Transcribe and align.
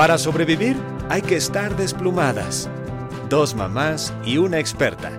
Para 0.00 0.16
sobrevivir 0.16 0.78
hay 1.10 1.20
que 1.20 1.36
estar 1.36 1.76
desplumadas. 1.76 2.70
Dos 3.28 3.54
mamás 3.54 4.14
y 4.24 4.38
una 4.38 4.58
experta. 4.58 5.12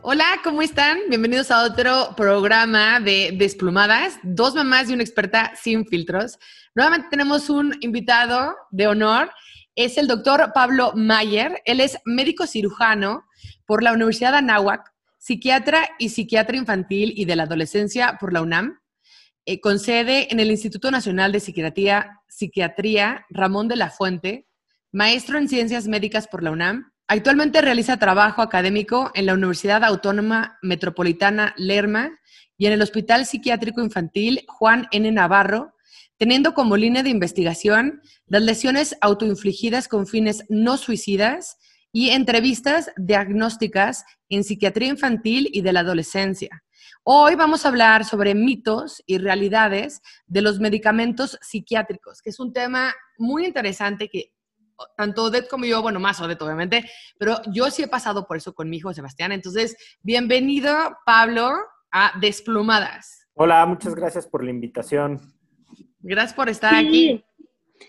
Hola, 0.00 0.24
¿cómo 0.42 0.62
están? 0.62 1.00
Bienvenidos 1.10 1.50
a 1.50 1.64
otro 1.64 2.14
programa 2.16 2.98
de 2.98 3.36
Desplumadas, 3.36 4.18
dos 4.22 4.54
mamás 4.54 4.88
y 4.88 4.94
una 4.94 5.02
experta 5.02 5.52
sin 5.54 5.86
filtros. 5.86 6.38
Nuevamente 6.74 7.08
tenemos 7.10 7.50
un 7.50 7.76
invitado 7.82 8.56
de 8.70 8.86
honor, 8.86 9.30
es 9.74 9.98
el 9.98 10.06
doctor 10.06 10.50
Pablo 10.54 10.94
Mayer. 10.94 11.60
Él 11.66 11.80
es 11.80 11.98
médico 12.06 12.46
cirujano 12.46 13.26
por 13.66 13.82
la 13.82 13.92
Universidad 13.92 14.32
de 14.32 14.38
Anáhuac, 14.38 14.94
psiquiatra 15.18 15.90
y 15.98 16.08
psiquiatra 16.08 16.56
infantil 16.56 17.12
y 17.14 17.26
de 17.26 17.36
la 17.36 17.42
adolescencia 17.42 18.16
por 18.18 18.32
la 18.32 18.40
UNAM. 18.40 18.80
Eh, 19.48 19.60
con 19.60 19.78
sede 19.78 20.26
en 20.32 20.40
el 20.40 20.50
Instituto 20.50 20.90
Nacional 20.90 21.30
de 21.30 21.38
Psiquiatría, 21.38 22.20
Psiquiatría 22.28 23.26
Ramón 23.30 23.68
de 23.68 23.76
la 23.76 23.90
Fuente, 23.90 24.48
maestro 24.90 25.38
en 25.38 25.48
Ciencias 25.48 25.86
Médicas 25.86 26.26
por 26.26 26.42
la 26.42 26.50
UNAM. 26.50 26.90
Actualmente 27.06 27.60
realiza 27.60 27.96
trabajo 27.96 28.42
académico 28.42 29.12
en 29.14 29.26
la 29.26 29.34
Universidad 29.34 29.84
Autónoma 29.84 30.58
Metropolitana 30.62 31.54
Lerma 31.56 32.10
y 32.58 32.66
en 32.66 32.72
el 32.72 32.82
Hospital 32.82 33.24
Psiquiátrico 33.24 33.80
Infantil 33.80 34.44
Juan 34.48 34.88
N. 34.90 35.12
Navarro, 35.12 35.74
teniendo 36.18 36.52
como 36.52 36.76
línea 36.76 37.04
de 37.04 37.10
investigación 37.10 38.02
las 38.26 38.42
lesiones 38.42 38.96
autoinfligidas 39.00 39.86
con 39.86 40.08
fines 40.08 40.42
no 40.48 40.76
suicidas 40.76 41.56
y 41.92 42.10
entrevistas 42.10 42.90
diagnósticas 42.96 44.04
en 44.28 44.42
psiquiatría 44.42 44.88
infantil 44.88 45.48
y 45.52 45.60
de 45.60 45.72
la 45.72 45.80
adolescencia. 45.80 46.64
Hoy 47.08 47.36
vamos 47.36 47.64
a 47.64 47.68
hablar 47.68 48.04
sobre 48.04 48.34
mitos 48.34 49.00
y 49.06 49.18
realidades 49.18 50.02
de 50.26 50.42
los 50.42 50.58
medicamentos 50.58 51.38
psiquiátricos, 51.40 52.20
que 52.20 52.30
es 52.30 52.40
un 52.40 52.52
tema 52.52 52.92
muy 53.16 53.46
interesante 53.46 54.08
que 54.08 54.32
tanto 54.96 55.22
Odette 55.22 55.48
como 55.48 55.66
yo, 55.66 55.80
bueno, 55.82 56.00
más 56.00 56.20
Odette 56.20 56.42
obviamente, 56.42 56.90
pero 57.16 57.36
yo 57.52 57.70
sí 57.70 57.84
he 57.84 57.86
pasado 57.86 58.26
por 58.26 58.38
eso 58.38 58.56
con 58.56 58.68
mi 58.68 58.78
hijo 58.78 58.92
Sebastián. 58.92 59.30
Entonces, 59.30 59.76
bienvenido 60.02 60.74
Pablo 61.06 61.52
a 61.92 62.18
Desplumadas. 62.20 63.28
Hola, 63.34 63.64
muchas 63.66 63.94
gracias 63.94 64.26
por 64.26 64.42
la 64.42 64.50
invitación. 64.50 65.20
Gracias 66.00 66.34
por 66.34 66.48
estar 66.48 66.74
aquí. 66.74 67.24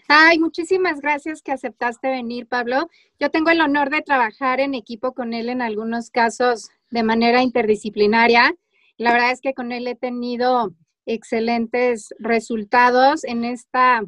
Ay, 0.08 0.38
muchísimas 0.38 1.02
gracias 1.02 1.42
que 1.42 1.52
aceptaste 1.52 2.08
venir, 2.08 2.45
Pablo. 2.45 2.88
Yo 3.20 3.32
tengo 3.32 3.50
el 3.50 3.62
honor 3.62 3.90
de 3.90 4.04
trabajar 4.04 4.60
en 4.60 4.76
equipo 4.76 5.16
con 5.16 5.34
él 5.34 5.50
en 5.50 5.64
algunos 5.64 6.12
casos 6.12 6.70
de 6.92 7.02
manera 7.02 7.42
interdisciplinaria 7.42 8.54
la 8.98 9.14
verdad 9.14 9.31
es 9.31 9.42
que 9.42 9.53
con 9.53 9.72
él 9.72 9.88
he 9.88 9.95
tenido 9.95 10.72
excelentes 11.06 12.09
resultados 12.20 13.23
en 13.23 13.45
esta, 13.45 14.04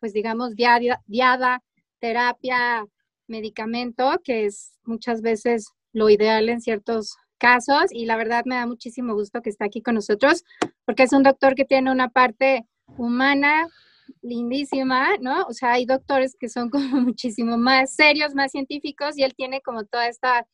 pues 0.00 0.12
digamos, 0.12 0.54
diada, 0.56 1.62
terapia, 2.00 2.84
medicamento, 3.28 4.20
que 4.22 4.46
es 4.46 4.78
muchas 4.84 5.22
veces 5.22 5.66
lo 5.92 6.10
ideal 6.10 6.48
en 6.48 6.60
ciertos 6.60 7.16
casos. 7.38 7.86
Y 7.90 8.06
la 8.06 8.16
verdad 8.16 8.44
me 8.44 8.56
da 8.56 8.66
muchísimo 8.66 9.14
gusto 9.14 9.40
que 9.42 9.50
esté 9.50 9.64
aquí 9.64 9.80
con 9.80 9.94
nosotros, 9.94 10.44
porque 10.84 11.04
es 11.04 11.12
un 11.12 11.22
doctor 11.22 11.54
que 11.54 11.64
tiene 11.64 11.90
una 11.90 12.08
parte 12.08 12.66
humana 12.96 13.68
lindísima, 14.20 15.16
¿no? 15.20 15.44
O 15.44 15.52
sea, 15.52 15.72
hay 15.72 15.86
doctores 15.86 16.36
que 16.38 16.48
son 16.48 16.68
como 16.70 17.00
muchísimo 17.00 17.56
más 17.56 17.94
serios, 17.94 18.34
más 18.34 18.50
científicos, 18.50 19.16
y 19.16 19.22
él 19.22 19.34
tiene 19.34 19.60
como 19.60 19.84
toda 19.84 20.08
esta 20.08 20.46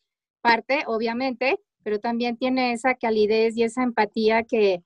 parte, 0.43 0.85
obviamente, 0.87 1.59
pero 1.83 1.99
también 2.01 2.37
tiene 2.37 2.73
esa 2.73 2.95
calidez 2.95 3.57
y 3.57 3.63
esa 3.63 3.83
empatía 3.83 4.43
que 4.45 4.83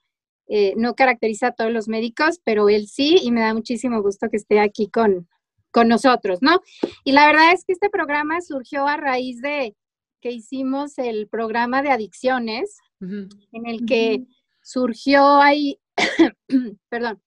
eh, 0.48 0.74
no 0.76 0.94
caracteriza 0.94 1.48
a 1.48 1.52
todos 1.52 1.72
los 1.72 1.88
médicos, 1.88 2.40
pero 2.44 2.68
él 2.68 2.86
sí, 2.86 3.18
y 3.22 3.30
me 3.30 3.40
da 3.40 3.54
muchísimo 3.54 4.02
gusto 4.02 4.28
que 4.28 4.36
esté 4.36 4.60
aquí 4.60 4.90
con, 4.90 5.28
con 5.70 5.88
nosotros, 5.88 6.40
¿no? 6.42 6.60
Y 7.04 7.12
la 7.12 7.26
verdad 7.26 7.52
es 7.52 7.64
que 7.64 7.72
este 7.72 7.88
programa 7.90 8.40
surgió 8.40 8.86
a 8.86 8.96
raíz 8.96 9.40
de 9.40 9.74
que 10.20 10.30
hicimos 10.30 10.98
el 10.98 11.28
programa 11.28 11.82
de 11.82 11.90
adicciones, 11.90 12.76
en 13.00 13.66
el 13.66 13.84
que 13.84 14.24
surgió 14.62 15.40
ahí, 15.40 15.80
perdón, 16.88 17.20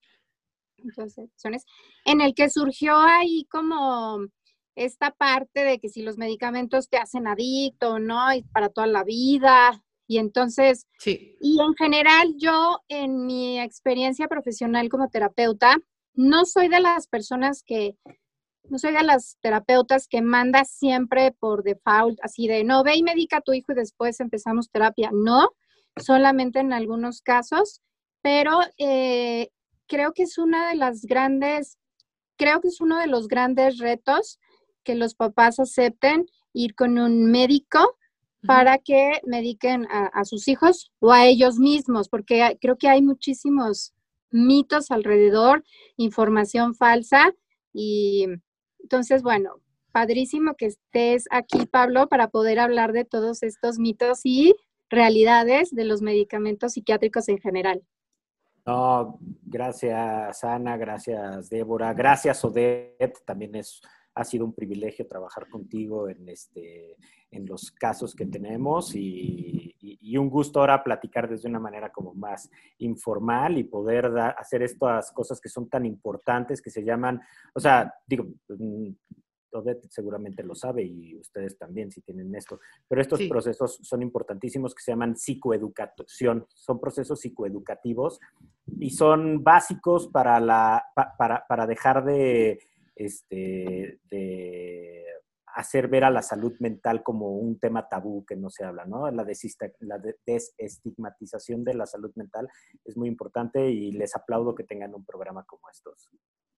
en 2.05 2.21
el 2.21 2.33
que 2.33 2.49
surgió 2.49 2.95
ahí 2.97 3.45
como 3.49 4.19
esta 4.75 5.11
parte 5.11 5.63
de 5.63 5.79
que 5.79 5.89
si 5.89 6.01
los 6.01 6.17
medicamentos 6.17 6.89
te 6.89 6.97
hacen 6.97 7.27
adicto, 7.27 7.99
¿no? 7.99 8.33
Y 8.33 8.43
para 8.43 8.69
toda 8.69 8.87
la 8.87 9.03
vida. 9.03 9.83
Y 10.07 10.19
entonces, 10.19 10.87
sí. 10.99 11.37
y 11.41 11.59
en 11.59 11.73
general 11.75 12.35
yo 12.37 12.79
en 12.87 13.25
mi 13.25 13.59
experiencia 13.59 14.27
profesional 14.27 14.87
como 14.89 15.09
terapeuta, 15.09 15.77
no 16.13 16.45
soy 16.45 16.67
de 16.67 16.79
las 16.79 17.07
personas 17.07 17.63
que, 17.63 17.97
no 18.69 18.77
soy 18.77 18.93
de 18.93 19.03
las 19.03 19.37
terapeutas 19.41 20.07
que 20.07 20.21
manda 20.21 20.63
siempre 20.65 21.31
por 21.31 21.63
default, 21.63 22.19
así 22.21 22.47
de, 22.47 22.63
no, 22.63 22.83
ve 22.83 22.95
y 22.95 23.03
medica 23.03 23.37
a 23.37 23.41
tu 23.41 23.53
hijo 23.53 23.71
y 23.71 23.75
después 23.75 24.19
empezamos 24.19 24.69
terapia. 24.69 25.09
No, 25.11 25.49
solamente 25.97 26.59
en 26.59 26.73
algunos 26.73 27.21
casos, 27.21 27.81
pero 28.21 28.59
eh, 28.77 29.49
creo 29.87 30.13
que 30.13 30.23
es 30.23 30.37
una 30.37 30.69
de 30.69 30.75
las 30.75 31.01
grandes, 31.03 31.77
creo 32.37 32.61
que 32.61 32.67
es 32.67 32.81
uno 32.81 32.97
de 32.99 33.07
los 33.07 33.27
grandes 33.27 33.77
retos 33.79 34.39
que 34.85 34.95
los 34.95 35.15
papás 35.15 35.59
acepten 35.59 36.25
ir 36.53 36.75
con 36.75 36.97
un 36.97 37.29
médico 37.29 37.97
para 38.47 38.77
que 38.77 39.19
mediquen 39.25 39.87
a, 39.89 40.23
sus 40.23 40.47
hijos 40.47 40.91
o 40.99 41.11
a 41.11 41.25
ellos 41.25 41.57
mismos, 41.57 42.09
porque 42.09 42.57
creo 42.61 42.77
que 42.77 42.87
hay 42.87 43.01
muchísimos 43.01 43.93
mitos 44.31 44.91
alrededor, 44.91 45.63
información 45.97 46.75
falsa 46.75 47.33
y 47.73 48.27
entonces, 48.79 49.23
bueno, 49.23 49.61
padrísimo 49.91 50.55
que 50.55 50.67
estés 50.67 51.25
aquí, 51.31 51.65
Pablo, 51.65 52.07
para 52.07 52.27
poder 52.27 52.59
hablar 52.59 52.93
de 52.93 53.03
todos 53.03 53.41
estos 53.43 53.79
mitos 53.79 54.21
y 54.23 54.53
realidades 54.89 55.73
de 55.73 55.85
los 55.85 56.01
medicamentos 56.01 56.73
psiquiátricos 56.73 57.27
en 57.29 57.39
general. 57.39 57.81
No, 58.65 59.19
gracias 59.43 60.43
Ana, 60.43 60.75
gracias 60.75 61.49
Débora, 61.49 61.93
gracias 61.93 62.43
Odette, 62.43 63.23
también 63.23 63.55
es 63.55 63.79
ha 64.15 64.23
sido 64.23 64.45
un 64.45 64.53
privilegio 64.53 65.05
trabajar 65.05 65.49
contigo 65.49 66.07
en, 66.07 66.29
este, 66.29 66.95
en 67.31 67.45
los 67.45 67.69
casos 67.71 68.15
que 68.15 68.25
tenemos 68.25 68.95
y, 68.95 69.71
un 70.17 70.29
gusto 70.29 70.61
ahora 70.61 70.81
platicar 70.81 71.29
desde 71.29 71.49
una 71.49 71.59
manera 71.59 71.91
como 71.91 72.13
más 72.13 72.49
informal 72.77 73.57
y 73.57 73.65
poder 73.65 74.05
hacer 74.37 74.63
estas 74.63 75.11
cosas 75.11 75.41
que 75.41 75.49
son 75.49 75.67
tan 75.67 75.85
importantes 75.85 76.61
que 76.61 76.69
se 76.69 76.85
llaman, 76.85 77.19
o 77.53 77.59
sea, 77.59 77.93
digo, 78.07 78.25
mm, 78.47 78.91
Odette 79.51 79.87
seguramente 79.89 80.41
lo 80.41 80.55
sabe 80.55 80.83
y 80.83 81.17
ustedes 81.17 81.57
también 81.57 81.91
si 81.91 82.01
tienen 82.01 82.33
esto, 82.33 82.59
pero 82.87 83.01
estos 83.01 83.21
procesos 83.23 83.77
son 83.81 84.01
importantísimos 84.01 84.73
que 84.73 84.83
se 84.83 84.91
llaman 84.93 85.17
psicoeducación, 85.17 86.45
son 86.53 86.79
procesos 86.79 87.19
psicoeducativos 87.19 88.21
y 88.79 88.91
son 88.91 89.43
básicos 89.43 90.07
para, 90.07 90.39
la, 90.39 90.81
para, 91.17 91.45
para 91.45 91.67
dejar 91.67 92.05
de 92.05 92.59
este, 92.95 93.99
de 94.09 95.05
hacer 95.55 95.87
ver 95.87 96.03
a 96.03 96.09
la 96.09 96.21
salud 96.21 96.53
mental 96.59 97.01
como 97.01 97.37
un 97.37 97.59
tema 97.59 97.87
tabú 97.87 98.25
que 98.25 98.35
no 98.35 98.49
se 98.49 98.65
habla, 98.65 98.85
¿no? 98.85 99.09
La, 99.09 99.25
la 99.79 99.99
desestigmatización 100.25 101.63
de 101.63 101.73
la 101.73 101.85
salud 101.85 102.11
mental 102.15 102.49
es 102.83 102.97
muy 102.97 103.07
importante 103.07 103.69
y 103.69 103.91
les 103.93 104.15
aplaudo 104.15 104.53
que 104.53 104.65
tengan 104.65 104.93
un 104.93 105.05
programa 105.05 105.45
como 105.45 105.69
estos. 105.69 106.09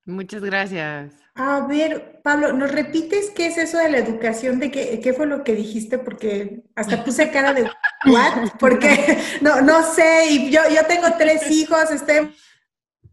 Muchas 0.07 0.41
gracias. 0.41 1.13
A 1.35 1.67
ver, 1.67 2.21
Pablo, 2.23 2.53
¿nos 2.53 2.71
repites 2.71 3.29
qué 3.31 3.47
es 3.47 3.57
eso 3.57 3.77
de 3.77 3.89
la 3.89 3.97
educación? 3.97 4.57
¿De 4.57 4.71
qué, 4.71 5.01
qué 5.01 5.11
fue 5.11 5.27
lo 5.27 5.43
que 5.43 5.53
dijiste? 5.53 5.99
Porque 5.99 6.63
hasta 6.75 7.03
puse 7.03 7.29
cara 7.29 7.53
de 7.53 7.63
¿what? 8.05 8.51
Porque 8.57 9.17
no, 9.41 9.61
no 9.61 9.83
sé, 9.83 10.27
y 10.29 10.49
yo, 10.49 10.61
yo 10.73 10.87
tengo 10.87 11.07
tres 11.17 11.51
hijos, 11.51 11.91
estoy 11.91 12.33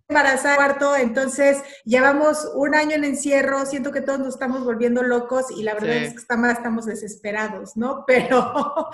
embarazada 0.09 0.57
cuarto, 0.57 0.97
entonces 0.97 1.63
llevamos 1.85 2.51
un 2.55 2.75
año 2.75 2.95
en 2.97 3.05
encierro, 3.05 3.65
siento 3.65 3.91
que 3.91 4.03
todos 4.03 4.19
nos 4.19 4.29
estamos 4.29 4.65
volviendo 4.65 5.03
locos 5.03 5.51
y 5.51 5.63
la 5.63 5.75
verdad 5.75 5.97
es 5.97 6.13
que 6.13 6.19
estamos, 6.19 6.51
estamos 6.51 6.87
desesperados, 6.87 7.77
¿no? 7.77 8.05
Pero 8.07 8.91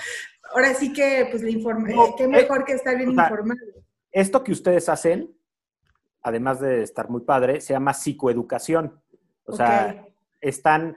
ahora 0.52 0.74
sí 0.74 0.92
que, 0.92 1.26
pues, 1.30 1.42
le 1.42 1.50
informe, 1.50 1.94
qué 2.16 2.24
eh, 2.24 2.28
mejor 2.28 2.64
que 2.64 2.72
estar 2.72 2.96
bien 2.96 3.10
informado. 3.10 3.60
Esto 4.12 4.42
que 4.44 4.52
ustedes 4.52 4.88
hacen, 4.88 5.34
además 6.22 6.60
de 6.60 6.82
estar 6.82 7.08
muy 7.08 7.22
padre, 7.22 7.60
se 7.60 7.72
llama 7.72 7.94
psicoeducación. 7.94 9.00
O 9.44 9.52
sea, 9.52 10.06
están 10.40 10.96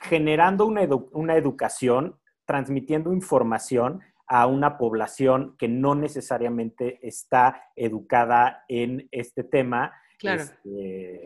generando 0.00 0.66
una, 0.66 0.82
una 1.12 1.36
educación, 1.36 2.18
transmitiendo 2.44 3.12
información 3.12 4.00
a 4.26 4.46
una 4.46 4.78
población 4.78 5.56
que 5.58 5.68
no 5.68 5.94
necesariamente 5.94 6.98
está 7.06 7.70
educada 7.76 8.64
en 8.68 9.08
este 9.10 9.44
tema. 9.44 9.92
Este, 10.22 11.20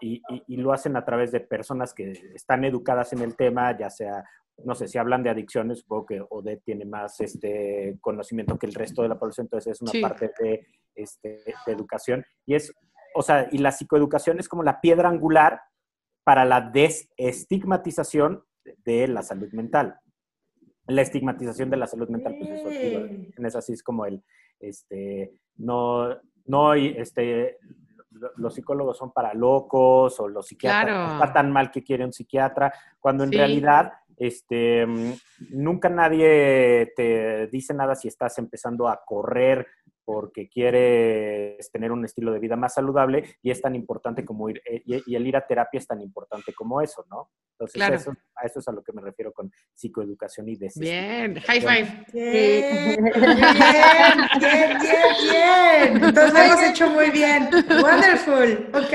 y, 0.00 0.56
lo 0.56 0.72
hacen 0.72 0.96
a 0.96 1.04
través 1.04 1.30
de 1.30 1.40
personas 1.40 1.94
que 1.94 2.12
están 2.34 2.64
educadas 2.64 3.12
en 3.12 3.20
el 3.20 3.36
tema, 3.36 3.76
ya 3.78 3.88
sea, 3.88 4.24
no 4.64 4.74
sé, 4.74 4.88
si 4.88 4.98
hablan 4.98 5.22
de 5.22 5.30
adicciones, 5.30 5.80
supongo 5.80 6.06
que 6.06 6.22
Odette 6.28 6.64
tiene 6.64 6.84
más 6.84 7.20
este 7.20 7.96
conocimiento 8.00 8.58
que 8.58 8.66
el 8.66 8.74
resto 8.74 9.02
de 9.02 9.08
la 9.08 9.18
población, 9.18 9.46
entonces 9.46 9.72
es 9.72 9.82
una 9.82 9.92
parte 10.08 10.32
de, 10.40 10.66
este, 10.94 11.42
de 11.66 11.72
educación. 11.72 12.24
Y 12.46 12.56
es, 12.56 12.74
o 13.14 13.22
sea, 13.22 13.48
y 13.52 13.58
la 13.58 13.70
psicoeducación 13.70 14.40
es 14.40 14.48
como 14.48 14.64
la 14.64 14.80
piedra 14.80 15.08
angular 15.08 15.60
para 16.24 16.44
la 16.44 16.60
desestigmatización 16.60 18.44
de 18.84 19.08
la 19.08 19.22
salud 19.22 19.50
mental. 19.52 19.99
La 20.86 21.02
estigmatización 21.02 21.70
de 21.70 21.76
la 21.76 21.86
salud 21.86 22.08
mental, 22.08 22.36
pues 22.38 22.50
eso 22.50 22.68
es 22.70 23.56
así, 23.56 23.72
es 23.72 23.82
como 23.82 24.06
el, 24.06 24.22
este, 24.58 25.32
no, 25.56 26.08
no, 26.46 26.74
este, 26.74 27.58
los 28.36 28.54
psicólogos 28.54 28.98
son 28.98 29.12
para 29.12 29.34
locos 29.34 30.18
o 30.20 30.28
los 30.28 30.46
psiquiatras 30.46 31.12
está 31.12 31.32
tan 31.32 31.50
mal 31.52 31.70
que 31.70 31.82
quiere 31.82 32.04
un 32.04 32.12
psiquiatra, 32.12 32.72
cuando 32.98 33.24
en 33.24 33.32
realidad 33.32 33.92
este, 34.16 34.86
nunca 35.50 35.88
nadie 35.88 36.92
te 36.94 37.46
dice 37.46 37.72
nada 37.72 37.94
si 37.94 38.08
estás 38.08 38.36
empezando 38.38 38.88
a 38.88 39.00
correr 39.04 39.66
porque 40.04 40.48
quieres 40.48 41.70
tener 41.70 41.92
un 41.92 42.04
estilo 42.04 42.32
de 42.32 42.38
vida 42.38 42.56
más 42.56 42.74
saludable 42.74 43.36
y 43.42 43.50
es 43.50 43.60
tan 43.60 43.74
importante 43.74 44.24
como 44.24 44.48
ir, 44.48 44.60
eh, 44.64 44.82
y, 44.84 45.14
el 45.14 45.26
ir 45.26 45.36
a 45.36 45.46
terapia 45.46 45.78
es 45.78 45.86
tan 45.86 46.00
importante 46.00 46.52
como 46.52 46.80
eso, 46.80 47.04
¿no? 47.10 47.30
Entonces, 47.52 48.00
eso, 48.00 48.12
a 48.36 48.46
eso 48.46 48.58
es 48.60 48.68
a 48.68 48.72
lo 48.72 48.82
que 48.82 48.92
me 48.92 49.02
refiero 49.02 49.32
con 49.32 49.52
psicoeducación 49.74 50.48
y 50.48 50.56
Bien, 50.76 51.34
high 51.40 51.60
five. 51.60 52.06
Bien, 52.12 53.04
bien, 53.04 53.18
bien, 54.40 54.78
bien, 55.30 56.04
Entonces, 56.04 56.32
lo 56.32 56.38
hemos 56.40 56.62
hecho 56.62 56.90
muy 56.90 57.10
bien. 57.10 57.50
Wonderful, 57.52 58.70
ok. 58.74 58.94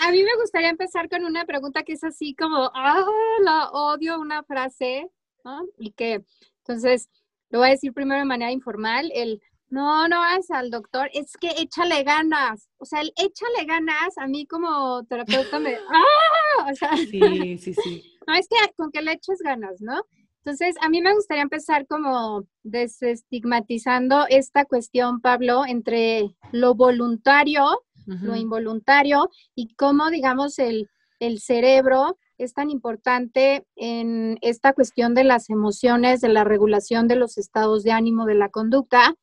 A 0.00 0.10
mí 0.10 0.22
me 0.22 0.36
gustaría 0.40 0.70
empezar 0.70 1.08
con 1.08 1.24
una 1.24 1.44
pregunta 1.44 1.82
que 1.82 1.92
es 1.92 2.04
así 2.04 2.34
como, 2.34 2.70
ah, 2.74 3.06
la 3.42 3.70
odio, 3.70 4.18
una 4.20 4.42
frase, 4.42 5.08
¿no? 5.44 5.62
Y 5.78 5.92
que, 5.92 6.24
entonces, 6.58 7.08
lo 7.50 7.60
voy 7.60 7.68
a 7.68 7.72
decir 7.72 7.92
primero 7.92 8.18
de 8.18 8.26
manera 8.26 8.50
informal, 8.50 9.10
el 9.14 9.40
no, 9.74 10.06
no 10.06 10.18
vas 10.20 10.48
al 10.52 10.70
doctor, 10.70 11.10
es 11.12 11.32
que 11.40 11.50
échale 11.58 12.04
ganas. 12.04 12.68
O 12.78 12.84
sea, 12.84 13.00
el 13.00 13.12
échale 13.16 13.64
ganas, 13.66 14.16
a 14.18 14.28
mí 14.28 14.46
como 14.46 15.02
terapeuta 15.04 15.58
me... 15.58 15.74
¡Ah! 15.88 16.70
O 16.70 16.74
sea, 16.76 16.96
sí, 16.96 17.58
sí, 17.58 17.74
sí. 17.74 18.10
No, 18.26 18.34
es 18.34 18.48
que 18.48 18.56
con 18.76 18.90
que 18.90 19.02
le 19.02 19.12
eches 19.12 19.40
ganas, 19.44 19.82
¿no? 19.82 20.00
Entonces, 20.38 20.76
a 20.80 20.88
mí 20.88 21.02
me 21.02 21.12
gustaría 21.12 21.42
empezar 21.42 21.86
como 21.86 22.44
desestigmatizando 22.62 24.26
esta 24.30 24.64
cuestión, 24.64 25.20
Pablo, 25.20 25.66
entre 25.66 26.34
lo 26.52 26.74
voluntario, 26.74 27.82
lo 28.06 28.36
involuntario 28.36 29.28
y 29.54 29.74
cómo, 29.74 30.08
digamos, 30.08 30.58
el, 30.58 30.88
el 31.18 31.40
cerebro 31.40 32.16
es 32.38 32.54
tan 32.54 32.70
importante 32.70 33.66
en 33.76 34.38
esta 34.40 34.72
cuestión 34.72 35.14
de 35.14 35.24
las 35.24 35.50
emociones, 35.50 36.20
de 36.20 36.28
la 36.28 36.44
regulación 36.44 37.08
de 37.08 37.16
los 37.16 37.36
estados 37.36 37.82
de 37.82 37.92
ánimo, 37.92 38.24
de 38.24 38.34
la 38.34 38.48
conducta, 38.48 39.14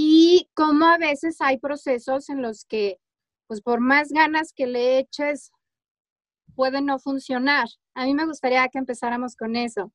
y 0.00 0.48
cómo 0.54 0.86
a 0.86 0.96
veces 0.96 1.40
hay 1.40 1.58
procesos 1.58 2.30
en 2.30 2.40
los 2.40 2.64
que, 2.64 3.00
pues 3.48 3.60
por 3.60 3.80
más 3.80 4.10
ganas 4.10 4.52
que 4.52 4.68
le 4.68 5.00
eches, 5.00 5.50
puede 6.54 6.80
no 6.80 7.00
funcionar. 7.00 7.66
A 7.94 8.04
mí 8.04 8.14
me 8.14 8.24
gustaría 8.24 8.68
que 8.68 8.78
empezáramos 8.78 9.34
con 9.34 9.56
eso. 9.56 9.92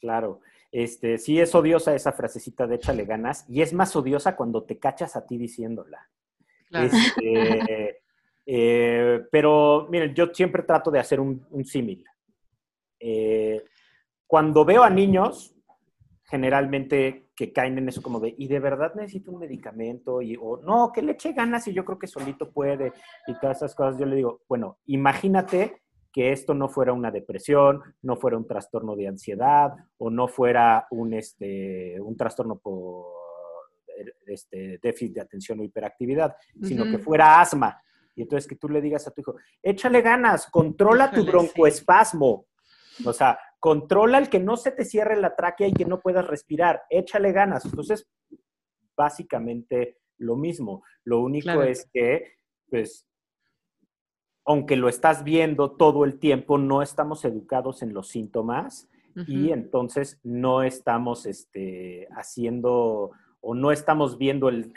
Claro, 0.00 0.40
este, 0.72 1.18
sí 1.18 1.38
es 1.38 1.54
odiosa 1.54 1.94
esa 1.94 2.12
frasecita 2.12 2.66
de 2.66 2.76
échale 2.76 3.04
ganas 3.04 3.44
y 3.46 3.60
es 3.60 3.74
más 3.74 3.94
odiosa 3.94 4.36
cuando 4.36 4.64
te 4.64 4.78
cachas 4.78 5.16
a 5.16 5.26
ti 5.26 5.36
diciéndola. 5.36 6.08
Este, 6.70 8.00
eh, 8.46 9.20
pero 9.30 9.86
miren, 9.90 10.14
yo 10.14 10.32
siempre 10.32 10.62
trato 10.62 10.90
de 10.90 11.00
hacer 11.00 11.20
un, 11.20 11.46
símil. 11.66 12.06
Eh, 12.98 13.62
cuando 14.26 14.64
veo 14.64 14.82
a 14.82 14.88
niños, 14.88 15.54
generalmente 16.24 17.25
que 17.36 17.52
caen 17.52 17.76
en 17.76 17.88
eso 17.88 18.02
como 18.02 18.18
de, 18.18 18.34
y 18.36 18.48
de 18.48 18.58
verdad 18.58 18.94
necesito 18.94 19.30
un 19.30 19.40
medicamento, 19.40 20.22
y, 20.22 20.36
o 20.40 20.56
no, 20.56 20.90
que 20.92 21.02
le 21.02 21.12
eche 21.12 21.32
ganas 21.32 21.68
y 21.68 21.74
yo 21.74 21.84
creo 21.84 21.98
que 21.98 22.06
solito 22.06 22.50
puede, 22.50 22.92
y 23.26 23.38
todas 23.38 23.58
esas 23.58 23.74
cosas, 23.74 24.00
yo 24.00 24.06
le 24.06 24.16
digo, 24.16 24.40
bueno, 24.48 24.78
imagínate 24.86 25.82
que 26.10 26.32
esto 26.32 26.54
no 26.54 26.70
fuera 26.70 26.94
una 26.94 27.10
depresión, 27.10 27.82
no 28.00 28.16
fuera 28.16 28.38
un 28.38 28.46
trastorno 28.46 28.96
de 28.96 29.06
ansiedad, 29.06 29.74
o 29.98 30.08
no 30.08 30.28
fuera 30.28 30.86
un, 30.90 31.12
este, 31.12 32.00
un 32.00 32.16
trastorno 32.16 32.58
por 32.58 33.04
este, 34.26 34.78
déficit 34.82 35.16
de 35.16 35.20
atención 35.20 35.60
o 35.60 35.64
hiperactividad, 35.64 36.34
sino 36.62 36.84
que 36.84 36.98
fuera 36.98 37.38
asma. 37.38 37.78
Y 38.14 38.22
entonces 38.22 38.48
que 38.48 38.56
tú 38.56 38.68
le 38.70 38.80
digas 38.80 39.06
a 39.06 39.10
tu 39.10 39.20
hijo, 39.20 39.36
échale 39.62 40.00
ganas, 40.00 40.46
controla 40.46 41.10
tu 41.10 41.22
broncoespasmo. 41.22 42.46
O 43.04 43.12
sea, 43.12 43.38
controla 43.60 44.18
el 44.18 44.28
que 44.28 44.40
no 44.40 44.56
se 44.56 44.70
te 44.70 44.84
cierre 44.84 45.20
la 45.20 45.34
tráquea 45.34 45.68
y 45.68 45.72
que 45.72 45.84
no 45.84 46.00
puedas 46.00 46.26
respirar, 46.26 46.82
échale 46.90 47.32
ganas. 47.32 47.64
Entonces, 47.64 48.08
básicamente 48.96 49.98
lo 50.18 50.36
mismo. 50.36 50.82
Lo 51.04 51.20
único 51.20 51.62
es 51.62 51.88
que, 51.92 52.38
pues, 52.70 53.06
aunque 54.44 54.76
lo 54.76 54.88
estás 54.88 55.24
viendo 55.24 55.72
todo 55.72 56.04
el 56.04 56.18
tiempo, 56.18 56.58
no 56.58 56.82
estamos 56.82 57.24
educados 57.24 57.82
en 57.82 57.92
los 57.92 58.08
síntomas 58.08 58.88
y 59.26 59.50
entonces 59.50 60.20
no 60.22 60.62
estamos 60.62 61.24
este, 61.24 62.06
haciendo 62.10 63.12
o 63.40 63.54
no 63.54 63.72
estamos 63.72 64.18
viendo 64.18 64.50
el, 64.50 64.74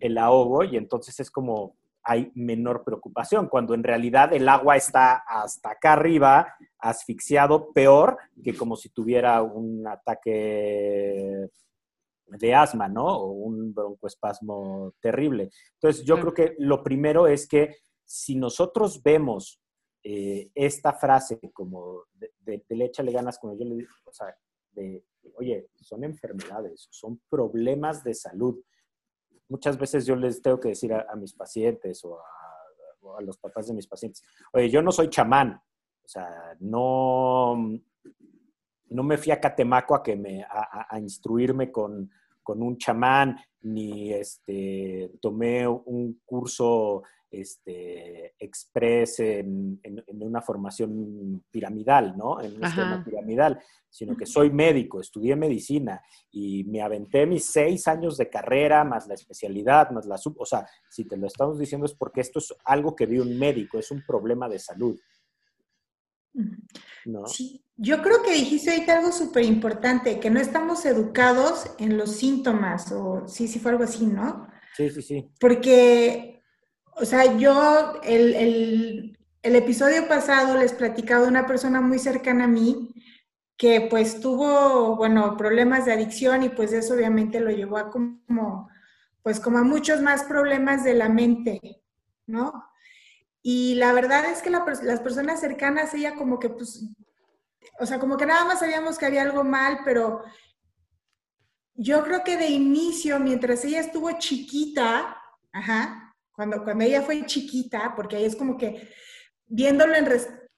el 0.00 0.18
ahogo 0.18 0.64
y 0.64 0.76
entonces 0.76 1.20
es 1.20 1.30
como 1.30 1.76
hay 2.10 2.32
menor 2.34 2.82
preocupación, 2.82 3.46
cuando 3.46 3.72
en 3.72 3.84
realidad 3.84 4.32
el 4.32 4.48
agua 4.48 4.76
está 4.76 5.22
hasta 5.28 5.70
acá 5.70 5.92
arriba, 5.92 6.56
asfixiado, 6.80 7.72
peor 7.72 8.18
que 8.42 8.52
como 8.56 8.74
si 8.74 8.88
tuviera 8.88 9.40
un 9.42 9.86
ataque 9.86 11.46
de 12.26 12.54
asma, 12.54 12.88
¿no? 12.88 13.06
O 13.06 13.30
un 13.30 13.72
broncoespasmo 13.72 14.92
terrible. 15.00 15.50
Entonces, 15.74 16.04
yo 16.04 16.18
creo 16.18 16.34
que 16.34 16.56
lo 16.58 16.82
primero 16.82 17.28
es 17.28 17.46
que 17.46 17.76
si 18.04 18.34
nosotros 18.34 19.00
vemos 19.04 19.60
eh, 20.02 20.50
esta 20.52 20.92
frase 20.94 21.38
como 21.52 22.06
de, 22.12 22.32
de, 22.40 22.64
de 22.68 22.84
échale 22.86 23.12
ganas, 23.12 23.38
como 23.38 23.56
yo 23.56 23.64
le 23.64 23.76
digo, 23.76 23.88
o 24.04 24.12
sea, 24.12 24.34
de, 24.72 25.04
oye, 25.36 25.68
son 25.76 26.02
enfermedades, 26.02 26.88
son 26.90 27.20
problemas 27.30 28.02
de 28.02 28.14
salud 28.14 28.60
muchas 29.50 29.76
veces 29.76 30.06
yo 30.06 30.16
les 30.16 30.40
tengo 30.40 30.58
que 30.58 30.70
decir 30.70 30.94
a, 30.94 31.14
mis 31.16 31.34
pacientes 31.34 32.02
o 32.04 32.18
a, 32.18 33.20
los 33.22 33.36
papás 33.38 33.66
de 33.66 33.74
mis 33.74 33.86
pacientes, 33.86 34.22
oye, 34.52 34.70
yo 34.70 34.80
no 34.80 34.92
soy 34.92 35.10
chamán, 35.10 35.60
o 36.04 36.08
sea, 36.08 36.56
no, 36.60 37.56
no 38.88 39.02
me 39.02 39.18
fui 39.18 39.32
a 39.32 39.40
Catemaco 39.40 39.94
a, 39.94 40.02
que 40.02 40.16
me, 40.16 40.42
a, 40.42 40.98
instruirme 40.98 41.70
con, 41.72 42.10
con, 42.42 42.62
un 42.62 42.78
chamán, 42.78 43.36
ni 43.62 44.12
este, 44.12 45.12
tomé 45.20 45.66
un 45.66 46.20
curso 46.24 47.02
este, 47.30 48.34
express 48.38 49.20
en, 49.20 49.80
una 50.08 50.42
formación 50.42 51.44
piramidal, 51.50 52.16
¿no? 52.16 52.40
En 52.40 52.56
un 52.56 52.64
esquema 52.64 53.04
piramidal, 53.04 53.60
sino 53.88 54.16
que 54.16 54.26
soy 54.26 54.50
médico, 54.50 55.00
estudié 55.00 55.36
medicina 55.36 56.02
y 56.30 56.64
me 56.64 56.82
aventé 56.82 57.26
mis 57.26 57.46
seis 57.46 57.86
años 57.88 58.16
de 58.16 58.28
carrera, 58.28 58.84
más 58.84 59.06
la 59.06 59.14
especialidad, 59.14 59.90
más 59.90 60.06
la 60.06 60.18
sub, 60.18 60.36
o 60.40 60.46
sea, 60.46 60.66
si 60.88 61.04
te 61.04 61.16
lo 61.16 61.26
estamos 61.26 61.58
diciendo 61.58 61.86
es 61.86 61.94
porque 61.94 62.20
esto 62.20 62.38
es 62.38 62.54
algo 62.64 62.94
que 62.94 63.06
vio 63.06 63.22
un 63.22 63.38
médico, 63.38 63.78
es 63.78 63.90
un 63.90 64.02
problema 64.06 64.48
de 64.48 64.58
salud. 64.58 64.98
¿No? 67.04 67.26
Sí, 67.26 67.64
yo 67.76 68.02
creo 68.02 68.22
que 68.22 68.32
dijiste 68.32 68.70
ahorita 68.70 68.98
algo 68.98 69.10
súper 69.10 69.44
importante, 69.44 70.20
que 70.20 70.30
no 70.30 70.38
estamos 70.38 70.84
educados 70.84 71.66
en 71.78 71.96
los 71.96 72.12
síntomas, 72.12 72.92
o 72.92 73.26
sí, 73.26 73.48
sí 73.48 73.58
fue 73.58 73.72
algo 73.72 73.84
así, 73.84 74.06
¿no? 74.06 74.46
Sí, 74.76 74.90
sí, 74.90 75.02
sí. 75.02 75.30
Porque 75.40 76.39
o 76.96 77.04
sea, 77.04 77.36
yo 77.36 78.00
el, 78.02 79.16
episodio 79.42 80.06
pasado 80.06 80.56
les 80.58 80.72
platicaba 80.72 81.22
de 81.22 81.28
una 81.28 81.46
persona 81.46 81.80
muy 81.80 81.98
cercana 81.98 82.44
a 82.44 82.48
mí 82.48 82.94
que 83.56 83.86
pues 83.90 84.20
tuvo, 84.20 84.96
bueno, 84.96 85.36
problemas 85.36 85.84
de 85.84 85.92
adicción 85.92 86.42
y 86.42 86.48
pues 86.48 86.72
eso 86.72 86.94
obviamente 86.94 87.40
lo 87.40 87.50
llevó 87.50 87.78
a 87.78 87.90
como, 87.90 88.68
pues 89.22 89.40
como 89.40 89.58
a 89.58 89.62
muchos 89.62 90.00
más 90.00 90.24
problemas 90.24 90.84
de 90.84 90.94
la 90.94 91.08
mente, 91.08 91.82
¿no? 92.26 92.64
Y 93.42 93.74
la 93.76 93.92
verdad 93.92 94.26
es 94.26 94.42
que 94.42 94.50
las 94.50 95.00
personas 95.00 95.40
cercanas, 95.40 95.92
ella 95.94 96.14
como 96.14 96.38
que 96.38 96.50
pues, 96.50 96.86
o 97.78 97.86
sea, 97.86 97.98
como 97.98 98.16
que 98.16 98.26
nada 98.26 98.44
más 98.44 98.60
sabíamos 98.60 98.98
que 98.98 99.06
había 99.06 99.22
algo 99.22 99.44
mal, 99.44 99.80
pero 99.84 100.22
yo 101.74 102.04
creo 102.04 102.22
que 102.24 102.36
de 102.36 102.48
inicio, 102.48 103.18
mientras 103.18 103.64
ella 103.64 103.80
estuvo 103.80 104.10
chiquita, 104.18 105.16
ajá, 105.52 106.09
cuando, 106.40 106.64
cuando 106.64 106.84
ella 106.84 107.02
fue 107.02 107.26
chiquita, 107.26 107.92
porque 107.94 108.16
ahí 108.16 108.24
es 108.24 108.34
como 108.34 108.56
que 108.56 108.88
viéndolo 109.46 109.94
en 109.94 110.08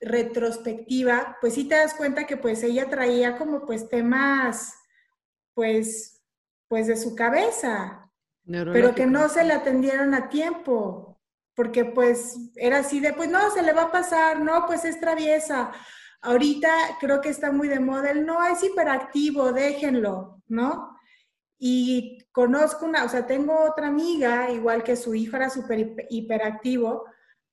retrospectiva, 0.01 1.39
pues 1.41 1.55
sí 1.55 1.65
te 1.65 1.75
das 1.75 1.95
cuenta 1.95 2.25
que 2.25 2.37
pues 2.37 2.63
ella 2.63 2.89
traía 2.89 3.37
como 3.37 3.67
pues 3.67 3.89
temas, 3.89 4.77
pues, 5.55 6.23
pues 6.69 6.87
de 6.87 6.97
su 6.97 7.17
cabeza, 7.17 8.09
pero 8.45 8.95
que 8.95 9.07
no 9.07 9.29
se 9.29 9.43
le 9.43 9.55
atendieron 9.55 10.15
a 10.15 10.29
tiempo, 10.29 11.21
porque 11.57 11.85
pues 11.85 12.37
era 12.55 12.79
así 12.79 13.01
de, 13.01 13.13
pues 13.13 13.29
no, 13.29 13.51
se 13.51 13.65
le 13.65 13.73
va 13.73 13.83
a 13.83 13.91
pasar, 13.91 14.39
no, 14.41 14.67
pues 14.69 14.85
es 14.85 15.01
traviesa. 15.01 15.73
Ahorita 16.21 16.71
creo 17.01 17.21
que 17.21 17.31
está 17.31 17.51
muy 17.51 17.67
de 17.67 17.81
moda 17.81 18.13
el 18.13 18.25
no 18.25 18.47
es 18.47 18.63
hiperactivo, 18.63 19.53
déjenlo, 19.53 20.45
¿no? 20.47 20.92
Y 21.65 22.19
conozco 22.33 22.87
una, 22.87 23.05
o 23.05 23.09
sea, 23.09 23.25
tengo 23.25 23.55
otra 23.71 23.87
amiga, 23.87 24.51
igual 24.51 24.83
que 24.83 24.97
su 24.97 25.15
hijo 25.15 25.37
era 25.37 25.49
súper 25.49 25.95
hiperactivo, 26.11 27.05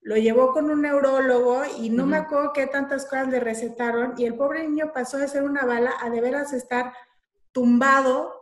lo 0.01 0.17
llevó 0.17 0.51
con 0.51 0.71
un 0.71 0.81
neurólogo 0.81 1.61
y 1.77 1.91
no 1.91 2.07
me 2.07 2.17
acuerdo 2.17 2.51
qué 2.51 2.65
tantas 2.65 3.05
cosas 3.05 3.27
le 3.27 3.39
recetaron 3.39 4.15
y 4.17 4.25
el 4.25 4.33
pobre 4.33 4.67
niño 4.67 4.93
pasó 4.95 5.19
de 5.19 5.27
ser 5.27 5.43
una 5.43 5.63
bala 5.63 5.93
a 6.01 6.09
de 6.09 6.21
veras 6.21 6.53
estar 6.53 6.91
tumbado 7.51 8.33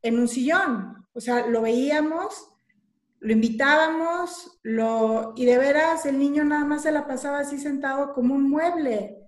en 0.00 0.18
un 0.18 0.28
sillón. 0.28 1.06
O 1.12 1.20
sea, 1.20 1.46
lo 1.46 1.60
veíamos, 1.60 2.48
lo 3.20 3.32
invitábamos, 3.32 4.58
lo, 4.62 5.34
y 5.36 5.44
de 5.44 5.58
veras 5.58 6.06
el 6.06 6.18
niño 6.18 6.42
nada 6.42 6.64
más 6.64 6.84
se 6.84 6.90
la 6.90 7.06
pasaba 7.06 7.40
así 7.40 7.58
sentado 7.58 8.14
como 8.14 8.34
un 8.34 8.48
mueble. 8.48 9.25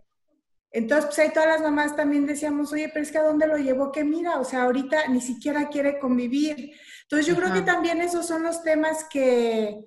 Entonces, 0.70 1.06
pues 1.06 1.18
ahí 1.18 1.32
todas 1.32 1.48
las 1.48 1.62
mamás 1.62 1.96
también 1.96 2.26
decíamos, 2.26 2.72
oye, 2.72 2.90
pero 2.92 3.02
es 3.02 3.10
que 3.10 3.18
a 3.18 3.22
dónde 3.22 3.46
lo 3.46 3.56
llevó, 3.56 3.90
que 3.90 4.04
mira, 4.04 4.38
o 4.38 4.44
sea, 4.44 4.64
ahorita 4.64 5.08
ni 5.08 5.20
siquiera 5.20 5.68
quiere 5.68 5.98
convivir. 5.98 6.72
Entonces, 7.02 7.26
yo 7.26 7.34
creo 7.36 7.52
que 7.52 7.62
también 7.62 8.02
esos 8.02 8.26
son 8.26 8.42
los 8.42 8.62
temas 8.62 9.04
que, 9.10 9.86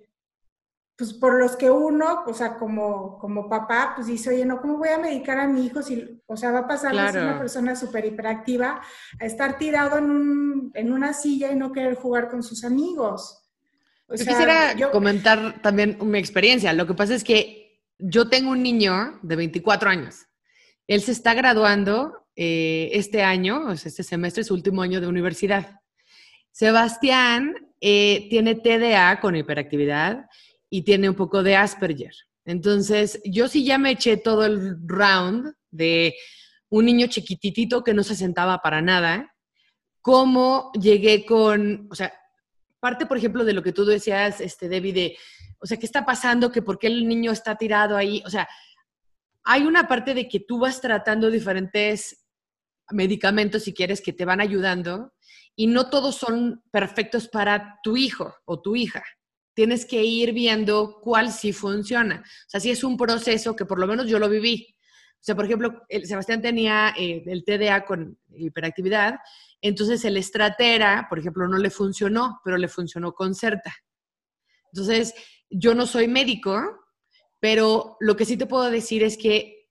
pues 0.95 1.13
por 1.13 1.39
los 1.39 1.55
que 1.55 1.69
uno, 1.69 2.23
o 2.25 2.33
sea, 2.33 2.55
como, 2.55 3.19
como 3.19 3.47
papá, 3.47 3.93
pues 3.95 4.07
dice, 4.07 4.31
oye, 4.31 4.45
no, 4.45 4.59
¿cómo 4.59 4.77
voy 4.77 4.89
a 4.89 4.97
medicar 4.97 5.39
a 5.39 5.47
mi 5.47 5.65
hijo 5.65 5.83
si, 5.83 6.21
o 6.25 6.35
sea, 6.35 6.51
va 6.51 6.59
a 6.59 6.67
pasar 6.67 6.95
de 6.95 7.11
ser 7.11 7.23
una 7.23 7.37
persona 7.37 7.75
súper 7.75 8.05
hiperactiva 8.05 8.81
a 9.19 9.25
estar 9.25 9.57
tirado 9.59 9.99
en, 9.99 10.09
un, 10.09 10.71
en 10.73 10.91
una 10.91 11.13
silla 11.13 11.51
y 11.51 11.55
no 11.55 11.71
querer 11.71 11.95
jugar 11.95 12.29
con 12.29 12.41
sus 12.41 12.63
amigos? 12.63 13.37
yo 14.09 14.25
quisiera 14.25 14.75
comentar 14.91 15.61
también 15.61 15.97
mi 16.01 16.19
experiencia. 16.19 16.73
Lo 16.73 16.85
que 16.85 16.93
pasa 16.93 17.15
es 17.15 17.23
que 17.23 17.81
yo 17.97 18.29
tengo 18.29 18.51
un 18.51 18.61
niño 18.61 19.19
de 19.21 19.35
24 19.35 19.89
años. 19.89 20.25
Él 20.87 21.01
se 21.01 21.11
está 21.11 21.33
graduando 21.33 22.27
eh, 22.35 22.89
este 22.93 23.23
año, 23.23 23.71
este 23.71 24.03
semestre, 24.03 24.43
su 24.43 24.53
último 24.53 24.81
año 24.81 25.01
de 25.01 25.07
universidad. 25.07 25.79
Sebastián 26.51 27.55
eh, 27.79 28.27
tiene 28.29 28.55
TDA 28.55 29.19
con 29.19 29.35
hiperactividad 29.35 30.25
y 30.69 30.83
tiene 30.83 31.09
un 31.09 31.15
poco 31.15 31.43
de 31.43 31.55
Asperger. 31.55 32.13
Entonces, 32.45 33.21
yo 33.23 33.47
sí 33.47 33.63
ya 33.63 33.77
me 33.77 33.91
eché 33.91 34.17
todo 34.17 34.45
el 34.45 34.77
round 34.87 35.53
de 35.69 36.15
un 36.69 36.85
niño 36.85 37.07
chiquititito 37.07 37.83
que 37.83 37.93
no 37.93 38.03
se 38.03 38.15
sentaba 38.15 38.59
para 38.59 38.81
nada, 38.81 39.35
cómo 40.01 40.71
llegué 40.73 41.25
con, 41.25 41.87
o 41.91 41.95
sea, 41.95 42.13
parte, 42.79 43.05
por 43.05 43.17
ejemplo, 43.17 43.43
de 43.45 43.53
lo 43.53 43.61
que 43.61 43.73
tú 43.73 43.85
decías, 43.85 44.41
este, 44.41 44.69
Debbie, 44.69 44.93
de, 44.93 45.17
o 45.59 45.65
sea, 45.65 45.77
¿qué 45.77 45.85
está 45.85 46.05
pasando? 46.05 46.51
¿Que 46.51 46.61
por 46.61 46.79
qué 46.79 46.87
el 46.87 47.07
niño 47.07 47.31
está 47.31 47.55
tirado 47.55 47.95
ahí? 47.95 48.23
O 48.25 48.29
sea, 48.29 48.47
hay 49.43 49.63
una 49.63 49.87
parte 49.87 50.13
de 50.13 50.27
que 50.27 50.39
tú 50.39 50.59
vas 50.59 50.81
tratando 50.81 51.31
diferentes 51.31 52.25
medicamentos, 52.89 53.63
si 53.63 53.73
quieres, 53.73 54.01
que 54.01 54.13
te 54.13 54.25
van 54.25 54.41
ayudando, 54.41 55.13
y 55.55 55.67
no 55.67 55.89
todos 55.89 56.15
son 56.15 56.63
perfectos 56.71 57.27
para 57.27 57.79
tu 57.83 57.97
hijo 57.97 58.35
o 58.45 58.61
tu 58.61 58.75
hija 58.75 59.03
tienes 59.53 59.85
que 59.85 60.03
ir 60.03 60.33
viendo 60.33 60.99
cuál 61.01 61.31
sí 61.31 61.53
funciona. 61.53 62.23
O 62.25 62.49
sea, 62.49 62.59
si 62.59 62.71
es 62.71 62.83
un 62.83 62.97
proceso 62.97 63.55
que 63.55 63.65
por 63.65 63.79
lo 63.79 63.87
menos 63.87 64.07
yo 64.07 64.19
lo 64.19 64.29
viví. 64.29 64.75
O 65.13 65.23
sea, 65.23 65.35
por 65.35 65.45
ejemplo, 65.45 65.83
el 65.89 66.07
Sebastián 66.07 66.41
tenía 66.41 66.93
eh, 66.97 67.23
el 67.27 67.43
TDA 67.43 67.85
con 67.85 68.17
hiperactividad, 68.33 69.19
entonces 69.61 70.03
el 70.03 70.17
estratera, 70.17 71.05
por 71.07 71.19
ejemplo, 71.19 71.47
no 71.47 71.59
le 71.59 71.69
funcionó, 71.69 72.41
pero 72.43 72.57
le 72.57 72.67
funcionó 72.67 73.13
con 73.13 73.35
CERTA. 73.35 73.75
Entonces, 74.73 75.13
yo 75.47 75.75
no 75.75 75.85
soy 75.85 76.07
médico, 76.07 76.80
pero 77.41 77.97
lo 77.99 78.15
que 78.15 78.23
sí 78.23 78.37
te 78.37 78.45
puedo 78.45 78.71
decir 78.71 79.03
es 79.03 79.17
que 79.17 79.61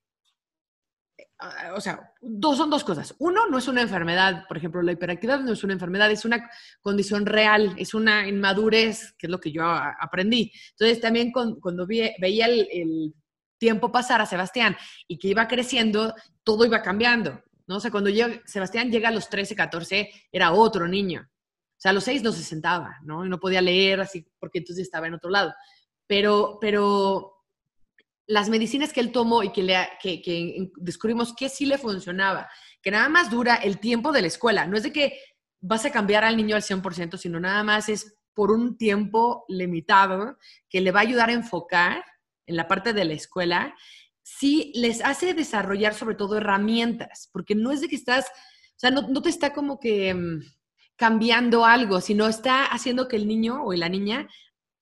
Ah, 1.43 1.73
o 1.75 1.81
sea, 1.81 2.13
dos, 2.21 2.59
son 2.59 2.69
dos 2.69 2.85
cosas. 2.85 3.15
Uno, 3.19 3.49
no 3.49 3.57
es 3.57 3.67
una 3.67 3.81
enfermedad, 3.81 4.45
por 4.47 4.59
ejemplo, 4.59 4.83
la 4.83 4.93
hiperactividad 4.93 5.41
no 5.41 5.53
es 5.53 5.65
una 5.65 5.73
enfermedad, 5.73 6.11
es 6.11 6.27
una 6.27 6.51
condición 6.83 7.25
real, 7.25 7.75
es 7.79 7.95
una 7.95 8.29
inmadurez, 8.29 9.15
que 9.19 9.27
es 9.27 9.31
lo 9.31 9.41
que 9.41 9.51
yo 9.51 9.63
aprendí. 9.65 10.53
Entonces, 10.73 11.01
también 11.01 11.33
cuando 11.33 11.87
veía 11.87 12.47
el, 12.47 13.15
tiempo 13.59 13.93
pasar 13.93 14.23
a 14.23 14.27
Sebastián 14.27 14.75
y 15.07 15.19
que 15.19 15.29
iba 15.29 15.47
creciendo, 15.47 16.15
todo 16.43 16.65
iba 16.65 16.81
cambiando. 16.81 17.43
¿no? 17.67 17.77
O 17.77 17.81
sea, 17.81 17.91
cuando 17.91 18.09
Sebastián 18.47 18.91
llega 18.91 19.11
a 19.11 19.13
los 19.13 19.29
13, 19.29 19.55
14, 19.55 20.11
era 20.33 20.53
otro 20.53 20.89
niño. 20.89 21.29
O 21.29 21.77
sea, 21.77 21.91
a 21.91 21.95
los 21.95 22.05
6 22.05 22.23
no 22.23 22.33
se 22.33 22.43
sentaba, 22.43 22.97
¿no? 23.03 23.25
Y 23.25 23.29
no 23.29 23.39
podía 23.39 23.61
leer 23.61 24.01
así 24.01 24.27
porque 24.39 24.61
entonces 24.61 24.87
estaba 24.87 25.09
en 25.09 25.15
otro 25.15 25.29
lado. 25.29 25.53
Pero, 26.07 26.57
pero 26.59 27.40
las 28.31 28.49
medicinas 28.49 28.93
que 28.93 29.01
él 29.01 29.11
tomó 29.11 29.43
y 29.43 29.51
que, 29.51 29.65
le, 29.65 29.77
descubrimos 30.77 31.35
que 31.35 31.49
sí 31.49 31.67
le 31.67 31.79
funcionaba, 31.79 32.49
que 32.81 32.93
nada 32.93 33.09
más 33.09 33.29
dura 33.29 33.57
el 33.57 33.81
tiempo 33.81 34.13
de 34.13 34.21
la 34.21 34.29
escuela, 34.29 34.69
no 34.69 34.77
es 34.77 34.85
de 34.85 34.93
que 34.93 35.19
vas 35.61 35.85
a 35.85 35.91
cambiar 35.91 36.23
al 36.23 36.37
niño 36.37 36.55
al 36.55 36.63
100%, 36.63 37.17
sino 37.19 37.41
nada 37.41 37.65
más 37.65 37.89
es 37.89 38.15
por 38.33 38.53
un 38.53 38.79
tiempo 38.79 39.45
limitado 39.49 40.39
que 40.69 40.81
le 40.81 40.93
va 40.93 41.01
a 41.01 41.03
ayudar 41.03 41.29
a 41.29 41.33
enfocar 41.33 42.05
en 42.47 42.57
la 42.57 42.69
parte 42.69 42.93
de 42.93 43.05
la 43.05 43.15
escuela, 43.15 43.75
sí 44.23 44.71
les 44.77 45.05
hace 45.05 45.35
desarrollar 45.35 45.95
sobre 45.95 46.15
todo 46.15 46.37
herramientas, 46.37 47.29
porque 47.33 47.57
no 47.57 47.73
es 47.73 47.81
de 47.81 47.89
que 47.89 47.97
estás, 47.97 48.27
o 48.29 48.79
sea, 48.79 48.93
no, 48.93 49.09
no 49.09 49.23
te 49.23 49.29
está 49.29 49.53
como 49.53 49.81
que 49.81 50.15
mm, 50.15 50.41
cambiando 50.95 51.65
algo, 51.65 52.01
sino 52.01 52.29
está 52.29 52.67
haciendo 52.67 53.09
que 53.09 53.17
el 53.17 53.27
niño 53.27 53.65
o 53.65 53.73
la 53.73 53.89
niña 53.89 54.29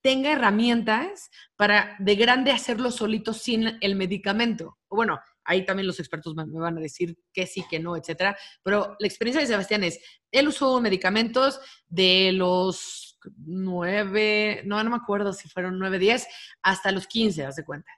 tenga 0.00 0.32
herramientas 0.32 1.30
para 1.56 1.96
de 1.98 2.14
grande 2.14 2.50
hacerlo 2.50 2.90
solito 2.90 3.32
sin 3.32 3.78
el 3.80 3.96
medicamento. 3.96 4.78
Bueno, 4.88 5.18
ahí 5.44 5.64
también 5.64 5.86
los 5.86 5.98
expertos 5.98 6.34
me 6.34 6.44
van 6.44 6.78
a 6.78 6.80
decir 6.80 7.16
que 7.32 7.46
sí, 7.46 7.64
que 7.68 7.80
no, 7.80 7.96
etcétera. 7.96 8.36
Pero 8.62 8.96
la 8.98 9.06
experiencia 9.06 9.40
de 9.40 9.46
Sebastián 9.46 9.84
es, 9.84 9.98
él 10.30 10.48
usó 10.48 10.80
medicamentos 10.80 11.60
de 11.86 12.32
los 12.32 13.18
nueve, 13.44 14.62
no, 14.64 14.82
no 14.84 14.90
me 14.90 14.96
acuerdo 14.96 15.32
si 15.32 15.48
fueron 15.48 15.78
nueve, 15.78 15.98
diez, 15.98 16.26
hasta 16.62 16.92
los 16.92 17.06
quince, 17.06 17.44
haz 17.44 17.56
de 17.56 17.64
cuenta. 17.64 17.90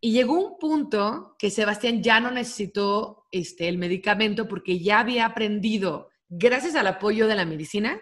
Y 0.00 0.12
llegó 0.12 0.34
un 0.34 0.58
punto 0.58 1.36
que 1.38 1.50
Sebastián 1.50 2.02
ya 2.02 2.20
no 2.20 2.30
necesitó 2.30 3.26
este, 3.30 3.68
el 3.68 3.78
medicamento 3.78 4.48
porque 4.48 4.78
ya 4.78 5.00
había 5.00 5.26
aprendido, 5.26 6.10
gracias 6.28 6.74
al 6.74 6.88
apoyo 6.88 7.26
de 7.28 7.36
la 7.36 7.44
medicina, 7.44 8.00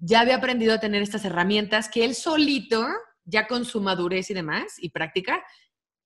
ya 0.00 0.20
había 0.20 0.36
aprendido 0.36 0.74
a 0.74 0.80
tener 0.80 1.02
estas 1.02 1.24
herramientas 1.24 1.88
que 1.88 2.04
él 2.04 2.14
solito, 2.14 2.86
ya 3.24 3.46
con 3.46 3.64
su 3.64 3.80
madurez 3.80 4.30
y 4.30 4.34
demás, 4.34 4.74
y 4.78 4.90
práctica, 4.90 5.44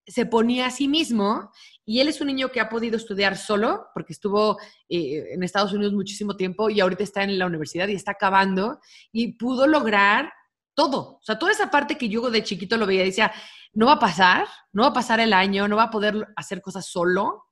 se 0.06 0.26
ponía 0.26 0.66
a 0.66 0.70
sí 0.70 0.86
mismo 0.88 1.50
y 1.86 2.00
él 2.00 2.08
es 2.08 2.20
un 2.20 2.26
niño 2.26 2.50
que 2.50 2.60
ha 2.60 2.68
podido 2.68 2.96
estudiar 2.96 3.38
solo 3.38 3.86
porque 3.94 4.12
estuvo 4.12 4.58
eh, 4.88 5.28
en 5.32 5.42
Estados 5.42 5.72
Unidos 5.72 5.94
muchísimo 5.94 6.36
tiempo 6.36 6.68
y 6.68 6.80
ahorita 6.80 7.02
está 7.02 7.22
en 7.22 7.38
la 7.38 7.46
universidad 7.46 7.88
y 7.88 7.94
está 7.94 8.12
acabando 8.12 8.80
y 9.12 9.32
pudo 9.38 9.66
lograr 9.66 10.30
todo. 10.74 11.16
O 11.16 11.22
sea, 11.22 11.38
toda 11.38 11.52
esa 11.52 11.70
parte 11.70 11.96
que 11.96 12.08
yo 12.08 12.30
de 12.30 12.42
chiquito 12.42 12.76
lo 12.76 12.86
veía 12.86 13.02
y 13.02 13.06
decía, 13.06 13.32
no 13.72 13.86
va 13.86 13.92
a 13.92 13.98
pasar, 13.98 14.46
no 14.72 14.82
va 14.82 14.88
a 14.88 14.94
pasar 14.94 15.20
el 15.20 15.32
año, 15.32 15.68
no 15.68 15.76
va 15.76 15.84
a 15.84 15.90
poder 15.90 16.28
hacer 16.36 16.60
cosas 16.60 16.86
solo, 16.86 17.46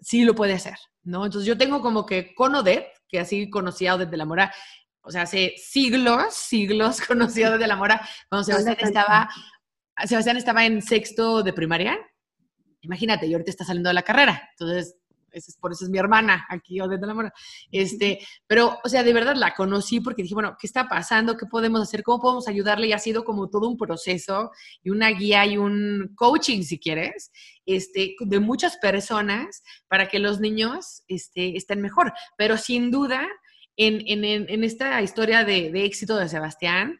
sí 0.00 0.24
lo 0.24 0.34
puede 0.34 0.52
hacer, 0.52 0.76
¿no? 1.02 1.24
Entonces 1.24 1.46
yo 1.46 1.56
tengo 1.56 1.80
como 1.80 2.04
que 2.04 2.34
con 2.34 2.54
Odette, 2.54 2.88
que 3.08 3.20
así 3.20 3.48
conocía 3.50 3.92
a 3.92 3.94
Odette 3.94 4.10
de 4.10 4.16
la 4.16 4.24
Mora, 4.26 4.52
o 5.04 5.10
sea, 5.10 5.22
hace 5.22 5.54
siglos, 5.56 6.34
siglos 6.34 7.00
conocido 7.06 7.52
desde 7.52 7.66
la 7.66 7.76
mora, 7.76 8.06
cuando 8.28 8.44
Sebastián 8.44 8.76
estaba, 8.80 9.28
Sebastián 10.06 10.36
estaba 10.36 10.64
en 10.64 10.82
sexto 10.82 11.42
de 11.42 11.52
primaria. 11.52 11.98
Imagínate, 12.80 13.26
y 13.26 13.32
ahorita 13.32 13.50
está 13.50 13.64
saliendo 13.64 13.88
de 13.88 13.94
la 13.94 14.02
carrera. 14.02 14.50
Entonces, 14.52 14.96
es, 15.34 15.56
por 15.60 15.72
eso 15.72 15.84
es 15.84 15.90
mi 15.90 15.98
hermana 15.98 16.46
aquí, 16.48 16.80
o 16.80 16.88
desde 16.88 17.06
la 17.06 17.14
mora. 17.14 17.34
Este, 17.70 18.20
pero, 18.46 18.78
o 18.82 18.88
sea, 18.88 19.02
de 19.02 19.12
verdad 19.12 19.34
la 19.36 19.54
conocí 19.54 20.00
porque 20.00 20.22
dije, 20.22 20.34
bueno, 20.34 20.56
¿qué 20.58 20.66
está 20.66 20.88
pasando? 20.88 21.36
¿Qué 21.36 21.46
podemos 21.46 21.82
hacer? 21.82 22.02
¿Cómo 22.02 22.20
podemos 22.20 22.48
ayudarle? 22.48 22.86
Y 22.88 22.92
ha 22.92 22.98
sido 22.98 23.24
como 23.24 23.48
todo 23.48 23.68
un 23.68 23.76
proceso 23.76 24.50
y 24.82 24.90
una 24.90 25.08
guía 25.10 25.44
y 25.46 25.56
un 25.56 26.12
coaching, 26.14 26.62
si 26.62 26.78
quieres, 26.78 27.30
este, 27.66 28.14
de 28.20 28.40
muchas 28.40 28.76
personas 28.78 29.62
para 29.88 30.08
que 30.08 30.18
los 30.18 30.40
niños 30.40 31.02
este, 31.08 31.56
estén 31.56 31.80
mejor. 31.80 32.12
Pero 32.36 32.56
sin 32.56 32.90
duda, 32.90 33.26
en, 33.76 34.64
esta 34.64 35.02
historia 35.02 35.44
de, 35.44 35.84
éxito 35.84 36.16
de 36.16 36.28
Sebastián 36.28 36.98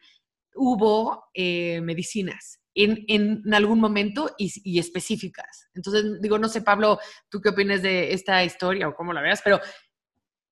hubo 0.55 1.25
eh, 1.35 1.81
medicinas 1.81 2.61
en, 2.75 3.55
algún 3.55 3.81
momento 3.81 4.31
y, 4.39 4.79
específicas. 4.79 5.69
Entonces, 5.75 6.21
digo, 6.21 6.39
no 6.39 6.49
sé, 6.49 6.63
Pablo, 6.63 6.99
¿tú 7.29 7.41
qué 7.41 7.51
opinas 7.51 7.83
de 7.83 8.13
esta 8.13 8.45
historia 8.45 8.89
o 8.89 8.95
cómo 8.95 9.13
la 9.13 9.21
veas? 9.21 9.41
Pero 9.43 9.61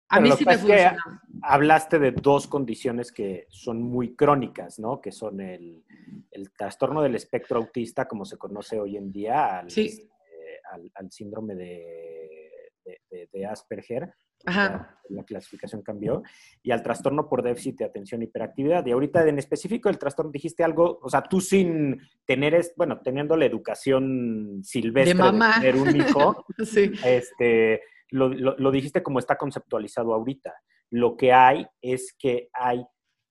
a 0.08 0.20
mí 0.20 0.30
sí 0.32 0.44
me 0.44 0.58
funcionó. 0.58 0.98
Hablaste 1.42 1.98
de 1.98 2.12
dos 2.12 2.46
condiciones 2.46 3.10
que 3.10 3.46
son 3.48 3.82
muy 3.82 4.14
crónicas, 4.14 4.78
¿no? 4.78 5.00
Que 5.00 5.10
son 5.10 5.40
el, 5.40 5.82
trastorno 6.56 7.02
del 7.02 7.16
espectro 7.16 7.58
autista, 7.58 8.06
como 8.06 8.24
se 8.24 8.36
conoce 8.36 8.78
hoy 8.78 8.96
en 8.96 9.10
día, 9.10 9.58
al, 9.58 9.66
este, 9.66 10.08
síndrome 11.10 11.54
de 11.56 13.46
Asperger, 13.50 14.14
Ajá. 14.46 14.98
La, 15.08 15.24
clasificación 15.24 15.82
cambió, 15.82 16.22
y 16.62 16.70
al 16.70 16.82
trastorno 16.82 17.28
por 17.28 17.42
déficit 17.42 17.78
de 17.78 17.84
atención 17.84 18.22
y 18.22 18.24
hiperactividad. 18.24 18.86
Y 18.86 18.92
ahorita 18.92 19.28
en 19.28 19.38
específico 19.38 19.88
el 19.88 19.98
trastorno 19.98 20.32
dijiste 20.32 20.64
algo, 20.64 20.98
o 21.02 21.10
sea, 21.10 21.22
tú 21.22 21.40
sin 21.40 22.00
tener, 22.24 22.54
es, 22.54 22.72
bueno, 22.76 23.00
teniendo 23.02 23.36
la 23.36 23.44
educación 23.44 24.60
silvestre 24.62 25.14
de, 25.14 25.22
mamá. 25.22 25.60
tener 25.60 25.76
un 25.76 25.94
hijo, 25.94 26.46
este, 27.04 27.82
lo, 28.10 28.28
lo, 28.28 28.70
dijiste 28.70 29.02
como 29.02 29.18
está 29.18 29.36
conceptualizado 29.36 30.14
ahorita. 30.14 30.54
Lo 30.90 31.16
que 31.16 31.32
hay 31.32 31.66
es 31.80 32.14
que 32.18 32.48
hay 32.52 32.84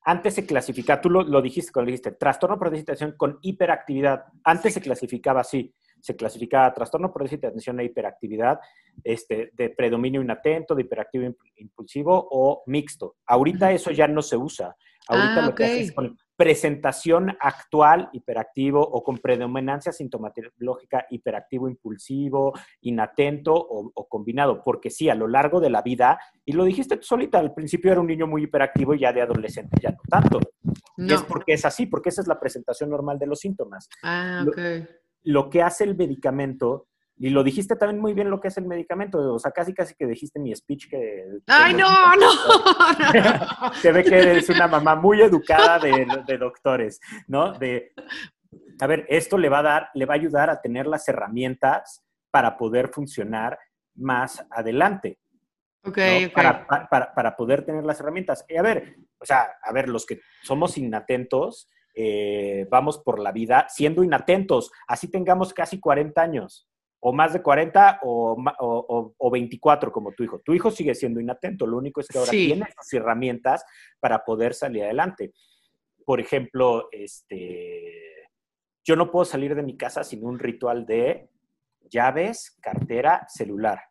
Antes 0.04 0.36
se 0.36 0.46
clasificaba, 0.46 1.02
tú 1.02 1.10
lo, 1.10 1.24
lo 1.24 1.42
dijiste 1.42 1.72
cuando 1.72 1.88
dijiste, 1.88 2.12
trastorno 2.12 2.58
por 2.58 2.70
déficit 2.70 2.88
de 2.88 2.94
atención 2.94 3.18
con 3.18 3.40
hiperactividad. 3.42 4.26
Antes 4.44 4.74
se 4.76 4.82
clasificaba 4.82 5.42
así, 5.42 5.74
se 6.02 6.16
clasificaba 6.16 6.74
trastorno 6.74 7.12
por 7.12 7.24
déficit 7.24 7.42
de 7.42 7.48
atención 7.48 7.80
e 7.80 7.86
hiperactividad, 7.86 8.60
este, 9.04 9.52
de 9.54 9.70
predominio 9.70 10.22
inatento, 10.22 10.76
de 10.76 10.82
hiperactivo 10.82 11.34
impulsivo 11.56 12.28
o 12.32 12.64
mixto. 12.66 13.16
Ahorita 13.28 13.72
eso 13.72 13.92
ya 13.92 14.08
no 14.08 14.22
se 14.22 14.36
usa. 14.38 14.76
Ahorita 15.08 15.40
Ah, 15.40 15.42
lo 15.48 15.56
que 15.56 15.64
haces 15.66 15.88
es 15.88 15.92
con 15.94 16.18
presentación 16.36 17.36
actual 17.40 18.10
hiperactivo 18.14 18.82
o 18.82 19.04
con 19.04 19.18
predominancia 19.18 19.92
sintomatológica 19.92 21.06
hiperactivo 21.10 21.68
impulsivo, 21.70 22.54
inatento 22.82 23.54
o, 23.54 23.92
o 23.94 24.08
combinado, 24.08 24.62
porque 24.64 24.90
sí, 24.90 25.10
a 25.10 25.16
lo 25.16 25.28
largo 25.28 25.60
de 25.60 25.70
la 25.70 25.82
vida, 25.82 26.20
y 26.46 26.54
lo 26.54 26.64
dijiste 26.64 26.98
tú 26.98 27.04
solita, 27.04 27.40
al 27.40 27.54
principio 27.54 27.92
era 27.92 28.02
un 28.02 28.08
niño 28.08 28.28
muy 28.28 28.44
hiperactivo 28.44 28.94
y 28.94 29.00
ya 29.00 29.14
de 29.14 29.22
adolescente 29.22 29.78
ya 29.82 29.92
no 29.92 30.00
tanto. 30.10 30.40
Y 30.98 31.14
es 31.14 31.24
porque 31.24 31.54
es 31.54 31.66
así, 31.66 31.86
porque 31.88 32.10
esa 32.10 32.22
es 32.22 32.28
la 32.28 32.40
presentación 32.40 32.90
normal 32.90 33.18
de 33.20 33.28
los 33.28 33.40
síntomas. 33.40 33.90
Ah, 34.04 34.44
lo- 34.46 34.52
ok. 34.52 34.88
Lo 35.24 35.50
que 35.50 35.62
hace 35.62 35.84
el 35.84 35.96
medicamento, 35.96 36.88
y 37.18 37.30
lo 37.30 37.44
dijiste 37.44 37.76
también 37.76 38.02
muy 38.02 38.14
bien 38.14 38.30
lo 38.32 38.40
que 38.40 38.48
es 38.48 38.58
el 38.58 38.66
medicamento, 38.66 39.34
o 39.34 39.38
sea, 39.40 39.52
casi 39.52 39.74
casi 39.74 39.94
que 39.96 40.08
dijiste 40.08 40.40
mi 40.40 40.56
speech 40.56 40.90
que... 40.90 41.26
Ay, 41.48 41.74
no, 41.74 41.88
no, 42.16 42.34
no. 43.70 43.74
Se 43.82 43.92
ve 43.92 44.04
que 44.04 44.18
eres 44.18 44.50
una 44.50 44.68
mamá 44.68 44.96
muy 44.96 45.22
educada 45.22 45.78
de, 45.80 46.08
de 46.26 46.38
doctores, 46.38 47.00
¿no? 47.28 47.54
De, 47.54 47.94
a 48.80 48.88
ver, 48.88 49.06
esto 49.10 49.38
le 49.38 49.50
va 49.50 49.60
a 49.60 49.64
dar, 49.64 49.90
le 49.94 50.06
va 50.06 50.16
a 50.16 50.18
ayudar 50.18 50.50
a 50.50 50.60
tener 50.62 50.88
las 50.88 51.08
herramientas 51.08 52.04
para 52.32 52.58
poder 52.58 52.88
funcionar 52.90 53.60
más 53.96 54.44
adelante. 54.50 55.20
Ok, 55.84 55.98
¿no? 55.98 56.28
ok. 56.28 56.34
Para, 56.34 56.66
pa- 56.66 56.88
para, 56.90 57.14
para 57.14 57.36
poder 57.36 57.66
tener 57.66 57.84
las 57.84 58.00
herramientas. 58.00 58.46
Y 58.50 58.56
a 58.56 58.62
ver, 58.62 58.96
o 59.20 59.26
sea, 59.26 59.48
a 59.62 59.72
ver, 59.72 59.90
los 59.90 60.06
que 60.06 60.22
somos 60.42 60.78
inatentos, 60.78 61.68
eh, 61.96 62.68
vamos 62.70 63.00
por 63.00 63.20
la 63.20 63.32
vida 63.32 63.68
siendo 63.70 64.04
inatentos, 64.04 64.72
así 64.88 65.08
tengamos 65.10 65.54
casi 65.54 65.80
40 65.80 66.22
años, 66.22 66.68
o 67.00 67.12
más 67.14 67.34
de 67.34 67.42
40 67.42 68.00
o, 68.04 68.34
o- 68.34 68.86
o- 68.88 69.14
o 69.18 69.32
24 69.32 69.92
como 69.92 70.12
tu 70.14 70.24
hijo. 70.24 70.40
Tu 70.40 70.54
hijo 70.54 70.70
sigue 70.72 70.94
siendo 70.96 71.20
inatento, 71.20 71.66
lo 71.66 71.78
único 71.78 72.00
es 72.02 72.08
que 72.08 72.18
ahora 72.20 72.32
Sí. 72.32 72.46
tiene 72.48 72.68
las 72.76 72.94
herramientas 72.94 73.66
para 74.00 74.24
poder 74.24 74.54
salir 74.54 74.84
adelante. 74.84 75.34
Por 76.06 76.20
ejemplo, 76.20 76.90
este, 76.92 78.28
yo 78.84 78.96
no 78.96 79.12
puedo 79.12 79.26
salir 79.26 79.56
de 79.56 79.64
mi 79.64 79.78
casa 79.78 80.04
sin 80.04 80.26
un 80.26 80.40
ritual 80.40 80.86
de 80.86 81.30
llaves, 81.90 82.58
cartera, 82.62 83.26
celular. 83.28 83.82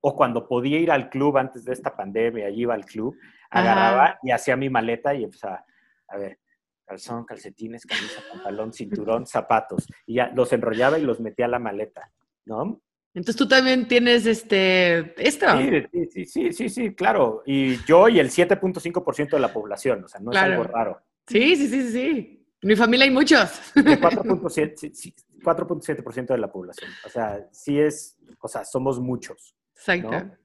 O 0.00 0.14
cuando 0.14 0.46
podía 0.46 0.78
ir 0.78 0.90
al 0.90 1.08
club 1.08 1.38
antes 1.38 1.64
de 1.64 1.72
esta 1.72 1.96
pandemia, 1.96 2.46
allí 2.46 2.62
iba 2.62 2.74
al 2.74 2.84
club, 2.84 3.16
Ajá. 3.50 3.60
agarraba 3.72 4.18
y 4.22 4.30
hacía 4.30 4.56
mi 4.56 4.68
maleta 4.68 5.14
y 5.14 5.24
empezaba, 5.24 5.64
a 6.08 6.16
ver, 6.18 6.38
calzón, 6.84 7.24
calcetines, 7.24 7.86
camisa, 7.86 8.20
pantalón, 8.32 8.72
cinturón, 8.72 9.26
zapatos. 9.26 9.86
Y 10.06 10.14
ya 10.14 10.28
los 10.34 10.52
enrollaba 10.52 10.98
y 10.98 11.02
los 11.02 11.20
metía 11.20 11.46
a 11.46 11.48
la 11.48 11.58
maleta, 11.58 12.10
¿no? 12.44 12.80
Entonces 13.14 13.36
tú 13.36 13.46
también 13.46 13.86
tienes 13.86 14.26
este, 14.26 15.14
esto. 15.24 15.46
Sí, 15.58 16.06
sí, 16.10 16.24
sí, 16.26 16.52
sí, 16.52 16.68
sí, 16.68 16.94
claro. 16.94 17.42
Y 17.46 17.76
yo 17.84 18.08
y 18.08 18.18
el 18.18 18.28
7.5% 18.28 19.30
de 19.30 19.38
la 19.40 19.52
población, 19.52 20.04
o 20.04 20.08
sea, 20.08 20.20
no 20.20 20.30
Claro. 20.32 20.52
es 20.52 20.58
algo 20.58 20.72
raro. 20.72 21.00
Sí, 21.28 21.56
sí, 21.56 21.68
sí, 21.68 21.92
sí. 21.92 22.46
En 22.60 22.68
mi 22.68 22.76
familia 22.76 23.04
hay 23.04 23.10
muchos. 23.12 23.60
El 23.76 23.84
4.7% 24.00 24.72
sí, 24.76 24.90
sí, 24.94 25.14
4.7% 25.42 26.26
de 26.26 26.38
la 26.38 26.50
población. 26.50 26.90
O 27.04 27.08
sea, 27.08 27.46
sí 27.52 27.78
es, 27.78 28.16
o 28.40 28.48
sea, 28.48 28.64
somos 28.64 28.98
muchos. 28.98 29.54
Exacto. 29.76 30.10
¿no? 30.10 30.36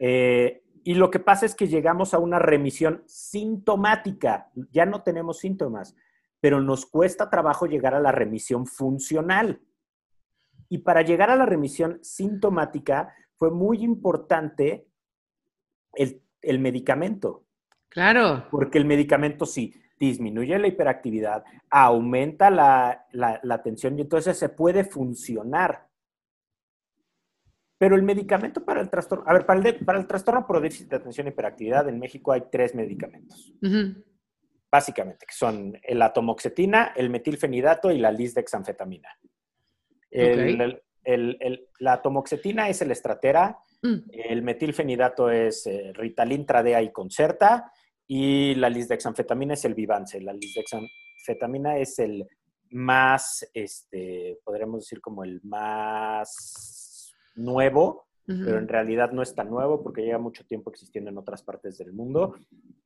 Eh, 0.00 0.61
y 0.84 0.94
lo 0.94 1.10
que 1.10 1.18
pasa 1.18 1.46
es 1.46 1.54
que 1.54 1.68
llegamos 1.68 2.14
a 2.14 2.18
una 2.18 2.38
remisión 2.38 3.02
sintomática. 3.06 4.50
Ya 4.70 4.86
no 4.86 5.02
tenemos 5.02 5.38
síntomas, 5.38 5.96
pero 6.40 6.60
nos 6.60 6.86
cuesta 6.86 7.30
trabajo 7.30 7.66
llegar 7.66 7.94
a 7.94 8.00
la 8.00 8.12
remisión 8.12 8.66
funcional. 8.66 9.60
Y 10.68 10.78
para 10.78 11.02
llegar 11.02 11.30
a 11.30 11.36
la 11.36 11.46
remisión 11.46 11.98
sintomática 12.02 13.14
fue 13.36 13.50
muy 13.50 13.82
importante 13.84 14.88
el, 15.94 16.22
el 16.40 16.58
medicamento, 16.58 17.44
Claro. 17.88 18.46
porque 18.50 18.78
el 18.78 18.84
medicamento 18.86 19.44
sí 19.46 19.74
disminuye 19.98 20.58
la 20.58 20.66
hiperactividad, 20.66 21.44
aumenta 21.70 22.50
la, 22.50 23.06
la, 23.12 23.38
la 23.42 23.62
tensión 23.62 23.98
y 23.98 24.02
entonces 24.02 24.36
se 24.38 24.48
puede 24.48 24.84
funcionar. 24.84 25.86
Pero 27.82 27.96
el 27.96 28.02
medicamento 28.04 28.64
para 28.64 28.80
el 28.80 28.88
trastorno, 28.88 29.24
a 29.26 29.32
ver, 29.32 29.44
para 29.44 29.58
el, 29.58 29.64
de- 29.64 29.72
para 29.84 29.98
el 29.98 30.06
trastorno 30.06 30.46
por 30.46 30.60
déficit 30.60 30.88
de 30.88 30.94
atención 30.98 31.26
e 31.26 31.30
hiperactividad 31.30 31.88
en 31.88 31.98
México 31.98 32.30
hay 32.30 32.42
tres 32.48 32.76
medicamentos, 32.76 33.52
básicamente, 34.70 35.26
que 35.26 35.34
son 35.34 35.76
el 35.82 36.00
atomoxetina, 36.00 36.92
el 36.94 37.10
metilfenidato 37.10 37.90
y 37.90 37.98
la 37.98 38.12
lisdexanfetamina. 38.12 39.08
El, 40.12 40.38
Ok. 40.54 40.60
el- 40.60 40.82
el- 41.02 41.36
el- 41.40 41.68
la 41.80 41.94
atomoxetina 41.94 42.68
es 42.68 42.82
el 42.82 42.92
estratera, 42.92 43.58
Mm. 43.82 43.96
el 44.12 44.42
metilfenidato 44.42 45.28
es 45.28 45.66
eh, 45.66 45.90
Ritalin, 45.92 46.46
Tradea 46.46 46.80
y 46.82 46.92
Concerta. 46.92 47.72
Y 48.06 48.54
la 48.54 48.68
lisdexanfetamina 48.70 49.54
es 49.54 49.64
el 49.64 49.74
Vivance. 49.74 50.20
La 50.20 50.32
lisdexanfetamina 50.32 51.78
es 51.78 51.98
el 51.98 52.28
más, 52.70 53.50
este, 53.52 54.38
podríamos 54.44 54.82
decir 54.82 55.00
como 55.00 55.24
el 55.24 55.40
más 55.42 56.81
nuevo, 57.34 58.06
Ujú. 58.28 58.44
pero 58.44 58.58
en 58.58 58.68
realidad 58.68 59.10
no 59.12 59.22
es 59.22 59.34
tan 59.34 59.50
nuevo 59.50 59.82
porque 59.82 60.02
lleva 60.02 60.18
mucho 60.18 60.44
tiempo 60.46 60.70
existiendo 60.70 61.10
en 61.10 61.18
otras 61.18 61.42
partes 61.42 61.78
del 61.78 61.92
mundo. 61.92 62.36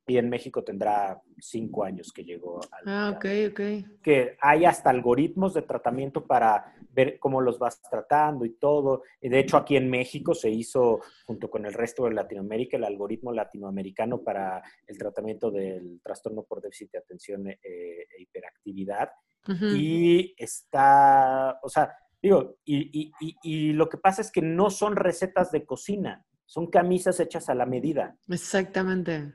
Y 0.09 0.19
en 0.19 0.31
México 0.31 0.63
tendrá 0.63 1.21
cinco 1.39 1.83
años 1.83 2.13
que 2.13 2.23
llegó 2.25 2.61
al 2.71 2.83
Ah, 2.87 3.13
ok, 3.17 3.25
ok. 3.51 3.61
que 4.03 4.37
hay 4.41 4.65
hasta 4.65 4.89
algoritmos 4.91 5.53
de 5.53 5.63
tratamiento 5.63 6.25
para 6.25 6.73
ver 6.93 7.19
cómo 7.19 7.41
los 7.41 7.59
vas 7.59 7.83
tratando 7.83 8.45
y 8.45 8.51
todo. 8.51 9.03
De 9.21 9.39
hecho, 9.41 9.57
aquí 9.57 9.77
en 9.77 9.91
México 9.91 10.33
se 10.33 10.49
hizo, 10.49 11.01
junto 11.27 11.51
con 11.51 11.67
el 11.67 11.75
resto 11.75 12.05
de 12.05 12.13
Latinoamérica, 12.15 12.77
el 12.77 12.85
algoritmo 12.85 13.33
latinoamericano 13.33 14.23
para 14.23 14.63
el 14.87 14.97
tratamiento 14.97 15.51
del 15.51 16.01
trastorno 16.03 16.45
por 16.45 16.63
déficit 16.63 16.93
de 16.93 16.99
atención 16.99 17.49
eh, 17.49 17.59
e 17.65 18.23
hiperactividad. 18.23 19.11
Ujú. 19.49 19.67
Y 19.75 20.35
está, 20.39 21.59
o 21.63 21.69
sea, 21.69 21.93
digo, 22.27 22.57
y, 22.65 23.11
y- 23.21 23.37
y- 23.43 23.73
lo 23.73 23.89
que 23.89 23.99
pasa 23.99 24.21
es 24.21 24.31
que 24.31 24.43
no 24.43 24.71
son 24.71 24.97
recetas 24.97 25.51
de 25.53 25.65
cocina, 25.65 26.25
son 26.45 26.67
camisas 26.69 27.19
hechas 27.21 27.49
a 27.49 27.55
la 27.55 27.67
medida. 27.67 28.17
Exactamente. 28.29 29.33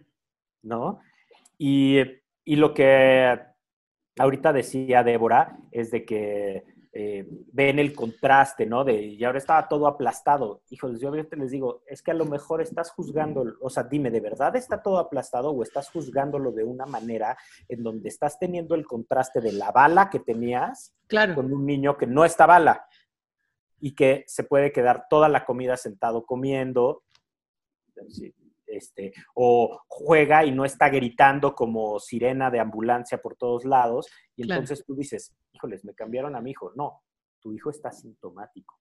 ¿no? 0.63 0.99
Y, 1.57 1.97
y 2.45 2.55
lo 2.55 2.73
que 2.73 3.39
ahorita 4.17 4.53
decía 4.53 5.03
Débora 5.03 5.57
es 5.71 5.89
de 5.91 6.05
que 6.05 6.63
eh, 6.93 7.25
ven 7.53 7.79
el 7.79 7.93
contraste, 7.95 8.65
¿no? 8.65 8.83
De, 8.83 8.93
y 9.01 9.23
ahora 9.23 9.37
estaba 9.37 9.67
todo 9.69 9.87
aplastado. 9.87 10.61
Híjoles, 10.69 10.99
yo 10.99 11.07
ahorita 11.07 11.37
les 11.37 11.51
digo, 11.51 11.83
es 11.87 12.01
que 12.01 12.11
a 12.11 12.15
lo 12.15 12.25
mejor 12.25 12.61
estás 12.61 12.91
juzgando, 12.91 13.45
o 13.61 13.69
sea, 13.69 13.83
dime, 13.83 14.11
¿de 14.11 14.19
verdad 14.19 14.55
está 14.57 14.81
todo 14.81 14.97
aplastado 14.97 15.51
o 15.51 15.63
estás 15.63 15.89
juzgándolo 15.89 16.51
de 16.51 16.65
una 16.65 16.85
manera 16.85 17.37
en 17.69 17.81
donde 17.81 18.09
estás 18.09 18.37
teniendo 18.39 18.75
el 18.75 18.85
contraste 18.85 19.39
de 19.39 19.53
la 19.53 19.71
bala 19.71 20.09
que 20.09 20.19
tenías 20.19 20.93
Claro. 21.07 21.35
con 21.35 21.51
un 21.53 21.65
niño 21.65 21.97
que 21.97 22.07
no 22.07 22.25
está 22.25 22.45
bala 22.45 22.85
y 23.79 23.95
que 23.95 24.23
se 24.27 24.43
puede 24.43 24.71
quedar 24.71 25.07
toda 25.09 25.27
la 25.29 25.45
comida 25.45 25.77
sentado 25.77 26.25
comiendo, 26.25 27.03
sí, 28.09 28.33
este, 28.67 29.11
o 29.33 29.81
juega 29.87 30.45
y 30.45 30.51
no 30.51 30.63
está 30.65 30.89
gritando 30.89 31.53
como 31.55 31.99
sirena 31.99 32.49
de 32.51 32.59
ambulancia 32.59 33.17
por 33.21 33.35
todos 33.35 33.65
lados, 33.65 34.07
y 34.35 34.43
Claro. 34.43 34.61
entonces 34.61 34.85
tú 34.85 34.95
dices, 34.95 35.33
híjoles, 35.53 35.83
me 35.85 35.93
cambiaron 35.93 36.35
a 36.35 36.41
mi 36.41 36.51
hijo. 36.51 36.71
No, 36.75 37.01
tu 37.39 37.53
hijo 37.53 37.69
está 37.69 37.91
sintomático. 37.91 38.77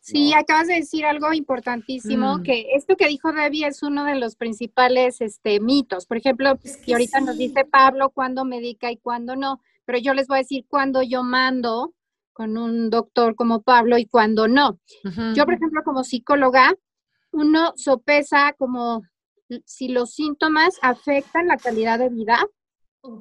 Sí, 0.00 0.30
¿no? 0.30 0.38
acabas 0.38 0.68
de 0.68 0.74
decir 0.74 1.04
algo 1.04 1.32
importantísimo, 1.32 2.38
Mm. 2.38 2.42
que 2.44 2.66
esto 2.74 2.96
que 2.96 3.08
dijo 3.08 3.32
Debbie 3.32 3.66
es 3.66 3.82
uno 3.82 4.04
de 4.04 4.14
los 4.14 4.36
principales 4.36 5.20
este, 5.20 5.60
mitos. 5.60 6.06
Por 6.06 6.18
ejemplo, 6.18 6.58
Es 6.62 6.76
que 6.78 6.90
y 6.90 6.92
ahorita 6.94 7.20
nos 7.20 7.36
dice 7.36 7.64
Pablo 7.64 8.10
cuándo 8.10 8.44
medica 8.44 8.90
y 8.90 8.96
cuándo 8.96 9.34
no, 9.36 9.60
pero 9.84 9.98
yo 9.98 10.14
les 10.14 10.28
voy 10.28 10.36
a 10.38 10.42
decir 10.42 10.64
cuándo 10.68 11.02
yo 11.02 11.22
mando 11.22 11.92
con 12.32 12.56
un 12.58 12.90
doctor 12.90 13.34
como 13.34 13.62
Pablo 13.62 13.98
y 13.98 14.06
cuándo 14.06 14.46
no. 14.46 14.78
Yo, 15.34 15.44
por 15.46 15.54
ejemplo, 15.54 15.82
como 15.84 16.04
psicóloga, 16.04 16.74
uno 17.32 17.72
sopesa 17.76 18.52
como 18.58 19.02
si 19.64 19.88
los 19.88 20.12
síntomas 20.12 20.78
afectan 20.82 21.46
la 21.48 21.56
calidad 21.56 21.98
de 21.98 22.08
vida 22.10 22.46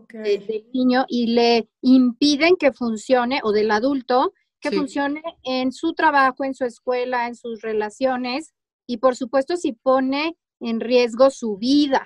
De- 0.10 0.38
del 0.40 0.66
niño 0.74 1.06
y 1.08 1.28
le 1.28 1.70
impiden 1.82 2.56
que 2.56 2.72
funcione, 2.72 3.40
o 3.44 3.52
del 3.52 3.72
adulto, 3.72 4.34
que 4.60 4.70
Sí. 4.70 4.78
funcione 4.78 5.22
en 5.44 5.72
su 5.72 5.94
trabajo, 5.94 6.44
en 6.44 6.54
su 6.56 6.66
escuela, 6.66 7.28
en 7.28 7.36
sus 7.36 7.62
relaciones, 7.62 8.54
y 8.88 8.98
por 8.98 9.16
supuesto 9.16 9.58
si 9.58 9.74
pone 9.74 10.38
en 10.60 10.80
riesgo 10.80 11.30
su 11.30 11.58
vida, 11.58 12.06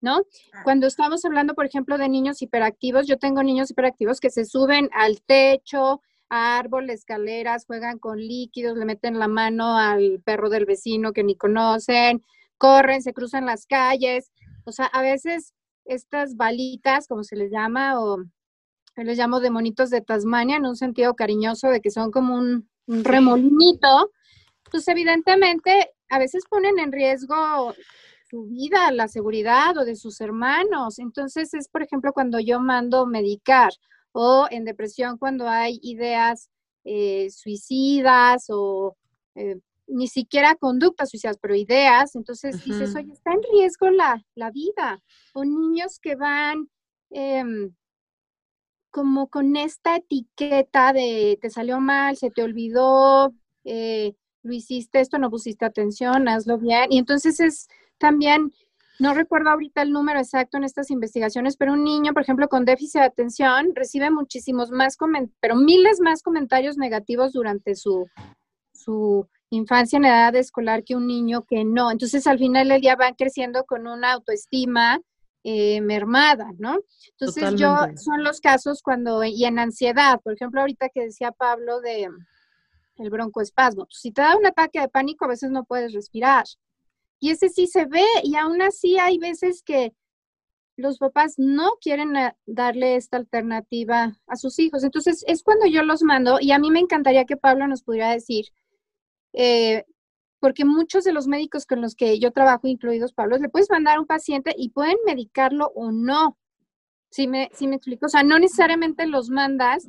¿no? 0.00 0.18
Ah. 0.52 0.62
Cuando 0.64 0.86
estamos 0.86 1.24
hablando, 1.24 1.54
por 1.54 1.64
ejemplo, 1.66 1.96
de 1.98 2.08
niños 2.08 2.42
hiperactivos, 2.42 3.06
yo 3.06 3.18
tengo 3.18 3.42
niños 3.42 3.70
hiperactivos 3.70 4.20
que 4.20 4.30
se 4.30 4.44
suben 4.44 4.90
al 4.92 5.22
techo, 5.22 6.02
a 6.30 6.58
árboles, 6.58 7.00
escaleras, 7.00 7.64
juegan 7.64 7.98
con 7.98 8.18
líquidos, 8.18 8.76
le 8.76 8.84
meten 8.84 9.18
la 9.18 9.28
mano 9.28 9.78
al 9.78 10.20
perro 10.22 10.50
del 10.50 10.66
vecino 10.66 11.12
que 11.12 11.24
ni 11.24 11.36
conocen, 11.36 12.22
corren, 12.58 13.02
se 13.02 13.14
cruzan 13.14 13.46
las 13.46 13.64
calles. 13.66 14.30
O 14.64 14.72
sea, 14.72 14.86
a 14.86 15.00
veces 15.00 15.54
estas 15.88 16.36
balitas, 16.36 17.08
como 17.08 17.24
se 17.24 17.36
les 17.36 17.50
llama, 17.50 18.00
o 18.00 18.18
yo 18.18 19.02
les 19.02 19.18
llamo 19.18 19.40
de 19.40 19.50
monitos 19.50 19.90
de 19.90 20.00
Tasmania, 20.00 20.56
en 20.56 20.66
un 20.66 20.76
sentido 20.76 21.14
cariñoso 21.14 21.68
de 21.68 21.80
que 21.80 21.90
son 21.90 22.10
como 22.10 22.34
un, 22.36 22.68
un 22.86 23.04
remolinito, 23.04 24.12
pues 24.70 24.86
evidentemente 24.88 25.92
a 26.08 26.18
veces 26.18 26.44
ponen 26.48 26.78
en 26.78 26.92
riesgo 26.92 27.74
su 28.28 28.44
vida, 28.44 28.90
la 28.92 29.08
seguridad 29.08 29.76
o 29.78 29.84
de 29.84 29.96
sus 29.96 30.20
hermanos. 30.20 30.98
Entonces 30.98 31.54
es, 31.54 31.68
por 31.68 31.82
ejemplo, 31.82 32.12
cuando 32.12 32.38
yo 32.38 32.60
mando 32.60 33.06
medicar 33.06 33.70
o 34.12 34.46
en 34.50 34.64
depresión 34.64 35.18
cuando 35.18 35.48
hay 35.48 35.78
ideas 35.82 36.50
eh, 36.84 37.30
suicidas 37.30 38.46
o 38.48 38.96
eh, 39.34 39.58
ni 39.88 40.06
siquiera 40.06 40.54
conductas 40.54 41.10
suicidas, 41.10 41.38
pero 41.40 41.54
ideas. 41.54 42.14
Entonces 42.14 42.62
dices, 42.64 42.94
oye, 42.94 43.12
está 43.12 43.32
en 43.32 43.40
riesgo 43.52 43.90
la, 43.90 44.24
la 44.34 44.50
vida. 44.50 45.02
O 45.34 45.44
niños 45.44 45.98
que 45.98 46.14
van 46.14 46.68
em, 47.10 47.74
como 48.90 49.28
con 49.28 49.56
esta 49.56 49.96
etiqueta 49.96 50.92
de 50.92 51.38
te 51.40 51.50
salió 51.50 51.80
mal, 51.80 52.16
se 52.16 52.30
te 52.30 52.42
olvidó, 52.42 53.34
eh, 53.64 54.14
lo 54.42 54.52
hiciste 54.52 55.00
esto, 55.00 55.18
no 55.18 55.30
pusiste 55.30 55.64
atención, 55.64 56.28
hazlo 56.28 56.58
bien. 56.58 56.90
Y 56.90 56.98
entonces 56.98 57.40
es 57.40 57.68
también, 57.98 58.52
no 58.98 59.14
recuerdo 59.14 59.50
ahorita 59.50 59.82
el 59.82 59.92
número 59.92 60.18
exacto 60.18 60.56
en 60.56 60.64
estas 60.64 60.90
investigaciones, 60.90 61.56
pero 61.56 61.72
un 61.74 61.84
niño, 61.84 62.12
por 62.12 62.22
ejemplo, 62.22 62.48
con 62.48 62.64
déficit 62.64 63.00
de 63.00 63.06
atención 63.06 63.72
recibe 63.74 64.10
muchísimos 64.10 64.70
más, 64.70 64.96
pero 65.40 65.56
miles 65.56 66.00
más 66.00 66.22
comentarios 66.22 66.76
negativos 66.76 67.32
durante 67.32 67.74
su, 67.74 68.08
su 68.72 69.28
infancia 69.50 69.96
en 69.96 70.04
edad 70.04 70.34
escolar 70.36 70.84
que 70.84 70.96
un 70.96 71.06
niño 71.06 71.44
que 71.44 71.64
no. 71.64 71.90
Entonces, 71.90 72.26
al 72.26 72.38
final 72.38 72.68
del 72.68 72.80
día 72.80 72.96
van 72.96 73.14
creciendo 73.14 73.64
con 73.64 73.86
una 73.86 74.12
autoestima 74.12 75.00
eh, 75.44 75.80
mermada, 75.80 76.52
¿no? 76.58 76.78
Entonces, 77.18 77.54
yo, 77.54 77.74
son 77.96 78.24
los 78.24 78.40
casos 78.40 78.82
cuando, 78.82 79.24
y 79.24 79.44
en 79.44 79.58
ansiedad, 79.58 80.20
por 80.20 80.34
ejemplo, 80.34 80.60
ahorita 80.60 80.88
que 80.90 81.04
decía 81.04 81.32
Pablo 81.32 81.80
de 81.80 82.08
el 82.96 83.10
broncoespasmo, 83.10 83.84
pues, 83.84 84.00
si 84.00 84.10
te 84.10 84.22
da 84.22 84.36
un 84.36 84.46
ataque 84.46 84.80
de 84.80 84.88
pánico, 84.88 85.24
a 85.24 85.28
veces 85.28 85.50
no 85.50 85.64
puedes 85.64 85.92
respirar. 85.92 86.44
Y 87.20 87.30
ese 87.30 87.48
sí 87.48 87.66
se 87.66 87.86
ve, 87.86 88.04
y 88.24 88.36
aún 88.36 88.60
así 88.62 88.98
hay 88.98 89.18
veces 89.18 89.62
que 89.62 89.94
los 90.76 90.98
papás 90.98 91.34
no 91.38 91.72
quieren 91.80 92.16
eh, 92.16 92.36
darle 92.46 92.96
esta 92.96 93.16
alternativa 93.16 94.16
a 94.26 94.36
sus 94.36 94.58
hijos. 94.58 94.84
Entonces 94.84 95.24
es 95.26 95.42
cuando 95.42 95.66
yo 95.66 95.82
los 95.82 96.02
mando, 96.02 96.38
y 96.40 96.52
a 96.52 96.58
mí 96.58 96.70
me 96.70 96.80
encantaría 96.80 97.24
que 97.24 97.36
Pablo 97.36 97.66
nos 97.66 97.82
pudiera 97.82 98.10
decir, 98.10 98.46
eh, 99.32 99.84
porque 100.40 100.64
muchos 100.64 101.04
de 101.04 101.12
los 101.12 101.26
médicos 101.26 101.66
con 101.66 101.80
los 101.80 101.94
que 101.94 102.18
yo 102.18 102.30
trabajo, 102.30 102.68
incluidos 102.68 103.12
Pablo, 103.12 103.38
le 103.38 103.48
puedes 103.48 103.70
mandar 103.70 103.96
a 103.96 104.00
un 104.00 104.06
paciente 104.06 104.54
y 104.56 104.70
pueden 104.70 104.96
medicarlo 105.04 105.72
o 105.74 105.90
no. 105.90 106.38
Si 107.10 107.26
me, 107.26 107.50
si 107.54 107.66
me 107.66 107.76
explico, 107.76 108.06
o 108.06 108.08
sea, 108.08 108.22
no 108.22 108.38
necesariamente 108.38 109.06
los 109.06 109.30
mandas 109.30 109.88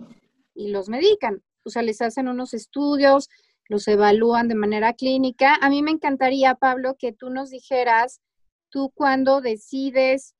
y 0.55 0.69
los 0.69 0.89
medican, 0.89 1.43
o 1.63 1.69
sea, 1.69 1.81
les 1.81 2.01
hacen 2.01 2.27
unos 2.27 2.53
estudios, 2.53 3.29
los 3.67 3.87
evalúan 3.87 4.47
de 4.47 4.55
manera 4.55 4.93
clínica. 4.93 5.55
A 5.61 5.69
mí 5.69 5.83
me 5.83 5.91
encantaría, 5.91 6.55
Pablo, 6.55 6.95
que 6.97 7.11
tú 7.11 7.29
nos 7.29 7.51
dijeras, 7.51 8.21
tú 8.69 8.91
cuando 8.95 9.41
decides 9.41 10.33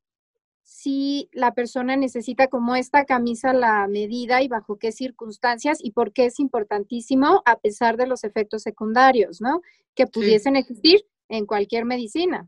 si 0.70 1.30
la 1.34 1.56
persona 1.56 1.98
necesita 1.98 2.48
como 2.48 2.76
esta 2.76 3.06
camisa 3.06 3.54
la 3.54 3.88
medida 3.88 4.44
y 4.44 4.48
bajo 4.48 4.78
qué 4.78 4.92
circunstancias 4.92 5.80
y 5.82 5.92
por 5.92 6.14
qué 6.14 6.26
es 6.26 6.40
importantísimo 6.40 7.42
a 7.46 7.58
pesar 7.58 7.98
de 7.98 8.06
los 8.06 8.24
efectos 8.24 8.62
secundarios, 8.62 9.42
¿no? 9.42 9.62
Que 9.96 10.06
pudiesen 10.06 10.56
existir 10.56 11.08
en 11.28 11.48
cualquier 11.48 11.86
medicina. 11.86 12.48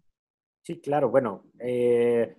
Sí, 0.61 0.79
claro, 0.79 1.09
bueno, 1.09 1.45
eh, 1.59 2.35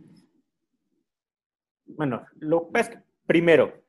bueno, 1.86 2.26
lo 2.36 2.70
es 2.74 2.88
primero, 3.26 3.82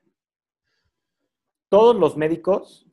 todos 1.68 1.94
los 1.94 2.16
médicos 2.16 2.88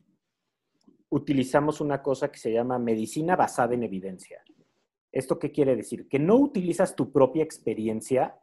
utilizamos 1.10 1.82
una 1.82 2.04
cosa 2.04 2.32
que 2.32 2.38
se 2.38 2.54
llama 2.54 2.78
medicina 2.78 3.36
basada 3.36 3.74
en 3.74 3.82
evidencia. 3.82 4.44
¿Esto 5.12 5.40
qué 5.40 5.52
quiere 5.52 5.76
decir? 5.76 6.08
Que 6.08 6.20
no 6.20 6.36
utilizas 6.36 6.96
tu 6.96 7.12
propia 7.12 7.44
experiencia 7.44 8.41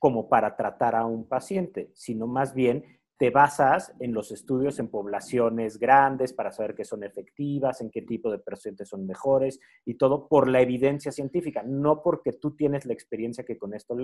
como 0.00 0.28
para 0.28 0.56
tratar 0.56 0.96
a 0.96 1.06
un 1.06 1.28
paciente, 1.28 1.92
sino 1.94 2.26
más 2.26 2.52
bien 2.52 2.98
te 3.16 3.30
basas 3.30 3.94
en 4.00 4.12
los 4.12 4.32
estudios 4.32 4.80
en 4.80 4.88
poblaciones 4.88 5.78
grandes 5.78 6.32
para 6.32 6.50
saber 6.50 6.74
qué 6.74 6.84
son 6.84 7.04
efectivas, 7.04 7.80
en 7.80 7.90
qué 7.90 8.02
tipo 8.02 8.32
de 8.32 8.40
pacientes 8.40 8.88
son 8.88 9.06
mejores 9.06 9.60
y 9.84 9.94
todo 9.94 10.26
por 10.26 10.48
la 10.48 10.60
evidencia 10.60 11.12
científica, 11.12 11.62
no 11.62 12.02
porque 12.02 12.32
tú 12.32 12.56
tienes 12.56 12.84
la 12.84 12.94
experiencia 12.94 13.44
que 13.44 13.56
con 13.56 13.74
esto 13.74 13.94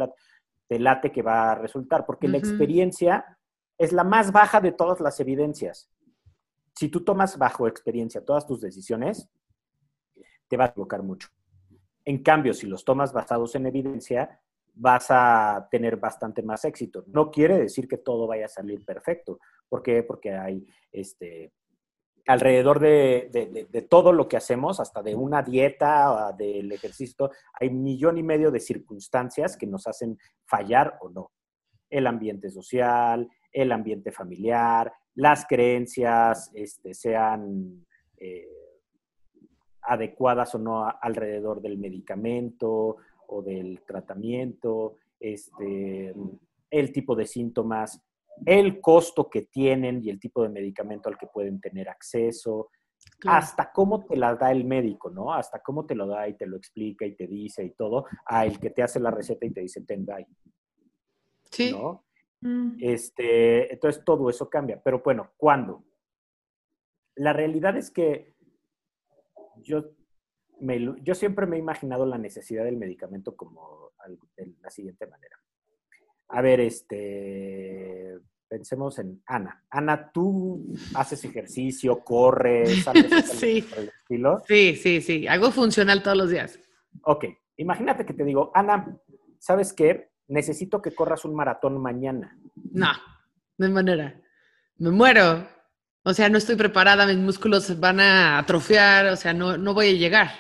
te 0.69 0.79
late 0.79 1.11
que 1.11 1.23
va 1.23 1.51
a 1.51 1.55
resultar, 1.57 2.07
porque 2.07 2.29
la 2.29 2.39
experiencia 2.39 3.25
es 3.77 3.93
la 3.93 4.05
más 4.05 4.31
baja 4.31 4.61
de 4.61 4.71
todas 4.71 5.01
las 5.01 5.19
evidencias 5.19 5.91
si 6.77 6.89
tú 6.89 7.03
tomas 7.03 7.39
bajo 7.39 7.67
experiencia 7.67 8.25
todas 8.25 8.47
tus 8.47 8.61
decisiones, 8.61 9.31
te 10.49 10.57
va 10.57 10.67
a 10.67 10.69
equivocar 10.69 11.03
mucho. 11.03 11.29
En 12.05 12.23
cambio, 12.23 12.53
si 12.55 12.67
los 12.67 12.85
tomas 12.85 13.13
basados 13.13 13.55
en 13.55 13.67
evidencia, 13.67 14.41
vas 14.77 15.07
a 15.09 15.67
tener 15.71 15.97
bastante 15.97 16.43
más 16.43 16.65
éxito. 16.65 17.05
No 17.09 17.31
quiere 17.31 17.59
decir 17.59 17.89
que 17.89 17.99
todo 17.99 18.27
vaya 18.27 18.45
a 18.45 18.49
salir 18.49 18.85
perfecto. 18.85 19.41
¿Por 19.69 19.83
qué? 19.83 20.03
Porque 20.03 20.33
hay 20.33 20.65
este, 20.93 21.53
alrededor 22.27 22.79
de, 22.79 23.67
de, 23.71 23.83
todo 23.83 24.13
lo 24.13 24.29
que 24.29 24.37
hacemos, 24.37 24.79
hasta 24.79 25.03
de 25.03 25.15
una 25.15 25.43
dieta, 25.43 26.35
del 26.37 26.71
ejercicio, 26.73 27.31
hay 27.59 27.69
un 27.69 27.83
millón 27.83 28.19
y 28.19 28.23
medio 28.23 28.51
de 28.51 28.61
circunstancias 28.61 29.57
que 29.57 29.67
nos 29.67 29.87
hacen 29.87 30.19
fallar 30.45 30.99
o 31.01 31.09
no. 31.09 31.33
El 31.89 32.07
ambiente 32.07 32.51
social, 32.51 33.29
el 33.51 33.73
ambiente 33.73 34.13
familiar, 34.13 34.93
las 35.15 35.47
creencias 35.47 36.51
este, 36.53 36.93
sean 36.93 37.87
eh, 38.19 38.47
adecuadas 39.81 40.55
o 40.55 40.59
no 40.59 40.87
alrededor 41.01 41.63
del 41.63 41.79
medicamento 41.79 42.97
o 43.29 43.43
del 43.43 43.83
tratamiento, 43.87 44.99
este, 45.19 46.15
el 46.71 46.93
tipo 46.93 47.15
de 47.15 47.27
síntomas, 47.27 48.03
el 48.45 48.81
costo 48.81 49.29
que 49.31 49.43
tienen 49.43 50.03
y 50.05 50.11
el 50.11 50.21
tipo 50.21 50.43
de 50.43 50.49
medicamento 50.49 51.09
al 51.09 51.17
que 51.17 51.27
pueden 51.27 51.61
tener 51.61 51.89
acceso, 51.89 52.71
hasta 53.27 53.73
cómo 53.73 54.05
te 54.05 54.17
la 54.17 54.35
da 54.35 54.53
el 54.53 54.65
médico, 54.65 55.11
¿no? 55.11 55.33
Hasta 55.33 55.61
cómo 55.61 55.87
te 55.87 55.95
lo 55.95 56.07
da 56.07 56.29
y 56.29 56.35
te 56.35 56.47
lo 56.47 56.57
explica 56.57 57.07
y 57.07 57.15
te 57.15 57.27
dice 57.27 57.65
y 57.65 57.71
todo, 57.71 58.07
a 58.27 58.45
el 58.45 58.59
que 58.59 58.71
te 58.71 58.83
hace 58.83 59.01
la 59.01 59.11
receta 59.11 59.47
y 59.47 59.53
te 59.53 59.61
dice, 59.63 59.83
ten, 59.83 60.07
ahí. 60.11 60.27
Sí. 61.51 61.73
¿no? 61.73 62.05
Mm. 62.41 62.77
Este, 62.81 63.73
entonces 63.73 64.05
todo 64.05 64.29
eso 64.29 64.51
cambia. 64.51 64.81
Pero 64.83 65.01
bueno, 65.03 65.33
¿cuándo? 65.37 65.85
La 67.15 67.33
realidad 67.33 67.77
es 67.77 67.91
que 67.91 68.35
yo, 69.63 69.85
yo 71.03 71.15
siempre 71.15 71.47
me 71.47 71.57
he 71.57 71.59
imaginado 71.59 72.07
la 72.07 72.19
necesidad 72.19 72.65
del 72.65 72.77
medicamento 72.77 73.37
como 73.37 73.93
de 74.37 74.55
la 74.61 74.71
siguiente 74.71 75.07
manera. 75.07 75.39
A 76.29 76.41
ver, 76.41 76.61
este, 76.61 78.19
pensemos 78.49 78.99
en 78.99 79.23
Ana. 79.27 79.65
Ana, 79.71 80.11
¿tú 80.13 80.67
haces 80.95 81.25
ejercicio, 81.25 82.01
corres, 82.01 82.85
sí. 83.25 83.65
Sí, 84.47 84.77
sí, 84.77 85.01
sí. 85.01 85.29
Hago 85.29 85.51
funcional 85.51 86.03
todos 86.03 86.17
los 86.17 86.31
días. 86.31 86.59
Ok. 87.03 87.27
Imagínate 87.59 88.05
que 88.05 88.15
te 88.15 88.25
digo, 88.25 88.51
Ana, 88.55 88.99
¿sabes 89.39 89.73
qué? 89.73 90.11
necesito 90.29 90.83
que 90.83 90.95
corras 90.95 91.25
un 91.25 91.35
maratón 91.35 91.81
mañana. 91.81 92.37
No, 92.73 92.91
no 93.59 93.67
hay 93.67 93.73
manera. 93.73 94.21
Me 94.79 94.91
muero. 94.91 95.49
O 96.03 96.15
sea, 96.15 96.29
no 96.29 96.39
estoy 96.39 96.57
preparada, 96.57 97.07
mis 97.07 97.17
músculos 97.17 97.81
van 97.81 97.99
a 97.99 98.39
atrofiar, 98.39 99.07
o 99.07 99.17
sea, 99.17 99.33
no, 99.33 99.59
no 99.59 99.75
voy 99.75 99.89
a 99.89 99.93
llegar. 99.93 100.31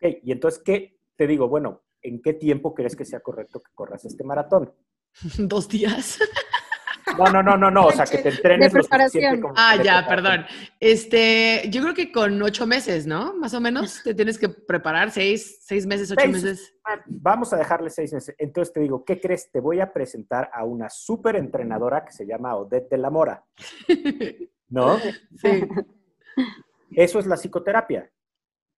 Ok, 0.00 0.18
y 0.22 0.32
entonces, 0.32 0.62
¿qué? 0.64 0.98
Te 1.16 1.26
digo, 1.26 1.48
bueno, 1.48 1.82
¿en 2.02 2.22
qué 2.22 2.32
tiempo 2.32 2.74
crees 2.74 2.96
que 2.96 3.04
sea 3.04 3.20
correcto 3.20 3.60
que 3.60 3.70
corras 3.74 4.04
este 4.04 4.24
maratón? 4.24 4.72
Dos 5.38 5.68
días. 5.68 6.18
No, 7.18 7.24
no, 7.26 7.42
no, 7.42 7.56
no, 7.56 7.70
no, 7.70 7.86
o 7.86 7.92
sea, 7.92 8.06
que 8.06 8.18
te 8.18 8.28
entrenes. 8.28 8.72
De 8.72 8.80
preparación. 8.80 9.42
ah, 9.56 9.76
ya, 9.82 10.06
perdón. 10.06 10.44
Este, 10.78 11.68
yo 11.68 11.82
creo 11.82 11.94
que 11.94 12.12
con 12.12 12.40
ocho 12.40 12.66
meses, 12.66 13.06
¿no? 13.06 13.34
Más 13.34 13.52
o 13.52 13.60
menos, 13.60 14.02
te 14.04 14.14
tienes 14.14 14.38
que 14.38 14.48
preparar 14.48 15.10
seis, 15.10 15.58
seis 15.62 15.86
meses, 15.86 16.10
ocho 16.12 16.28
meses. 16.28 16.74
Vamos 17.06 17.52
a 17.52 17.56
dejarle 17.56 17.90
seis 17.90 18.12
meses. 18.12 18.34
Entonces 18.38 18.72
te 18.72 18.80
digo, 18.80 19.04
¿qué 19.04 19.20
crees? 19.20 19.50
Te 19.50 19.60
voy 19.60 19.80
a 19.80 19.92
presentar 19.92 20.50
a 20.52 20.64
una 20.64 20.88
súper 20.88 21.36
entrenadora 21.36 22.04
que 22.04 22.12
se 22.12 22.26
llama 22.26 22.54
Odette 22.56 22.90
de 22.90 22.98
la 22.98 23.10
Mora. 23.10 23.44
¿No? 24.68 24.98
Sí. 24.98 25.68
Eso 26.94 27.18
es 27.18 27.26
la 27.26 27.36
psicoterapia. 27.36 28.08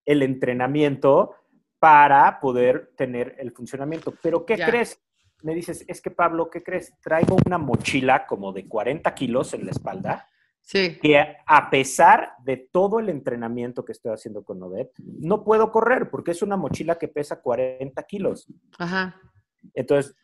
El 0.05 0.23
entrenamiento 0.23 1.35
para 1.79 2.39
poder 2.39 2.91
tener 2.95 3.35
el 3.39 3.51
funcionamiento. 3.51 4.13
Pero 4.21 4.45
¿qué 4.45 4.55
crees? 4.55 4.99
me 5.43 5.53
dices, 5.53 5.85
es 5.87 6.01
que 6.01 6.09
Pablo, 6.09 6.49
¿qué 6.49 6.63
crees? 6.63 6.93
Traigo 7.01 7.37
una 7.45 7.57
mochila 7.57 8.25
como 8.25 8.53
de 8.53 8.67
40 8.67 9.13
kilos 9.13 9.53
en 9.53 9.65
la 9.65 9.71
espalda. 9.71 10.27
Sí. 10.61 10.97
Que 11.01 11.35
a 11.45 11.69
pesar 11.69 12.35
de 12.43 12.55
todo 12.55 12.99
el 12.99 13.09
entrenamiento 13.09 13.83
que 13.83 13.91
estoy 13.91 14.13
haciendo 14.13 14.45
con 14.45 14.63
Odette, 14.63 14.93
no 14.97 15.43
puedo 15.43 15.71
correr 15.71 16.09
porque 16.09 16.31
es 16.31 16.41
una 16.41 16.55
mochila 16.55 16.97
que 16.97 17.09
pesa 17.09 17.41
40 17.41 18.01
kilos. 18.03 18.47
Ajá. 18.79 19.19
Entonces, 19.73 20.15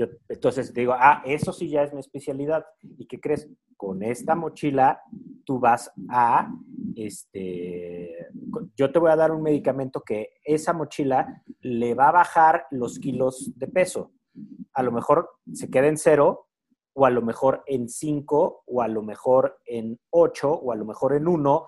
yo 0.00 0.06
entonces 0.30 0.72
digo, 0.72 0.94
ah, 0.98 1.22
eso 1.26 1.52
sí 1.52 1.68
ya 1.68 1.82
es 1.82 1.92
mi 1.92 2.00
especialidad. 2.00 2.64
¿Y 2.80 3.06
qué 3.06 3.20
crees? 3.20 3.46
Con 3.76 4.02
esta 4.02 4.34
mochila 4.34 5.02
tú 5.44 5.58
vas 5.58 5.92
a, 6.08 6.50
este, 6.96 8.28
yo 8.76 8.90
te 8.90 8.98
voy 8.98 9.10
a 9.10 9.16
dar 9.16 9.30
un 9.30 9.42
medicamento 9.42 10.00
que 10.00 10.30
esa 10.42 10.72
mochila 10.72 11.42
le 11.60 11.94
va 11.94 12.08
a 12.08 12.12
bajar 12.12 12.66
los 12.70 12.98
kilos 12.98 13.52
de 13.56 13.66
peso. 13.66 14.12
A 14.72 14.82
lo 14.82 14.90
mejor 14.90 15.28
se 15.52 15.70
queda 15.70 15.88
en 15.88 15.98
cero, 15.98 16.46
o 16.94 17.04
a 17.04 17.10
lo 17.10 17.20
mejor 17.20 17.62
en 17.66 17.88
cinco, 17.88 18.62
o 18.66 18.80
a 18.80 18.88
lo 18.88 19.02
mejor 19.02 19.58
en 19.66 19.98
ocho, 20.08 20.50
o 20.50 20.72
a 20.72 20.76
lo 20.76 20.86
mejor 20.86 21.14
en 21.14 21.28
uno, 21.28 21.66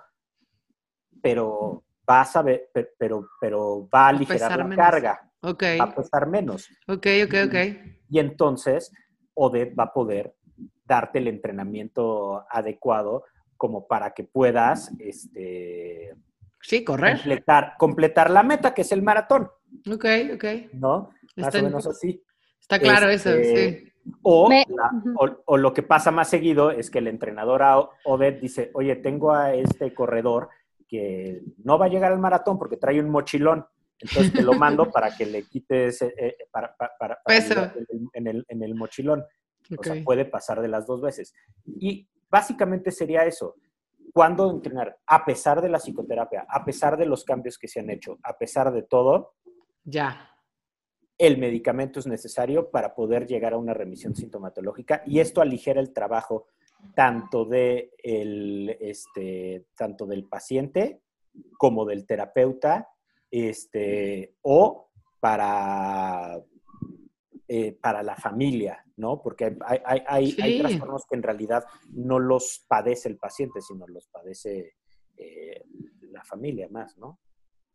pero 1.20 1.84
vas 2.06 2.34
a 2.36 2.42
ver, 2.42 2.70
pero, 2.98 3.28
pero 3.38 3.88
va 3.94 4.06
a 4.06 4.08
aligerar 4.08 4.66
la 4.66 4.74
carga. 4.74 5.32
Okay. 5.42 5.76
Va 5.76 5.84
a 5.84 5.94
pesar 5.94 6.28
menos. 6.28 6.70
Ok, 6.86 7.06
ok, 7.26 7.34
ok. 7.46 8.01
Y 8.12 8.18
entonces, 8.18 8.92
ODET 9.32 9.74
va 9.76 9.84
a 9.84 9.92
poder 9.94 10.34
darte 10.84 11.18
el 11.18 11.28
entrenamiento 11.28 12.44
adecuado 12.50 13.24
como 13.56 13.86
para 13.86 14.12
que 14.12 14.22
puedas 14.22 14.92
este, 14.98 16.14
sí, 16.60 16.84
correr. 16.84 17.16
Completar, 17.16 17.74
completar 17.78 18.30
la 18.30 18.42
meta, 18.42 18.74
que 18.74 18.82
es 18.82 18.92
el 18.92 19.00
maratón. 19.00 19.48
Ok, 19.90 20.04
ok. 20.34 20.44
¿No? 20.74 21.08
Más 21.36 21.54
o 21.54 21.62
menos 21.62 21.86
así. 21.86 22.22
Está 22.60 22.78
claro 22.78 23.08
eso, 23.08 23.30
este, 23.30 23.80
sí. 23.80 23.92
O, 24.20 24.50
o, 25.46 25.56
lo 25.56 25.72
que 25.72 25.82
pasa 25.82 26.10
más 26.10 26.28
seguido 26.28 26.70
es 26.70 26.90
que 26.90 26.98
el 26.98 27.06
entrenador 27.06 27.62
ODET 28.04 28.40
dice, 28.40 28.70
oye, 28.74 28.96
tengo 28.96 29.32
a 29.32 29.54
este 29.54 29.94
corredor 29.94 30.50
que 30.86 31.40
no 31.64 31.78
va 31.78 31.86
a 31.86 31.88
llegar 31.88 32.12
al 32.12 32.18
maratón 32.18 32.58
porque 32.58 32.76
trae 32.76 33.00
un 33.00 33.08
mochilón. 33.08 33.64
Entonces 34.02 34.32
te 34.32 34.42
lo 34.42 34.54
mando 34.54 34.90
para 34.92 35.16
que 35.16 35.26
le 35.26 35.44
quites 35.44 36.02
eh, 36.02 36.14
eh, 36.16 36.36
para, 36.50 36.74
para, 36.76 37.18
en, 37.26 38.26
el, 38.26 38.44
en, 38.48 38.62
el, 38.62 38.74
mochilón. 38.74 39.24
O 39.78 39.82
sea, 39.82 40.02
puede 40.04 40.24
pasar 40.24 40.60
de 40.60 40.68
las 40.68 40.86
dos 40.86 41.00
veces. 41.00 41.34
Y 41.64 42.06
básicamente 42.28 42.90
sería 42.90 43.24
eso. 43.24 43.56
¿Cuándo 44.12 44.50
entrenar? 44.50 44.98
A 45.06 45.24
pesar 45.24 45.62
de 45.62 45.68
la 45.68 45.78
psicoterapia, 45.78 46.44
a 46.48 46.64
pesar 46.64 46.98
de 46.98 47.06
los 47.06 47.24
cambios 47.24 47.56
que 47.56 47.68
se 47.68 47.80
han 47.80 47.88
hecho, 47.88 48.18
a 48.22 48.36
pesar 48.36 48.72
de 48.72 48.82
todo. 48.82 49.34
Ya. 49.84 50.28
El 51.16 51.38
medicamento 51.38 52.00
es 52.00 52.06
necesario 52.06 52.70
para 52.70 52.94
poder 52.94 53.26
llegar 53.26 53.54
a 53.54 53.58
una 53.58 53.72
remisión 53.72 54.14
sintomatológica 54.14 55.02
y 55.06 55.20
esto 55.20 55.40
aligera 55.40 55.80
el 55.80 55.92
trabajo 55.92 56.46
tanto, 56.94 57.44
de 57.44 57.92
el, 58.02 58.76
este, 58.80 59.66
tanto 59.76 60.06
del 60.06 60.24
paciente 60.24 61.00
como 61.56 61.84
del 61.84 62.06
terapeuta 62.06 62.91
este, 63.32 64.36
o 64.42 64.90
para, 65.18 66.38
eh, 67.48 67.72
para 67.80 68.02
la 68.02 68.14
familia, 68.14 68.84
¿no? 68.96 69.22
Porque 69.22 69.56
hay, 69.66 70.02
hay, 70.06 70.36
hay, 70.38 70.58
trastornos 70.60 71.06
que 71.06 71.16
en 71.16 71.22
realidad 71.22 71.64
no 71.90 72.18
los 72.18 72.64
padece 72.68 73.08
el 73.08 73.16
paciente, 73.16 73.62
sino 73.62 73.86
los 73.88 74.06
padece 74.08 74.76
eh, 75.16 75.64
la 76.10 76.22
familia 76.22 76.68
más, 76.70 76.96
¿no? 76.98 77.18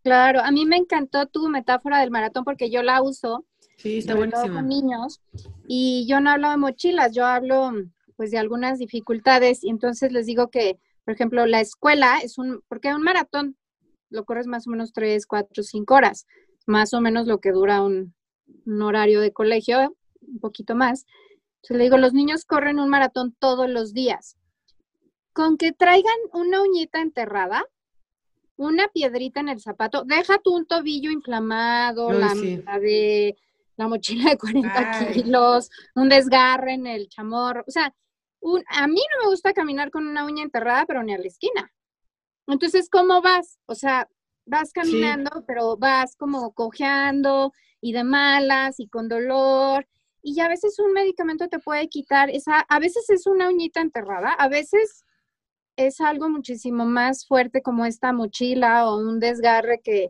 Claro, 0.04 0.42
a 0.42 0.52
mí 0.52 0.66
me 0.66 0.78
encantó 0.78 1.26
tu 1.26 1.50
metáfora 1.50 2.00
del 2.00 2.12
maratón 2.12 2.46
porque 2.46 2.70
yo 2.70 2.84
la 2.84 3.02
uso. 3.02 3.46
Sí, 3.78 3.98
está 3.98 4.16
con 4.16 4.68
niños. 4.68 5.22
Y 5.68 6.06
yo 6.08 6.22
no 6.22 6.30
hablo 6.30 6.52
de 6.52 6.58
mochilas, 6.58 7.14
yo 7.14 7.26
hablo 7.26 7.72
pues 8.16 8.32
de 8.32 8.38
algunas 8.38 8.80
dificultades 8.80 9.64
y 9.64 9.70
entonces 9.70 10.12
les 10.12 10.26
digo 10.26 10.50
que, 10.50 10.80
por 11.04 11.14
ejemplo, 11.14 11.46
la 11.46 11.62
escuela 11.62 12.20
es 12.24 12.38
un, 12.38 12.62
porque 12.68 12.94
un 12.94 13.04
maratón 13.04 13.58
lo 14.10 14.26
corres 14.26 14.48
más 14.48 14.68
o 14.68 14.72
menos 14.72 14.94
tres, 14.94 15.26
cuatro, 15.26 15.64
cinco 15.64 15.96
horas, 15.96 16.26
más 16.66 16.94
o 16.94 17.02
menos 17.02 17.28
lo 17.28 17.40
que 17.40 17.52
dura 17.52 17.82
un, 17.82 18.16
horario 18.82 19.22
de 19.22 19.34
colegio, 19.34 19.96
un 20.22 20.40
poquito 20.40 20.76
más. 20.76 21.06
Entonces 21.58 21.78
le 21.78 21.84
digo, 21.84 21.98
los 21.98 22.14
niños 22.14 22.46
corren 22.46 22.80
un 22.80 22.90
maratón 22.90 23.36
todos 23.40 23.70
los 23.70 23.94
días. 23.94 24.38
Con 25.34 25.58
que 25.58 25.72
traigan 25.72 26.18
una 26.34 26.62
uñita 26.62 27.02
enterrada, 27.02 27.66
una 28.56 28.88
piedrita 28.88 29.40
en 29.40 29.50
el 29.50 29.62
zapato, 29.62 30.04
deja 30.04 30.40
tú 30.40 30.56
un 30.56 30.66
tobillo 30.66 31.12
inflamado, 31.12 32.12
la, 32.12 32.34
de 32.80 33.38
la 33.76 33.88
mochila 33.88 34.32
de 34.32 34.38
40 34.38 35.12
kilos, 35.14 35.70
un 35.96 36.10
desgarre 36.10 36.74
en 36.74 36.88
el 36.88 37.08
chamorro. 37.08 37.64
O 37.68 37.72
sea, 37.72 37.94
a 38.70 38.88
mí 38.88 38.96
no 38.96 39.24
me 39.24 39.30
gusta 39.30 39.54
caminar 39.54 39.92
con 39.92 40.08
una 40.08 40.26
uña 40.26 40.44
enterrada, 40.44 40.86
pero 40.86 41.04
ni 41.04 41.14
a 41.14 41.18
la 41.18 41.28
esquina. 41.28 41.72
Entonces, 42.48 42.90
¿cómo 42.90 43.22
vas? 43.22 43.60
O 43.66 43.76
sea, 43.76 44.10
vas 44.46 44.72
caminando, 44.72 45.44
pero 45.46 45.78
vas 45.78 46.16
como 46.16 46.54
cojeando 46.54 47.52
y 47.82 47.92
de 47.92 48.04
malas 48.04 48.80
y 48.80 48.88
con 48.88 49.10
dolor. 49.10 49.88
Y 50.22 50.40
a 50.40 50.48
veces 50.48 50.80
un 50.80 50.94
medicamento 50.94 51.48
te 51.48 51.60
puede 51.60 51.88
quitar 51.90 52.30
esa, 52.30 52.60
a 52.62 52.80
veces 52.80 53.10
es 53.10 53.28
una 53.28 53.50
uñita 53.50 53.82
enterrada, 53.82 54.34
a 54.34 54.48
veces 54.48 55.06
es 55.76 56.02
algo 56.02 56.30
muchísimo 56.30 56.86
más 56.86 57.28
fuerte 57.28 57.62
como 57.62 57.86
esta 57.86 58.12
mochila 58.12 58.90
o 58.90 58.98
un 58.98 59.20
desgarre 59.20 59.80
que 59.84 60.10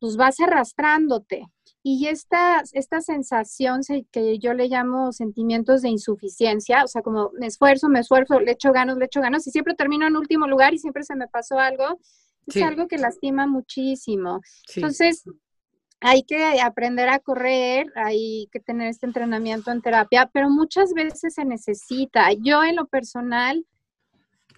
pues 0.00 0.16
vas 0.16 0.40
arrastrándote. 0.40 1.46
Y 1.88 2.08
esta, 2.08 2.64
esta 2.72 3.00
sensación 3.00 3.82
que 4.10 4.40
yo 4.40 4.54
le 4.54 4.66
llamo 4.66 5.12
sentimientos 5.12 5.82
de 5.82 5.88
insuficiencia, 5.88 6.82
o 6.82 6.88
sea, 6.88 7.00
como 7.00 7.30
me 7.38 7.46
esfuerzo, 7.46 7.88
me 7.88 8.00
esfuerzo, 8.00 8.40
le 8.40 8.50
echo 8.50 8.72
ganas, 8.72 8.96
le 8.96 9.04
echo 9.04 9.20
ganas 9.20 9.46
y 9.46 9.52
siempre 9.52 9.74
termino 9.74 10.04
en 10.04 10.16
último 10.16 10.48
lugar 10.48 10.74
y 10.74 10.78
siempre 10.78 11.04
se 11.04 11.14
me 11.14 11.28
pasó 11.28 11.60
algo, 11.60 12.00
es 12.48 12.60
algo 12.60 12.88
que 12.88 12.98
lastima 12.98 13.46
muchísimo. 13.46 14.40
Entonces, 14.74 15.22
hay 16.00 16.24
que 16.24 16.60
aprender 16.60 17.08
a 17.08 17.20
correr, 17.20 17.86
hay 17.94 18.48
que 18.50 18.58
tener 18.58 18.88
este 18.88 19.06
entrenamiento 19.06 19.70
en 19.70 19.80
terapia, 19.80 20.28
pero 20.34 20.50
muchas 20.50 20.92
veces 20.92 21.34
se 21.34 21.44
necesita. 21.44 22.32
Yo 22.32 22.64
en 22.64 22.74
lo 22.74 22.88
personal, 22.88 23.64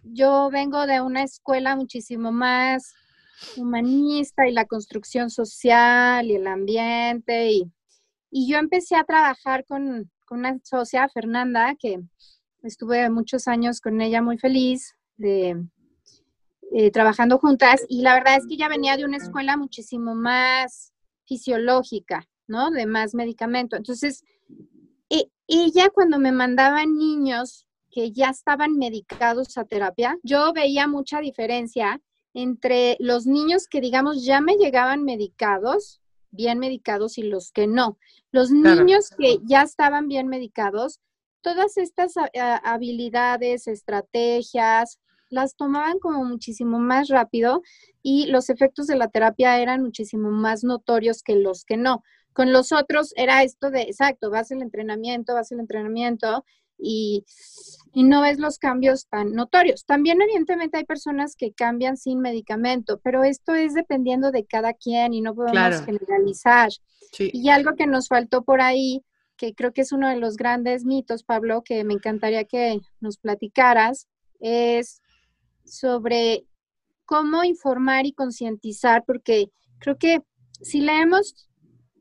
yo 0.02 0.48
vengo 0.50 0.86
de 0.86 1.02
una 1.02 1.24
escuela 1.24 1.76
muchísimo 1.76 2.32
más 2.32 2.94
humanista 3.56 4.48
y 4.48 4.52
la 4.52 4.66
construcción 4.66 5.30
social 5.30 6.26
y 6.26 6.36
el 6.36 6.46
ambiente. 6.46 7.52
Y, 7.52 7.72
y 8.30 8.50
yo 8.50 8.58
empecé 8.58 8.96
a 8.96 9.04
trabajar 9.04 9.64
con, 9.66 10.10
con, 10.26 10.40
una 10.40 10.58
socia, 10.62 11.08
Fernanda, 11.08 11.74
que 11.78 12.00
estuve 12.62 13.08
muchos 13.10 13.48
años 13.48 13.80
con 13.80 14.00
ella 14.00 14.22
muy 14.22 14.38
feliz, 14.38 14.94
de, 15.16 15.62
eh, 16.72 16.90
trabajando 16.90 17.38
juntas. 17.38 17.84
Y 17.88 18.02
la 18.02 18.14
verdad 18.14 18.36
es 18.36 18.46
que 18.46 18.54
ella 18.54 18.68
venía 18.68 18.96
de 18.96 19.04
una 19.04 19.16
escuela 19.16 19.56
muchísimo 19.56 20.14
más 20.14 20.92
fisiológica, 21.24 22.26
¿no? 22.46 22.70
De 22.70 22.86
más 22.86 23.14
medicamento. 23.14 23.76
Entonces, 23.76 24.24
e, 25.08 25.30
ella 25.46 25.88
cuando 25.90 26.18
me 26.18 26.32
mandaba 26.32 26.84
niños 26.84 27.66
que 27.90 28.12
ya 28.12 28.28
estaban 28.30 28.74
medicados 28.76 29.56
a 29.56 29.64
terapia, 29.64 30.18
yo 30.22 30.52
veía 30.52 30.86
mucha 30.86 31.20
diferencia 31.20 32.00
entre 32.34 32.96
los 33.00 33.26
niños 33.26 33.66
que, 33.68 33.80
digamos, 33.80 34.24
ya 34.24 34.40
me 34.40 34.56
llegaban 34.56 35.04
medicados, 35.04 36.00
bien 36.30 36.58
medicados, 36.58 37.18
y 37.18 37.22
los 37.22 37.52
que 37.52 37.66
no. 37.66 37.98
Los 38.30 38.50
niños 38.50 39.10
que 39.16 39.38
ya 39.44 39.62
estaban 39.62 40.08
bien 40.08 40.28
medicados, 40.28 41.00
todas 41.40 41.76
estas 41.76 42.14
habilidades, 42.62 43.66
estrategias, 43.66 44.98
las 45.30 45.56
tomaban 45.56 45.98
como 45.98 46.24
muchísimo 46.24 46.78
más 46.78 47.08
rápido 47.08 47.62
y 48.02 48.26
los 48.26 48.50
efectos 48.50 48.86
de 48.86 48.96
la 48.96 49.08
terapia 49.08 49.58
eran 49.60 49.82
muchísimo 49.82 50.30
más 50.30 50.64
notorios 50.64 51.22
que 51.22 51.36
los 51.36 51.64
que 51.64 51.76
no. 51.76 52.02
Con 52.32 52.52
los 52.52 52.72
otros 52.72 53.12
era 53.16 53.42
esto 53.42 53.70
de, 53.70 53.82
exacto, 53.82 54.30
vas 54.30 54.50
el 54.50 54.62
entrenamiento, 54.62 55.34
vas 55.34 55.50
el 55.52 55.60
entrenamiento 55.60 56.44
y, 56.78 57.24
no 57.94 58.22
ves 58.22 58.38
los 58.38 58.58
cambios 58.58 59.08
tan 59.08 59.32
notorios. 59.32 59.84
También 59.84 60.22
evidentemente 60.22 60.76
hay 60.76 60.84
personas 60.84 61.34
que 61.34 61.52
cambian 61.52 61.96
sin 61.96 62.20
medicamento, 62.20 63.00
pero 63.02 63.24
esto 63.24 63.54
es 63.54 63.74
dependiendo 63.74 64.30
de 64.30 64.46
cada 64.46 64.72
quien 64.72 65.14
y 65.14 65.20
no 65.20 65.34
podemos 65.34 65.84
generalizar. 65.84 66.70
Y 67.18 67.48
algo 67.48 67.74
que 67.74 67.88
nos 67.88 68.06
faltó 68.06 68.44
por 68.44 68.60
ahí, 68.60 69.02
que 69.36 69.52
creo 69.52 69.72
que 69.72 69.80
es 69.80 69.90
uno 69.90 70.08
de 70.08 70.16
los 70.16 70.36
grandes 70.36 70.84
mitos, 70.84 71.24
Pablo, 71.24 71.62
que 71.64 71.82
me 71.82 71.94
encantaría 71.94 72.44
que 72.44 72.78
nos 73.00 73.18
platicaras, 73.18 74.06
es 74.38 75.02
sobre 75.64 76.46
cómo 77.04 77.42
informar 77.42 78.06
y 78.06 78.12
concientizar, 78.12 79.04
porque 79.04 79.50
creo 79.80 79.98
que 79.98 80.20
si 80.60 80.80
leemos 80.80 81.48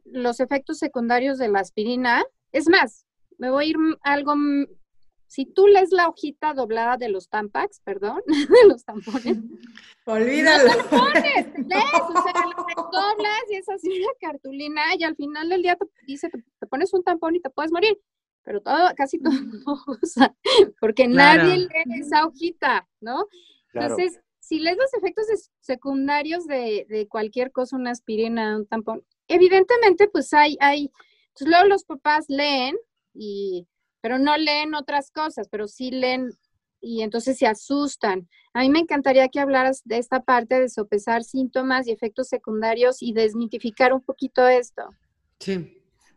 los 0.06 0.40
efectos 0.40 0.78
secundarios 0.78 1.40
de 1.40 1.50
la 1.50 1.60
aspirina, 1.60 2.24
es 2.52 2.70
más, 2.70 3.07
me 3.38 3.50
voy 3.50 3.66
a 3.66 3.68
ir 3.70 3.78
algo, 4.02 4.34
si 5.28 5.46
tú 5.46 5.68
lees 5.68 5.92
la 5.92 6.08
hojita 6.08 6.54
doblada 6.54 6.98
de 6.98 7.10
los 7.10 7.30
Tampax, 7.30 7.82
perdón, 7.84 8.22
de 8.28 8.68
los 8.68 8.84
tampones. 8.86 9.38
Olvídalo. 10.06 10.64
Los 10.64 10.90
tampones, 10.90 11.48
lees, 11.68 12.02
o 12.02 12.24
sea, 12.24 12.46
los 12.56 12.92
doblas 12.92 13.42
y 13.50 13.56
es 13.56 13.70
así 13.70 13.90
una 13.90 14.14
cartulina 14.20 14.82
y 14.98 15.04
al 15.04 15.16
final 15.16 15.50
del 15.50 15.62
día 15.62 15.76
te 15.76 15.86
dice, 16.06 16.30
te, 16.30 16.44
te 16.60 16.68
pones 16.68 16.94
un 16.94 17.04
tampón 17.04 17.36
y 17.36 17.42
te 17.42 17.50
puedes 17.50 17.72
morir. 17.72 18.00
Pero 18.44 18.62
todo, 18.62 18.90
casi 18.96 19.20
todo 19.20 19.34
porque 20.80 21.06
nadie 21.10 21.58
lee 21.58 22.00
esa 22.00 22.26
hojita, 22.26 22.88
¿no? 23.02 23.28
Entonces, 23.74 24.22
si 24.40 24.60
lees 24.60 24.78
los 24.78 24.94
efectos 24.94 25.26
secundarios 25.60 26.48
de, 26.48 26.86
de, 26.88 27.10
cualquier 27.10 27.52
cosa, 27.52 27.76
una 27.76 27.92
aspirina, 27.92 28.56
un 28.56 28.66
tampón, 28.66 29.04
evidentemente, 29.28 30.08
pues 30.08 30.34
hay, 30.34 30.56
hay, 30.62 30.90
pues 31.38 31.50
luego 31.50 31.66
los 31.66 31.84
papás 31.84 32.26
leen 32.30 32.78
y, 33.18 33.68
pero 34.02 34.20
no 34.20 34.38
leen 34.38 34.76
otras 34.76 35.12
cosas, 35.12 35.48
pero 35.50 35.68
sí 35.68 35.92
leen 35.92 36.30
y 36.80 37.02
entonces 37.02 37.38
se 37.38 37.48
asustan. 37.48 38.28
A 38.54 38.62
mí 38.62 38.70
me 38.70 38.80
encantaría 38.80 39.28
que 39.30 39.40
hablaras 39.40 39.82
de 39.86 39.98
esta 39.98 40.24
parte 40.24 40.60
de 40.60 40.70
sopesar 40.70 41.24
síntomas 41.24 41.88
y 41.88 41.92
efectos 41.92 42.28
secundarios 42.28 43.02
y 43.02 43.14
desmitificar 43.14 43.94
un 43.94 44.02
poquito 44.02 44.48
esto. 44.48 44.84
Sí. 45.40 45.74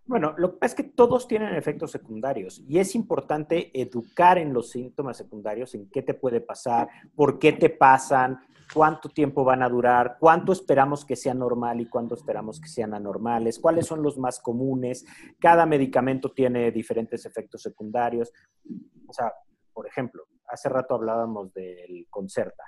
Bueno, 0.06 0.34
lo 0.38 0.52
que 0.52 0.58
pasa 0.58 0.74
es 0.74 0.74
que 0.74 0.90
todos 0.90 1.28
tienen 1.28 1.54
efectos 1.54 1.92
secundarios 1.92 2.60
y 2.66 2.80
es 2.80 2.96
importante 2.96 3.70
educar 3.80 4.38
en 4.38 4.52
los 4.52 4.70
síntomas 4.70 5.16
secundarios, 5.16 5.74
en 5.76 5.88
qué 5.88 6.02
te 6.02 6.14
puede 6.14 6.40
pasar, 6.40 6.88
por 7.14 7.38
qué 7.38 7.52
te 7.52 7.70
pasan, 7.70 8.40
cuánto 8.72 9.08
tiempo 9.08 9.44
van 9.44 9.62
a 9.62 9.68
durar, 9.68 10.16
cuánto 10.18 10.52
esperamos 10.52 11.04
que 11.04 11.16
sea 11.16 11.34
normal 11.34 11.80
y 11.80 11.88
cuánto 11.88 12.14
esperamos 12.14 12.60
que 12.60 12.68
sean 12.68 12.94
anormales, 12.94 13.58
cuáles 13.58 13.86
son 13.86 14.02
los 14.02 14.18
más 14.18 14.40
comunes. 14.40 15.04
Cada 15.38 15.66
medicamento 15.66 16.32
tiene 16.32 16.70
diferentes 16.70 17.26
efectos 17.26 17.62
secundarios. 17.62 18.32
O 19.06 19.12
sea, 19.12 19.32
por 19.72 19.86
ejemplo, 19.86 20.24
hace 20.46 20.68
rato 20.68 20.94
hablábamos 20.94 21.52
del 21.52 22.06
Concerta. 22.10 22.64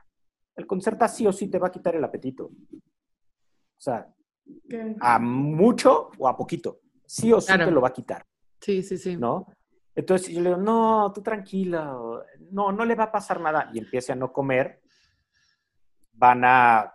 El 0.54 0.66
Concerta 0.66 1.08
sí 1.08 1.26
o 1.26 1.32
sí 1.32 1.48
te 1.48 1.58
va 1.58 1.68
a 1.68 1.72
quitar 1.72 1.94
el 1.94 2.04
apetito. 2.04 2.46
O 2.46 3.80
sea, 3.80 4.06
a 5.00 5.18
mucho 5.18 6.10
o 6.18 6.28
a 6.28 6.36
poquito 6.36 6.80
sí 7.12 7.32
o 7.32 7.40
sí 7.40 7.52
te 7.52 7.70
lo 7.70 7.80
va 7.80 7.88
a 7.88 7.92
quitar. 7.92 8.24
Sí, 8.60 8.82
sí, 8.82 8.96
sí. 8.96 9.16
¿No? 9.16 9.46
Entonces 9.94 10.28
yo 10.28 10.40
le 10.40 10.50
digo, 10.50 10.60
no, 10.60 11.12
tú 11.14 11.20
tranquila, 11.22 11.94
no, 12.50 12.72
no 12.72 12.84
le 12.86 12.94
va 12.94 13.04
a 13.04 13.12
pasar 13.12 13.40
nada. 13.40 13.70
Y 13.74 13.78
empiece 13.78 14.12
a 14.12 14.16
no 14.16 14.32
comer, 14.32 14.81
van 16.12 16.42
a, 16.44 16.92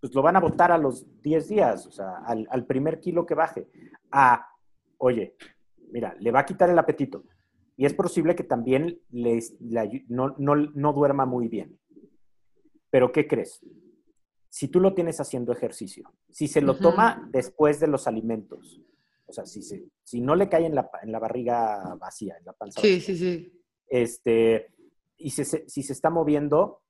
pues 0.00 0.14
lo 0.14 0.22
van 0.22 0.36
a 0.36 0.40
botar 0.40 0.70
a 0.70 0.78
los 0.78 1.06
10 1.22 1.48
días, 1.48 1.86
o 1.86 1.90
sea, 1.90 2.16
al, 2.26 2.66
primer 2.66 3.00
kilo 3.00 3.26
que 3.26 3.34
baje. 3.34 3.68
Ah, 4.10 4.48
oye, 4.98 5.36
mira, 5.90 6.14
le 6.20 6.30
va 6.30 6.40
a 6.40 6.44
quitar 6.46 6.70
el 6.70 6.78
apetito. 6.78 7.24
Y 7.76 7.86
es 7.86 7.94
posible 7.94 8.36
que 8.36 8.44
también 8.44 9.00
les, 9.10 9.56
no, 10.08 10.34
no 10.38 10.92
duerma 10.92 11.26
muy 11.26 11.48
bien. 11.48 11.78
Pero 12.90 13.10
¿qué 13.10 13.26
crees? 13.26 13.60
Si 14.48 14.68
tú 14.68 14.78
lo 14.78 14.94
tienes 14.94 15.18
haciendo 15.18 15.52
ejercicio, 15.52 16.12
si 16.30 16.46
se 16.46 16.60
lo 16.60 16.76
toma 16.76 17.28
después 17.32 17.80
de 17.80 17.88
los 17.88 18.06
alimentos, 18.06 18.80
o 19.26 19.32
sea, 19.32 19.46
si, 19.46 19.62
si 19.62 20.20
no 20.20 20.36
le 20.36 20.48
cae 20.48 20.66
en 20.66 20.76
la, 20.76 20.88
en 21.02 21.10
la 21.10 21.18
barriga 21.18 21.96
vacía, 21.96 22.36
en 22.38 22.44
la 22.44 22.52
panza. 22.52 22.80
Sí, 22.80 23.00
sí, 23.00 23.16
sí. 23.16 23.52
Este, 23.88 24.72
y 25.16 25.30
si 25.30 25.44
se 25.44 25.92
está 25.92 26.08
moviendo 26.08 26.83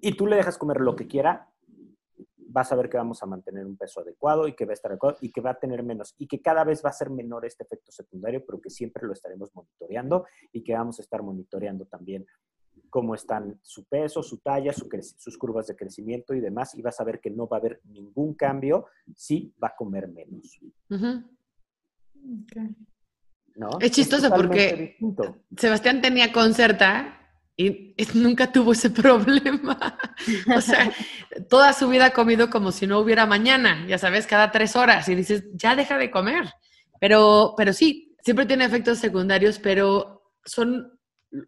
y 0.00 0.16
tú 0.16 0.26
le 0.26 0.36
dejas 0.36 0.58
comer 0.58 0.80
lo 0.80 0.96
que 0.96 1.06
quiera, 1.06 1.48
vas 2.48 2.72
a 2.72 2.76
ver 2.76 2.88
que 2.88 2.96
vamos 2.96 3.22
a 3.22 3.26
mantener 3.26 3.66
un 3.66 3.76
peso 3.76 4.00
adecuado 4.00 4.48
y 4.48 4.54
que 4.54 4.64
va 4.64 4.72
a 4.72 4.74
estar 4.74 4.90
adecuado 4.90 5.18
y 5.20 5.30
que 5.30 5.40
va 5.40 5.50
a 5.50 5.58
tener 5.58 5.82
menos 5.82 6.14
y 6.18 6.26
que 6.26 6.40
cada 6.40 6.64
vez 6.64 6.84
va 6.84 6.90
a 6.90 6.94
ser 6.94 7.10
menor 7.10 7.44
este 7.44 7.64
efecto 7.64 7.92
secundario, 7.92 8.44
pero 8.44 8.60
que 8.60 8.70
siempre 8.70 9.06
lo 9.06 9.12
estaremos 9.12 9.54
monitoreando 9.54 10.26
y 10.52 10.64
que 10.64 10.72
vamos 10.72 10.98
a 10.98 11.02
estar 11.02 11.22
monitoreando 11.22 11.84
también 11.86 12.26
cómo 12.90 13.14
están 13.14 13.58
su 13.62 13.84
peso, 13.84 14.22
su 14.22 14.38
talla, 14.38 14.72
sus 14.72 15.36
curvas 15.36 15.66
de 15.66 15.76
crecimiento 15.76 16.34
y 16.34 16.40
demás, 16.40 16.74
y 16.74 16.80
vas 16.80 16.98
a 17.00 17.04
ver 17.04 17.20
que 17.20 17.30
no 17.30 17.46
va 17.46 17.58
a 17.58 17.60
haber 17.60 17.80
ningún 17.84 18.34
cambio 18.34 18.86
si 19.14 19.52
va 19.62 19.68
a 19.68 19.76
comer 19.76 20.08
menos. 20.08 20.58
Es 23.80 23.90
chistoso 23.90 24.30
porque 24.30 24.96
Sebastián 25.56 26.00
tenía 26.00 26.32
concerta 26.32 27.27
y 27.60 27.92
nunca 28.14 28.50
tuvo 28.50 28.72
ese 28.72 28.88
problema. 28.88 29.98
o 30.56 30.60
sea, 30.60 30.90
toda 31.50 31.72
su 31.74 31.88
vida 31.88 32.06
ha 32.06 32.12
comido 32.12 32.48
como 32.48 32.72
si 32.72 32.86
no 32.86 33.00
hubiera 33.00 33.26
mañana, 33.26 33.84
ya 33.86 33.98
sabes, 33.98 34.26
cada 34.26 34.50
tres 34.50 34.76
horas 34.76 35.08
y 35.08 35.14
dices, 35.14 35.44
ya 35.52 35.76
deja 35.76 35.98
de 35.98 36.10
comer. 36.10 36.50
Pero, 37.00 37.54
pero 37.56 37.72
sí, 37.72 38.16
siempre 38.22 38.46
tiene 38.46 38.64
efectos 38.64 38.98
secundarios, 38.98 39.58
pero 39.58 40.32
son 40.44 40.98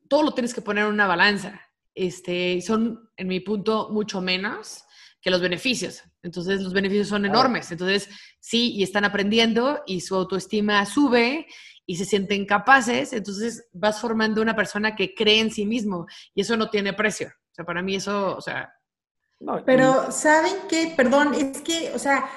todo 0.08 0.24
lo 0.24 0.32
tienes 0.32 0.52
que 0.52 0.62
poner 0.62 0.84
en 0.84 0.92
una 0.92 1.06
balanza. 1.06 1.60
Este, 1.94 2.60
son, 2.60 3.08
en 3.16 3.28
mi 3.28 3.40
punto, 3.40 3.88
mucho 3.90 4.20
menos 4.20 4.84
que 5.20 5.30
los 5.30 5.40
beneficios. 5.40 6.02
Entonces, 6.22 6.60
los 6.60 6.72
beneficios 6.72 7.08
son 7.08 7.24
enormes. 7.24 7.70
Entonces, 7.70 8.08
sí, 8.40 8.72
y 8.72 8.82
están 8.82 9.04
aprendiendo 9.04 9.82
y 9.86 10.00
su 10.00 10.14
autoestima 10.14 10.84
sube 10.86 11.46
y 11.86 11.96
se 11.96 12.04
sienten 12.04 12.46
capaces. 12.46 13.12
Entonces, 13.12 13.68
vas 13.72 14.00
formando 14.00 14.40
una 14.42 14.56
persona 14.56 14.94
que 14.94 15.14
cree 15.14 15.40
en 15.40 15.50
sí 15.50 15.66
mismo 15.66 16.06
y 16.34 16.42
eso 16.42 16.56
no 16.56 16.70
tiene 16.70 16.92
precio. 16.92 17.28
O 17.28 17.54
sea, 17.54 17.64
para 17.64 17.82
mí 17.82 17.96
eso, 17.96 18.36
o 18.36 18.40
sea... 18.40 18.72
Pero, 19.64 20.12
¿saben 20.12 20.52
qué? 20.68 20.92
Perdón, 20.94 21.32
es 21.32 21.62
que, 21.62 21.92
o 21.94 21.98
sea, 21.98 22.28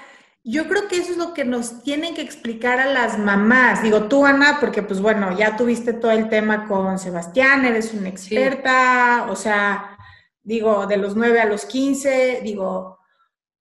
yo 0.45 0.67
creo 0.67 0.87
que 0.87 0.97
eso 0.97 1.11
es 1.11 1.17
lo 1.17 1.33
que 1.33 1.45
nos 1.45 1.83
tienen 1.83 2.15
que 2.15 2.21
explicar 2.21 2.79
a 2.79 2.85
las 2.85 3.17
mamás. 3.17 3.81
Digo, 3.81 4.07
tú, 4.07 4.25
Ana, 4.25 4.57
porque 4.59 4.83
pues 4.83 4.99
bueno, 4.99 5.37
ya 5.37 5.55
tuviste 5.55 5.93
todo 5.93 6.11
el 6.11 6.29
tema 6.29 6.67
con 6.67 6.99
Sebastián, 6.99 7.65
eres 7.65 7.93
una 7.93 8.09
experta, 8.09 9.27
o 9.29 9.35
sea, 9.35 9.97
digo, 10.41 10.85
de 10.85 10.97
los 10.97 11.15
9 11.15 11.39
a 11.39 11.45
los 11.45 11.65
15, 11.65 12.41
digo, 12.43 12.99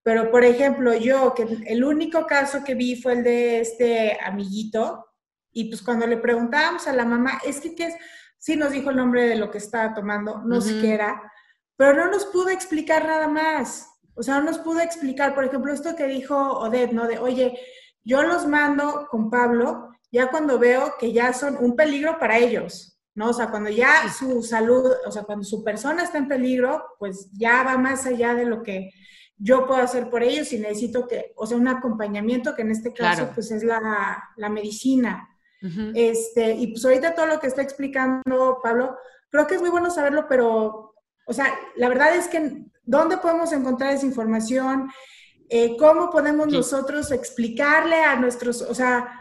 pero 0.02 0.30
por 0.32 0.44
ejemplo, 0.44 0.94
yo, 0.94 1.32
que 1.34 1.46
el 1.66 1.84
único 1.84 2.26
caso 2.26 2.64
que 2.64 2.74
vi 2.74 2.96
fue 3.00 3.12
el 3.12 3.22
de 3.22 3.60
este 3.60 4.18
amiguito, 4.20 5.06
y 5.52 5.68
pues 5.68 5.82
cuando 5.82 6.06
le 6.06 6.16
preguntábamos 6.16 6.86
a 6.86 6.92
la 6.92 7.04
mamá, 7.04 7.40
es 7.44 7.60
que, 7.60 7.74
¿qué 7.74 7.86
es? 7.86 7.94
Sí 8.38 8.56
nos 8.56 8.72
dijo 8.72 8.90
el 8.90 8.96
nombre 8.96 9.28
de 9.28 9.36
lo 9.36 9.50
que 9.50 9.58
estaba 9.58 9.94
tomando, 9.94 10.42
no 10.44 10.60
sé 10.60 10.80
qué 10.80 10.94
era, 10.94 11.32
pero 11.76 11.94
no 11.94 12.10
nos 12.10 12.26
pudo 12.26 12.48
explicar 12.48 13.06
nada 13.06 13.28
más. 13.28 13.88
O 14.14 14.22
sea, 14.22 14.38
no 14.38 14.42
nos 14.42 14.58
pudo 14.58 14.80
explicar, 14.80 15.34
por 15.34 15.44
ejemplo, 15.44 15.72
esto 15.72 15.94
que 15.96 16.06
dijo 16.06 16.36
Odette, 16.36 16.92
¿no? 16.92 17.06
De, 17.06 17.18
oye, 17.18 17.58
yo 18.04 18.22
los 18.22 18.46
mando 18.46 19.06
con 19.10 19.30
Pablo 19.30 19.90
ya 20.10 20.30
cuando 20.30 20.58
veo 20.58 20.94
que 20.98 21.12
ya 21.12 21.32
son 21.32 21.56
un 21.58 21.74
peligro 21.74 22.18
para 22.18 22.36
ellos, 22.36 22.98
¿no? 23.14 23.30
O 23.30 23.32
sea, 23.32 23.50
cuando 23.50 23.70
ya 23.70 24.12
su 24.12 24.42
salud, 24.42 24.92
o 25.06 25.10
sea, 25.10 25.22
cuando 25.22 25.44
su 25.44 25.64
persona 25.64 26.02
está 26.02 26.18
en 26.18 26.28
peligro, 26.28 26.84
pues 26.98 27.30
ya 27.32 27.62
va 27.62 27.78
más 27.78 28.04
allá 28.06 28.34
de 28.34 28.44
lo 28.44 28.62
que 28.62 28.90
yo 29.38 29.66
puedo 29.66 29.80
hacer 29.80 30.10
por 30.10 30.22
ellos 30.22 30.52
y 30.52 30.58
necesito 30.58 31.08
que, 31.08 31.32
o 31.36 31.46
sea, 31.46 31.56
un 31.56 31.68
acompañamiento 31.68 32.54
que 32.54 32.62
en 32.62 32.70
este 32.70 32.92
caso, 32.92 33.30
pues 33.34 33.50
es 33.50 33.64
la, 33.64 34.22
la 34.36 34.48
medicina. 34.48 35.28
Este, 35.94 36.54
y 36.54 36.68
pues 36.68 36.84
ahorita 36.84 37.14
todo 37.14 37.26
lo 37.26 37.38
que 37.38 37.46
está 37.46 37.62
explicando 37.62 38.60
Pablo, 38.62 38.96
creo 39.30 39.46
que 39.46 39.54
es 39.54 39.60
muy 39.60 39.70
bueno 39.70 39.90
saberlo, 39.90 40.26
pero, 40.28 40.94
o 41.26 41.32
sea, 41.32 41.54
la 41.76 41.88
verdad 41.88 42.16
es 42.16 42.28
que 42.28 42.66
¿Dónde 42.84 43.16
podemos 43.18 43.52
encontrar 43.52 43.92
esa 43.92 44.06
información? 44.06 44.90
Eh, 45.48 45.76
¿Cómo 45.78 46.10
podemos 46.10 46.48
nosotros 46.48 47.12
explicarle 47.12 48.02
a 48.02 48.16
nuestros, 48.16 48.62
o 48.62 48.74
sea, 48.74 49.20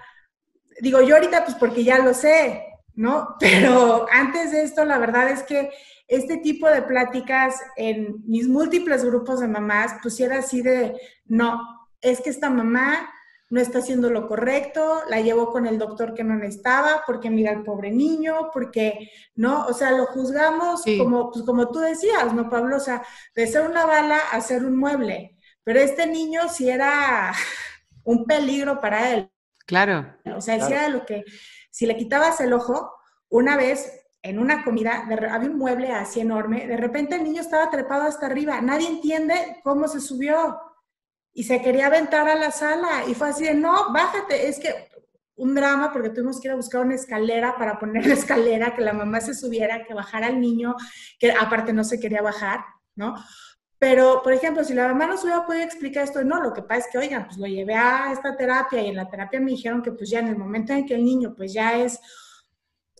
digo 0.80 1.02
yo 1.02 1.16
ahorita 1.16 1.46
pues 1.46 1.56
porque 1.58 1.84
ya 1.84 2.00
lo 2.00 2.14
sé, 2.14 2.64
¿no? 2.96 3.36
Pero 3.40 4.08
antes 4.12 4.52
de 4.52 4.64
esto, 4.64 4.84
la 4.86 4.98
verdad 4.98 5.30
es 5.30 5.44
que 5.44 5.70
este 6.08 6.38
tipo 6.38 6.68
de 6.68 6.82
pláticas 6.82 7.56
en 7.76 8.16
mis 8.26 8.48
múltiples 8.48 9.06
grupos 9.06 9.40
de 9.40 9.48
mamás, 9.48 9.96
pues 10.02 10.20
era 10.20 10.40
así 10.40 10.62
de, 10.62 11.00
no, 11.26 11.62
es 12.02 12.20
que 12.20 12.32
esta 12.32 12.50
mamá 12.50 13.10
no 13.52 13.60
está 13.60 13.80
haciendo 13.80 14.10
lo 14.10 14.28
correcto, 14.28 15.02
la 15.10 15.20
llevó 15.20 15.52
con 15.52 15.68
el 15.68 15.78
doctor 15.78 16.14
que 16.14 16.24
no 16.24 16.36
necesitaba, 16.36 17.04
porque 17.06 17.30
mira 17.30 17.52
al 17.52 17.64
pobre 17.64 17.92
niño, 17.92 18.50
porque, 18.54 19.12
¿no? 19.36 19.66
O 19.68 19.74
sea, 19.74 19.92
lo 19.92 20.06
juzgamos 20.06 20.84
como, 20.98 21.32
pues, 21.32 21.46
como 21.46 21.70
tú 21.70 21.80
decías, 21.80 22.34
¿no, 22.34 22.50
Pablo? 22.50 22.78
O 22.78 22.80
sea, 22.80 23.04
de 23.36 23.46
ser 23.48 23.70
una 23.70 23.86
bala 23.86 24.18
a 24.32 24.40
ser 24.40 24.64
un 24.64 24.78
mueble. 24.78 25.38
Pero 25.66 25.82
este 25.82 26.08
niño 26.08 26.48
sí 26.48 26.70
era 26.70 27.34
un 28.06 28.26
peligro 28.26 28.80
para 28.80 29.12
él. 29.12 29.30
Claro. 29.68 30.16
O 30.34 30.40
sea, 30.40 30.58
decía 30.58 30.88
lo 30.88 31.06
que, 31.06 31.26
si 31.70 31.86
le 31.86 31.98
quitabas 31.98 32.40
el 32.40 32.54
ojo, 32.54 32.94
una 33.28 33.58
vez 33.58 34.02
en 34.22 34.40
una 34.40 34.64
comida, 34.64 35.06
había 35.10 35.50
un 35.50 35.58
mueble 35.58 35.92
así 35.92 36.22
enorme, 36.22 36.68
de 36.68 36.78
repente 36.78 37.16
el 37.16 37.24
niño 37.26 37.42
estaba 37.42 37.70
trepado 37.70 38.04
hasta 38.04 38.28
arriba, 38.28 38.62
nadie 38.62 38.88
entiende 38.88 39.60
cómo 39.64 39.90
se 39.90 40.00
subió 40.00 40.60
y 41.34 41.44
se 41.44 41.62
quería 41.62 41.88
aventar 41.88 42.28
a 42.28 42.36
la 42.36 42.52
sala 42.52 43.06
y 43.08 43.14
fue 43.14 43.30
así 43.30 43.46
de, 43.46 43.54
no, 43.54 43.92
bájate, 43.94 44.48
es 44.50 44.60
que 44.60 44.90
un 45.36 45.56
drama 45.56 45.92
porque 45.92 46.10
tuvimos 46.10 46.40
que 46.40 46.48
ir 46.48 46.52
a 46.52 46.56
buscar 46.56 46.82
una 46.82 46.96
escalera 46.96 47.56
para 47.58 47.80
poner 47.80 48.06
la 48.08 48.14
escalera, 48.14 48.76
que 48.76 48.82
la 48.82 48.94
mamá 48.94 49.22
se 49.22 49.34
subiera, 49.34 49.84
que 49.84 49.94
bajara 49.94 50.28
el 50.28 50.40
niño, 50.40 50.76
que 51.20 51.32
aparte 51.32 51.74
no 51.74 51.84
se 51.84 52.00
quería 52.00 52.22
bajar, 52.22 52.64
¿no? 52.96 53.16
Pero, 53.80 54.22
por 54.22 54.32
ejemplo, 54.32 54.64
si 54.64 54.76
la 54.76 54.88
mamá 54.90 55.08
no 55.08 55.18
se 55.18 55.26
hubiera 55.26 55.44
podido 55.44 55.64
explicar 55.64 56.04
esto, 56.04 56.24
no, 56.24 56.40
lo 56.40 56.54
que 56.54 56.62
pasa 56.62 56.82
es 56.82 56.88
que, 56.92 57.00
oigan, 57.00 57.26
pues 57.26 57.38
lo 57.38 57.48
llevé 57.48 57.74
a 57.74 58.12
esta 58.12 58.38
terapia 58.38 58.80
y 58.80 58.90
en 58.90 58.96
la 58.96 59.10
terapia 59.10 59.40
me 59.40 59.50
dijeron 59.50 59.82
que 59.82 59.92
pues 59.92 60.08
ya 60.08 60.20
en 60.20 60.28
el 60.28 60.38
momento 60.38 60.72
en 60.72 60.86
que 60.86 60.94
el 60.94 61.04
niño 61.04 61.34
pues 61.36 61.52
ya 61.52 61.76
es 61.80 62.00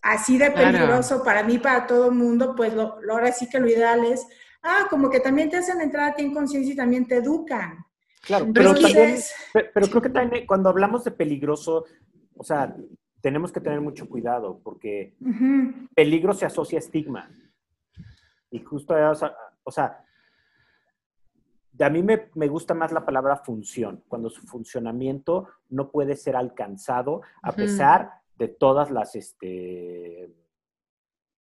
así 0.02 0.38
de 0.38 0.50
peligroso 0.50 1.22
para 1.22 1.44
mí, 1.44 1.58
para 1.58 1.86
todo 1.86 2.08
el 2.08 2.16
mundo, 2.16 2.54
pues 2.56 2.74
lo, 2.74 2.98
ahora 3.08 3.30
sí 3.30 3.48
que 3.48 3.60
lo 3.60 3.68
ideal 3.68 4.04
es, 4.04 4.26
ah, 4.64 4.88
como 4.90 5.08
que 5.08 5.20
también 5.20 5.48
te 5.48 5.58
hacen 5.58 5.80
entrar 5.80 6.10
a 6.10 6.14
ti 6.14 6.24
en 6.24 6.34
conciencia 6.34 6.74
y 6.74 6.76
también 6.76 7.06
te 7.06 7.18
educan. 7.18 7.86
Claro, 8.22 8.46
pero, 8.54 8.74
también, 8.74 9.16
pero 9.52 9.88
creo 9.88 10.02
que 10.02 10.08
también 10.08 10.46
cuando 10.46 10.68
hablamos 10.68 11.02
de 11.02 11.10
peligroso, 11.10 11.84
o 12.36 12.44
sea, 12.44 12.74
tenemos 13.20 13.50
que 13.50 13.60
tener 13.60 13.80
mucho 13.80 14.08
cuidado 14.08 14.60
porque 14.62 15.14
peligro 15.94 16.32
se 16.32 16.46
asocia 16.46 16.78
a 16.78 16.80
estigma. 16.80 17.30
Y 18.50 18.60
justo, 18.60 18.94
o 19.64 19.70
sea, 19.70 20.04
a 21.80 21.90
mí 21.90 22.02
me, 22.02 22.30
me, 22.34 22.48
gusta 22.48 22.74
más 22.74 22.92
la 22.92 23.04
palabra 23.04 23.36
función, 23.36 24.04
cuando 24.08 24.30
su 24.30 24.42
funcionamiento 24.42 25.48
no 25.70 25.90
puede 25.90 26.16
ser 26.16 26.36
alcanzado 26.36 27.22
a 27.42 27.52
pesar 27.52 28.12
de 28.36 28.48
todas 28.48 28.90
las, 28.90 29.16
este, 29.16 30.30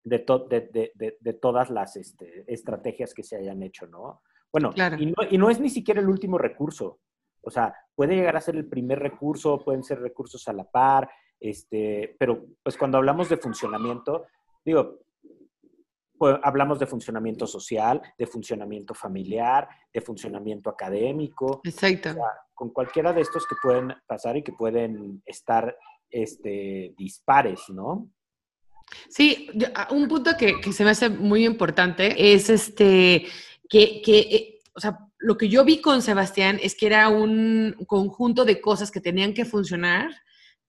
de, 0.04 1.18
de, 1.20 1.34
todas 1.34 1.70
las 1.70 1.96
este, 1.96 2.44
estrategias 2.52 3.14
que 3.14 3.24
se 3.24 3.36
hayan 3.36 3.62
hecho, 3.64 3.88
¿no? 3.88 4.22
Bueno, 4.52 4.72
y, 4.76 5.06
no, 5.06 5.16
y 5.30 5.38
no 5.38 5.50
es 5.50 5.60
ni 5.60 5.70
siquiera 5.70 6.02
el 6.02 6.10
último 6.10 6.38
recurso. 6.38 7.00
O 7.42 7.50
sea, 7.50 7.74
puede 7.96 8.16
llegar 8.16 8.36
a 8.36 8.42
ser 8.42 8.56
el 8.56 8.68
primer 8.68 9.00
recurso, 9.00 9.64
pueden 9.64 9.84
ser 9.84 10.00
recursos 10.00 10.48
a 10.48 10.54
la 10.54 10.64
par, 10.64 11.10
este, 11.40 12.16
pero 12.20 12.46
pues 12.62 12.78
cuando 12.78 12.98
hablamos 12.98 13.30
de 13.30 13.38
funcionamiento, 13.38 14.28
digo, 14.64 15.00
pues, 16.18 16.38
hablamos 16.44 16.78
de 16.78 16.86
funcionamiento 16.86 17.48
social, 17.48 18.00
de 18.18 18.28
funcionamiento 18.28 18.94
familiar, 18.94 19.68
de 19.92 20.02
funcionamiento 20.02 20.70
académico. 20.70 21.62
Exacto. 21.64 22.16
con 22.54 22.70
cualquiera 22.70 23.12
de 23.12 23.22
estos 23.22 23.48
que 23.48 23.56
pueden 23.60 23.92
pasar 24.06 24.38
y 24.38 24.44
que 24.44 24.52
pueden 24.52 25.24
estar 25.26 25.76
este, 26.12 26.94
dispares, 26.96 27.62
¿no? 27.70 28.08
Sí, 29.10 29.50
un 29.90 30.08
punto 30.08 30.38
que, 30.38 30.62
que, 30.62 30.72
se 30.74 30.84
me 30.84 30.92
hace 30.92 31.10
muy 31.10 31.44
importante 31.44 32.34
es 32.34 32.52
este, 32.52 33.26
que, 33.72 34.02
que 34.02 34.20
eh, 34.20 34.60
o 34.76 34.80
sea, 34.80 35.00
lo 35.18 35.38
que 35.38 35.50
yo 35.50 35.64
vi 35.64 35.82
con 35.82 36.02
Sebastián 36.02 36.60
es 36.62 36.76
que 36.76 36.88
era 36.88 37.10
un 37.10 37.76
conjunto 37.88 38.46
de 38.46 38.60
cosas 38.62 38.92
que 38.92 39.02
tenían 39.02 39.34
que 39.34 39.46
funcionar 39.46 40.12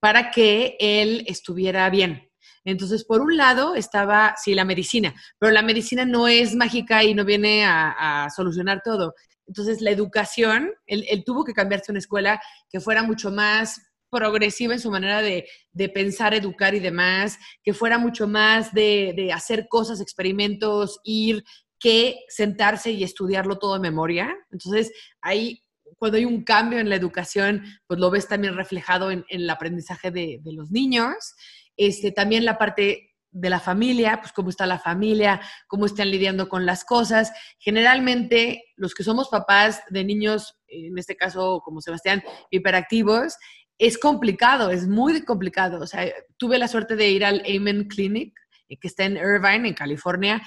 para 0.00 0.30
que 0.30 0.76
él 0.78 1.24
estuviera 1.26 1.88
bien. 1.90 2.30
Entonces, 2.64 3.04
por 3.04 3.20
un 3.20 3.36
lado 3.36 3.74
estaba, 3.74 4.34
sí, 4.36 4.54
la 4.54 4.64
medicina, 4.64 5.14
pero 5.38 5.52
la 5.52 5.62
medicina 5.62 6.04
no 6.04 6.28
es 6.28 6.54
mágica 6.54 7.02
y 7.02 7.14
no 7.14 7.24
viene 7.24 7.64
a, 7.64 8.28
solucionar 8.34 8.82
todo. 8.84 9.14
Entonces, 9.46 9.80
la 9.80 9.90
educación, 9.90 10.72
él, 10.86 11.24
tuvo 11.26 11.44
que 11.44 11.54
cambiarse 11.54 11.90
una 11.90 11.98
escuela 11.98 12.40
que 12.70 12.80
fuera 12.80 13.02
mucho 13.02 13.32
más 13.32 13.80
progresiva 14.10 14.74
en 14.74 14.80
su 14.80 14.90
manera 14.90 15.22
de, 15.22 15.48
pensar, 15.88 16.34
educar 16.34 16.74
y 16.74 16.80
demás, 16.80 17.38
que 17.64 17.74
fuera 17.74 17.98
mucho 17.98 18.28
más 18.28 18.72
de, 18.72 19.12
de, 19.16 19.32
hacer 19.32 19.66
cosas, 19.68 20.00
experimentos, 20.00 21.00
ir, 21.02 21.42
que 21.82 22.20
sentarse 22.28 22.92
y 22.92 23.02
estudiarlo 23.02 23.58
todo 23.58 23.74
de 23.74 23.80
memoria. 23.80 24.36
Entonces, 24.52 24.92
ahí, 25.20 25.64
cuando 25.98 26.16
hay 26.16 26.24
un 26.24 26.44
cambio 26.44 26.78
en 26.78 26.88
la 26.88 26.94
educación, 26.94 27.64
pues 27.88 27.98
lo 27.98 28.08
ves 28.08 28.28
también 28.28 28.54
reflejado 28.54 29.10
en, 29.10 29.24
el 29.28 29.50
aprendizaje 29.50 30.12
de, 30.12 30.40
los 30.44 30.70
niños. 30.70 31.34
Este, 31.76 32.12
también 32.12 32.44
la 32.44 32.56
parte 32.56 33.10
de 33.32 33.50
la 33.50 33.58
familia, 33.58 34.20
pues 34.20 34.32
cómo 34.32 34.50
está 34.50 34.64
la 34.64 34.78
familia, 34.78 35.40
cómo 35.66 35.86
están 35.86 36.12
lidiando 36.12 36.48
con 36.48 36.66
las 36.66 36.84
cosas. 36.84 37.32
Generalmente, 37.58 38.62
los 38.76 38.94
que 38.94 39.02
somos 39.02 39.28
papás 39.28 39.82
de 39.90 40.04
niños, 40.04 40.54
en 40.68 40.96
este 40.98 41.16
caso 41.16 41.62
como 41.64 41.80
Sebastián, 41.80 42.22
hiperactivos, 42.50 43.36
es 43.76 43.98
complicado, 43.98 44.70
es 44.70 44.86
muy 44.86 45.24
complicado. 45.24 45.82
O 45.82 45.86
sea, 45.88 46.06
tuve 46.36 46.58
la 46.58 46.68
suerte 46.68 46.94
de 46.94 47.10
ir 47.10 47.24
al 47.24 47.42
Amen 47.44 47.88
Clinic, 47.88 48.38
eh, 48.68 48.76
que 48.78 48.86
está 48.86 49.02
en 49.02 49.16
Irvine, 49.16 49.66
en 49.66 49.74
California, 49.74 50.40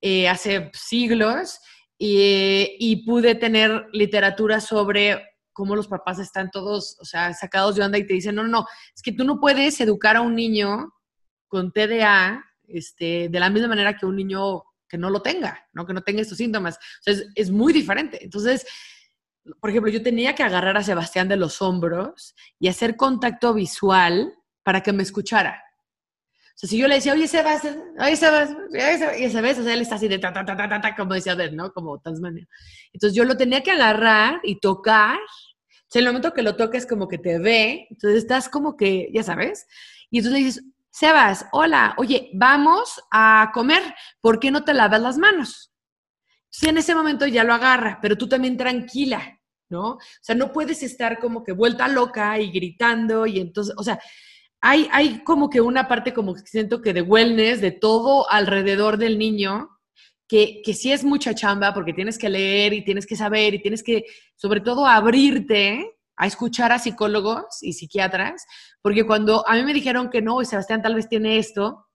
eh, 0.00 0.28
hace 0.28 0.70
siglos, 0.74 1.60
y, 1.98 2.76
y 2.78 3.04
pude 3.04 3.34
tener 3.34 3.86
literatura 3.92 4.60
sobre 4.60 5.22
cómo 5.52 5.76
los 5.76 5.88
papás 5.88 6.18
están 6.18 6.50
todos, 6.50 6.96
o 7.00 7.04
sea, 7.04 7.34
sacados 7.34 7.76
de 7.76 7.82
onda 7.82 7.98
y 7.98 8.06
te 8.06 8.14
dicen, 8.14 8.34
no, 8.34 8.42
no, 8.42 8.48
no, 8.48 8.66
es 8.94 9.02
que 9.02 9.12
tú 9.12 9.24
no 9.24 9.38
puedes 9.38 9.78
educar 9.80 10.16
a 10.16 10.22
un 10.22 10.34
niño 10.34 10.94
con 11.48 11.72
TDA 11.72 12.42
este, 12.68 13.28
de 13.28 13.40
la 13.40 13.50
misma 13.50 13.68
manera 13.68 13.96
que 13.96 14.06
un 14.06 14.16
niño 14.16 14.62
que 14.88 14.96
no 14.96 15.10
lo 15.10 15.20
tenga, 15.22 15.68
¿no? 15.72 15.86
Que 15.86 15.92
no 15.92 16.02
tenga 16.02 16.22
estos 16.22 16.38
síntomas. 16.38 16.78
O 17.06 17.10
es 17.34 17.50
muy 17.50 17.72
diferente. 17.72 18.24
Entonces, 18.24 18.66
por 19.60 19.70
ejemplo, 19.70 19.90
yo 19.90 20.02
tenía 20.02 20.34
que 20.34 20.42
agarrar 20.42 20.76
a 20.76 20.82
Sebastián 20.82 21.28
de 21.28 21.36
los 21.36 21.62
hombros 21.62 22.34
y 22.58 22.68
hacer 22.68 22.96
contacto 22.96 23.54
visual 23.54 24.34
para 24.62 24.82
que 24.82 24.92
me 24.92 25.02
escuchara. 25.02 25.62
O 26.62 26.66
sea, 26.66 26.68
si 26.68 26.76
yo 26.76 26.88
le 26.88 26.96
decía, 26.96 27.14
oye, 27.14 27.26
Sebas, 27.26 27.62
oye, 27.98 28.16
Sebas, 28.16 28.50
oye, 28.70 29.30
Sebas, 29.30 29.58
o 29.58 29.62
sea, 29.62 29.72
él 29.72 29.80
está 29.80 29.94
así 29.94 30.08
de 30.08 30.18
ta, 30.18 30.32
ta, 30.32 30.44
ta, 30.44 30.56
ta, 30.56 30.80
ta, 30.80 30.94
como 30.94 31.14
decía 31.14 31.32
Adel, 31.32 31.56
¿no? 31.56 31.72
Como 31.72 31.98
Tasmania. 32.00 32.46
Entonces 32.92 33.16
yo 33.16 33.24
lo 33.24 33.36
tenía 33.36 33.62
que 33.62 33.70
agarrar 33.70 34.40
y 34.42 34.60
tocar 34.60 35.18
sea, 35.90 36.00
en 36.00 36.06
el 36.06 36.12
momento 36.12 36.32
que 36.32 36.42
lo 36.42 36.56
toques 36.56 36.86
como 36.86 37.08
que 37.08 37.18
te 37.18 37.38
ve, 37.38 37.88
entonces 37.90 38.22
estás 38.22 38.48
como 38.48 38.76
que, 38.76 39.10
ya 39.12 39.22
sabes, 39.22 39.66
y 40.10 40.18
entonces 40.18 40.44
dices, 40.44 40.64
Sebas, 40.92 41.46
hola, 41.52 41.94
oye, 41.98 42.30
vamos 42.34 43.00
a 43.12 43.50
comer, 43.52 43.82
¿por 44.20 44.40
qué 44.40 44.50
no 44.50 44.64
te 44.64 44.74
lavas 44.74 45.00
las 45.00 45.18
manos? 45.18 45.72
Si 46.48 46.68
en 46.68 46.78
ese 46.78 46.94
momento 46.94 47.26
ya 47.26 47.44
lo 47.44 47.54
agarra, 47.54 47.98
pero 48.02 48.16
tú 48.16 48.28
también 48.28 48.56
tranquila, 48.56 49.38
¿no? 49.68 49.92
O 49.92 49.98
sea, 50.20 50.34
no 50.34 50.52
puedes 50.52 50.82
estar 50.82 51.20
como 51.20 51.44
que 51.44 51.52
vuelta 51.52 51.86
loca 51.86 52.38
y 52.40 52.50
gritando 52.50 53.26
y 53.26 53.38
entonces, 53.38 53.74
o 53.76 53.84
sea, 53.84 54.00
hay, 54.60 54.88
hay 54.92 55.24
como 55.24 55.48
que 55.48 55.60
una 55.60 55.88
parte 55.88 56.12
como 56.12 56.34
que 56.34 56.42
siento 56.42 56.82
que 56.82 56.92
de 56.92 57.02
wellness, 57.02 57.60
de 57.60 57.72
todo 57.72 58.30
alrededor 58.30 58.96
del 58.98 59.18
niño, 59.18 59.70
que, 60.28 60.62
que 60.64 60.74
sí 60.74 60.92
es 60.92 61.02
mucha 61.02 61.34
chamba 61.34 61.74
porque 61.74 61.92
tienes 61.92 62.18
que 62.18 62.28
leer 62.28 62.72
y 62.72 62.84
tienes 62.84 63.06
que 63.06 63.16
saber 63.16 63.54
y 63.54 63.62
tienes 63.62 63.82
que, 63.82 64.04
sobre 64.36 64.60
todo, 64.60 64.86
abrirte 64.86 65.96
a 66.16 66.26
escuchar 66.26 66.70
a 66.70 66.78
psicólogos 66.78 67.62
y 67.62 67.72
psiquiatras, 67.72 68.44
porque 68.82 69.06
cuando 69.06 69.48
a 69.48 69.54
mí 69.54 69.62
me 69.64 69.72
dijeron 69.72 70.10
que 70.10 70.20
no, 70.20 70.44
Sebastián 70.44 70.82
tal 70.82 70.94
vez 70.94 71.08
tiene 71.08 71.38
esto, 71.38 71.86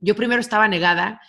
yo 0.00 0.16
primero 0.16 0.40
estaba 0.40 0.66
negada, 0.66 1.20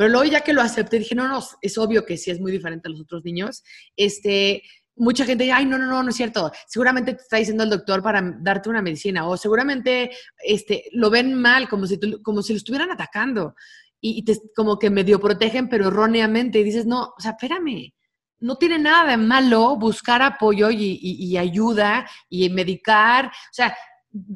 pero 0.00 0.08
luego 0.08 0.24
ya 0.24 0.40
que 0.40 0.54
lo 0.54 0.62
acepté, 0.62 0.98
dije, 0.98 1.14
no, 1.14 1.28
no, 1.28 1.44
es 1.60 1.76
obvio 1.76 2.06
que 2.06 2.16
sí 2.16 2.30
es 2.30 2.40
muy 2.40 2.50
diferente 2.50 2.88
a 2.88 2.90
los 2.90 3.02
otros 3.02 3.22
niños. 3.22 3.62
Este, 3.96 4.62
mucha 5.00 5.24
gente 5.24 5.44
dice, 5.44 5.54
ay, 5.54 5.66
no, 5.66 5.78
no, 5.78 5.86
no, 5.86 6.02
no 6.02 6.10
es 6.10 6.16
cierto. 6.16 6.52
Seguramente 6.66 7.14
te 7.14 7.22
está 7.22 7.38
diciendo 7.38 7.64
el 7.64 7.70
doctor 7.70 8.02
para 8.02 8.22
darte 8.40 8.68
una 8.68 8.82
medicina 8.82 9.26
o 9.26 9.36
seguramente 9.36 10.10
este, 10.44 10.84
lo 10.92 11.10
ven 11.10 11.34
mal, 11.34 11.68
como 11.68 11.86
si, 11.86 11.98
como 12.22 12.42
si 12.42 12.52
lo 12.52 12.58
estuvieran 12.58 12.90
atacando 12.90 13.54
y, 14.00 14.22
te, 14.24 14.38
como 14.54 14.78
que 14.78 14.90
medio 14.90 15.18
protegen, 15.18 15.68
pero 15.68 15.88
erróneamente. 15.88 16.60
Y 16.60 16.64
dices, 16.64 16.86
no, 16.86 17.14
o 17.16 17.20
sea, 17.20 17.32
espérame, 17.32 17.92
no 18.40 18.56
tiene 18.56 18.78
nada 18.78 19.10
de 19.10 19.16
malo 19.16 19.76
buscar 19.76 20.22
apoyo 20.22 20.70
y, 20.70 20.98
y, 21.02 21.36
ayuda 21.36 22.08
y 22.28 22.48
medicar. 22.50 23.26
O 23.26 23.52
sea, 23.52 23.76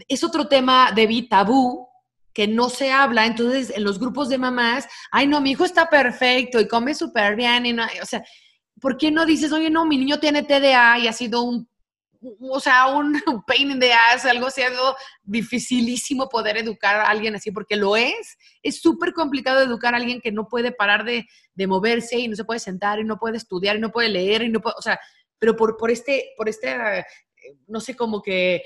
es 0.08 0.24
otro 0.24 0.46
tema, 0.48 0.92
de 0.92 1.26
tabú, 1.28 1.88
que 2.32 2.48
no 2.48 2.68
se 2.68 2.90
habla. 2.90 3.26
Entonces, 3.26 3.70
en 3.74 3.84
los 3.84 3.98
grupos 3.98 4.28
de 4.28 4.38
mamás, 4.38 4.86
ay, 5.10 5.26
no, 5.26 5.40
mi 5.40 5.52
hijo 5.52 5.64
está 5.64 5.88
perfecto 5.88 6.60
y 6.60 6.68
come 6.68 6.94
súper 6.94 7.36
bien. 7.36 7.66
Y 7.66 7.72
no, 7.72 7.84
o 8.02 8.06
sea, 8.06 8.24
¿por 8.84 8.98
qué 8.98 9.10
no 9.10 9.24
dices, 9.24 9.50
oye, 9.50 9.70
no, 9.70 9.86
mi 9.86 9.96
niño 9.96 10.20
tiene 10.20 10.42
TDA 10.42 10.98
y 10.98 11.08
ha 11.08 11.12
sido 11.14 11.42
un 11.42 11.66
o 12.38 12.60
sea, 12.60 12.88
un 12.88 13.14
pain 13.46 13.70
in 13.70 13.80
the 13.80 13.90
ass, 13.90 14.26
algo 14.26 14.48
así, 14.48 14.60
algo 14.60 14.94
dificilísimo 15.22 16.28
poder 16.28 16.58
educar 16.58 16.96
a 16.96 17.08
alguien 17.08 17.34
así, 17.34 17.50
porque 17.50 17.76
lo 17.76 17.96
es. 17.96 18.36
Es 18.62 18.82
súper 18.82 19.14
complicado 19.14 19.62
educar 19.62 19.94
a 19.94 19.96
alguien 19.96 20.20
que 20.20 20.32
no 20.32 20.48
puede 20.48 20.70
parar 20.70 21.04
de, 21.04 21.24
de, 21.54 21.66
moverse 21.66 22.18
y 22.18 22.28
no 22.28 22.36
se 22.36 22.44
puede 22.44 22.60
sentar 22.60 23.00
y 23.00 23.04
no 23.04 23.18
puede 23.18 23.38
estudiar 23.38 23.76
y 23.76 23.80
no 23.80 23.90
puede 23.90 24.10
leer 24.10 24.42
y 24.42 24.50
no 24.50 24.60
puede, 24.60 24.74
o 24.78 24.82
sea, 24.82 25.00
pero 25.38 25.56
por, 25.56 25.78
por 25.78 25.90
este, 25.90 26.32
por 26.36 26.50
este, 26.50 26.72
eh, 26.98 27.04
no 27.66 27.80
sé, 27.80 27.96
como 27.96 28.20
que, 28.20 28.64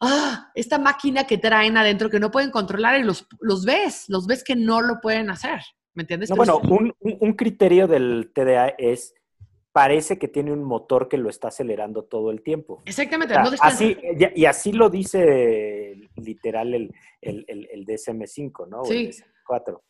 ah, 0.00 0.50
esta 0.54 0.78
máquina 0.78 1.24
que 1.24 1.38
traen 1.38 1.78
adentro 1.78 2.10
que 2.10 2.20
no 2.20 2.30
pueden 2.30 2.50
controlar 2.50 3.00
y 3.00 3.04
los, 3.04 3.26
los 3.40 3.64
ves, 3.64 4.04
los 4.08 4.26
ves 4.26 4.44
que 4.44 4.54
no 4.54 4.82
lo 4.82 5.00
pueden 5.00 5.30
hacer. 5.30 5.62
¿Me 5.94 6.02
entiendes? 6.02 6.28
bueno, 6.28 6.58
un, 6.58 6.94
un 7.00 7.32
criterio 7.32 7.88
del 7.88 8.30
TDA 8.34 8.74
es 8.76 9.14
parece 9.76 10.18
que 10.18 10.28
tiene 10.28 10.54
un 10.54 10.64
motor 10.64 11.06
que 11.06 11.18
lo 11.18 11.28
está 11.28 11.48
acelerando 11.48 12.04
todo 12.04 12.30
el 12.30 12.40
tiempo. 12.40 12.80
Exactamente. 12.86 13.34
así, 13.60 13.94
y, 14.34 14.46
así 14.46 14.72
lo 14.72 14.88
dice 14.88 16.08
literal 16.16 16.72
el, 16.72 16.94
el, 17.20 17.84
DSM5, 17.84 18.68
¿no? 18.68 18.86
Sí. 18.86 18.96
el 18.96 19.12
DSM4. 19.12 19.82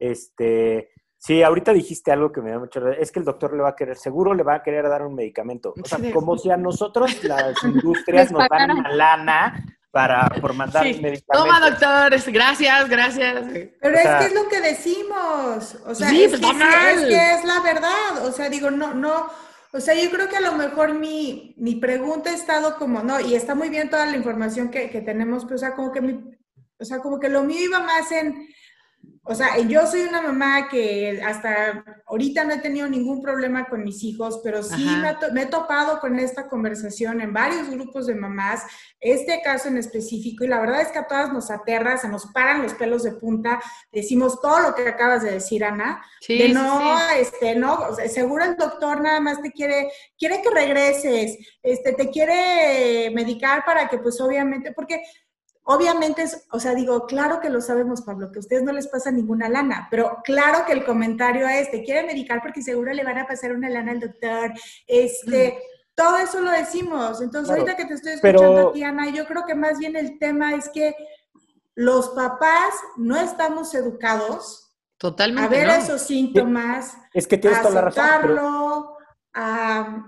Este, 0.00 0.90
sí, 1.16 1.44
ahorita 1.44 1.72
dijiste 1.72 2.10
algo 2.10 2.32
que 2.32 2.40
me 2.40 2.50
da 2.50 2.58
mucho... 2.58 2.88
Es 2.88 3.12
que 3.12 3.20
el 3.20 3.24
doctor 3.24 3.54
le 3.54 3.62
va 3.62 3.68
a 3.68 3.76
querer, 3.76 3.96
seguro 3.96 4.34
le 4.34 4.42
va 4.42 4.54
a 4.54 4.62
querer 4.64 4.88
dar 4.88 5.06
un 5.06 5.14
medicamento. 5.14 5.74
O 5.80 5.86
sea, 5.86 6.00
como 6.12 6.36
si 6.36 6.50
a 6.50 6.56
nosotros 6.56 7.22
las 7.22 7.54
industrias 7.62 8.32
nos 8.32 8.48
dan 8.48 8.72
una 8.72 8.92
lana 8.92 9.64
para 9.90 10.28
por 10.40 10.54
mandar 10.54 10.84
sí. 10.84 11.00
medicamentos. 11.00 11.26
Toma, 11.32 11.60
doctor, 11.60 12.32
gracias, 12.32 12.88
gracias. 12.88 13.44
Pero 13.80 13.96
es 13.96 14.02
que 14.02 14.24
es 14.26 14.34
lo 14.34 14.48
que 14.48 14.60
decimos, 14.60 15.76
o 15.86 15.94
sea, 15.94 16.10
es, 16.10 16.30
pues, 16.30 16.40
que, 16.40 16.92
es, 16.92 17.00
que, 17.06 17.34
es, 17.34 17.44
la 17.44 17.60
verdad, 17.60 18.24
o 18.24 18.32
sea, 18.32 18.48
digo, 18.48 18.70
no, 18.70 18.94
no, 18.94 19.28
o 19.72 19.80
sea, 19.80 19.94
yo 19.94 20.10
creo 20.10 20.28
que 20.28 20.36
a 20.36 20.40
lo 20.40 20.52
mejor 20.52 20.94
mi, 20.94 21.54
mi 21.58 21.76
pregunta 21.76 22.30
ha 22.30 22.34
estado 22.34 22.76
como, 22.76 23.02
no, 23.02 23.20
y 23.20 23.34
está 23.34 23.54
muy 23.54 23.68
bien 23.68 23.90
toda 23.90 24.06
la 24.06 24.16
información 24.16 24.70
que, 24.70 24.90
que 24.90 25.00
tenemos, 25.00 25.44
pero 25.44 25.56
o 25.56 25.58
sea, 25.58 25.74
como 25.74 25.92
que 25.92 26.00
mi, 26.00 26.38
o 26.78 26.84
sea, 26.84 26.98
como 26.98 27.18
que 27.20 27.28
lo 27.28 27.42
mío 27.42 27.64
iba 27.64 27.80
más 27.80 28.10
en 28.12 28.48
o 29.24 29.34
sea, 29.34 29.58
yo 29.58 29.86
soy 29.86 30.02
una 30.02 30.22
mamá 30.22 30.68
que 30.68 31.20
hasta 31.22 31.84
ahorita 32.06 32.42
no 32.44 32.54
he 32.54 32.58
tenido 32.58 32.88
ningún 32.88 33.20
problema 33.20 33.68
con 33.68 33.84
mis 33.84 34.02
hijos, 34.02 34.40
pero 34.42 34.62
sí 34.62 34.82
me, 35.32 35.42
he 35.42 35.46
topado 35.46 36.00
con 36.00 36.18
esta 36.18 36.48
conversación 36.48 37.20
en 37.20 37.34
varios 37.34 37.68
grupos 37.70 38.06
de 38.06 38.14
mamás, 38.14 38.64
este 38.98 39.42
caso 39.42 39.68
en 39.68 39.76
específico, 39.76 40.44
y 40.44 40.48
la 40.48 40.58
verdad 40.58 40.80
es 40.80 40.88
que 40.88 41.00
a 41.00 41.06
todas 41.06 41.32
nos 41.32 41.50
aterra, 41.50 41.98
se 41.98 42.08
nos 42.08 42.26
paran 42.32 42.62
los 42.62 42.72
pelos 42.74 43.02
de 43.02 43.12
punta, 43.12 43.60
decimos 43.92 44.40
todo 44.40 44.60
lo 44.60 44.74
que 44.74 44.88
acabas 44.88 45.22
de 45.22 45.32
decir, 45.32 45.64
Ana, 45.64 46.02
sí, 46.20 46.38
de 46.38 46.48
no, 46.48 46.98
este, 47.10 47.56
no, 47.56 47.94
seguro 48.08 48.44
el 48.44 48.56
doctor 48.56 49.02
nada 49.02 49.20
más 49.20 49.42
te 49.42 49.52
quiere, 49.52 49.92
quiere 50.18 50.40
que 50.40 50.50
regreses, 50.50 51.36
este, 51.62 51.92
te 51.92 52.08
quiere 52.08 53.10
medicar 53.14 53.66
para 53.66 53.86
que 53.88 53.98
pues 53.98 54.18
obviamente, 54.20 54.72
porque 54.72 55.02
obviamente, 55.64 56.22
es, 56.22 56.46
o 56.50 56.60
sea, 56.60 56.74
digo, 56.74 57.06
claro 57.06 57.40
que 57.40 57.50
lo 57.50 57.60
sabemos, 57.60 58.02
Pablo, 58.02 58.30
que 58.32 58.38
a 58.38 58.40
ustedes 58.40 58.62
no 58.62 58.72
les 58.72 58.88
pasa 58.88 59.10
ninguna 59.10 59.48
lana, 59.48 59.88
pero 59.90 60.18
claro 60.24 60.64
que 60.66 60.72
el 60.72 60.84
comentario 60.84 61.46
es, 61.48 61.70
te 61.70 61.82
quiere 61.82 62.06
medicar 62.06 62.42
porque 62.42 62.62
seguro 62.62 62.92
le 62.92 63.04
van 63.04 63.18
a 63.18 63.26
pasar 63.26 63.52
una 63.52 63.68
lana 63.68 63.92
al 63.92 64.00
doctor, 64.00 64.52
este, 64.86 65.58
todo 65.94 66.16
eso 66.18 66.40
lo 66.40 66.50
decimos. 66.50 67.20
Entonces, 67.20 67.50
ahorita 67.50 67.76
que 67.76 67.84
te 67.84 67.94
estoy 67.94 68.12
escuchando, 68.12 68.72
Tiana, 68.72 69.10
yo 69.10 69.26
creo 69.26 69.44
que 69.44 69.54
más 69.54 69.78
bien 69.78 69.96
el 69.96 70.18
tema 70.18 70.54
es 70.54 70.68
que 70.68 70.94
los 71.74 72.10
papás 72.10 72.74
no 72.96 73.16
estamos 73.16 73.74
educados 73.74 74.70
Totalmente 75.00 75.56
a 75.56 75.66
ver 75.66 75.80
esos 75.80 76.02
síntomas, 76.02 76.94
es 77.14 77.26
que 77.26 77.38
tienes 77.38 77.60
a 77.60 77.62
toda 77.62 77.74
la 77.74 77.80
razón, 77.80 78.36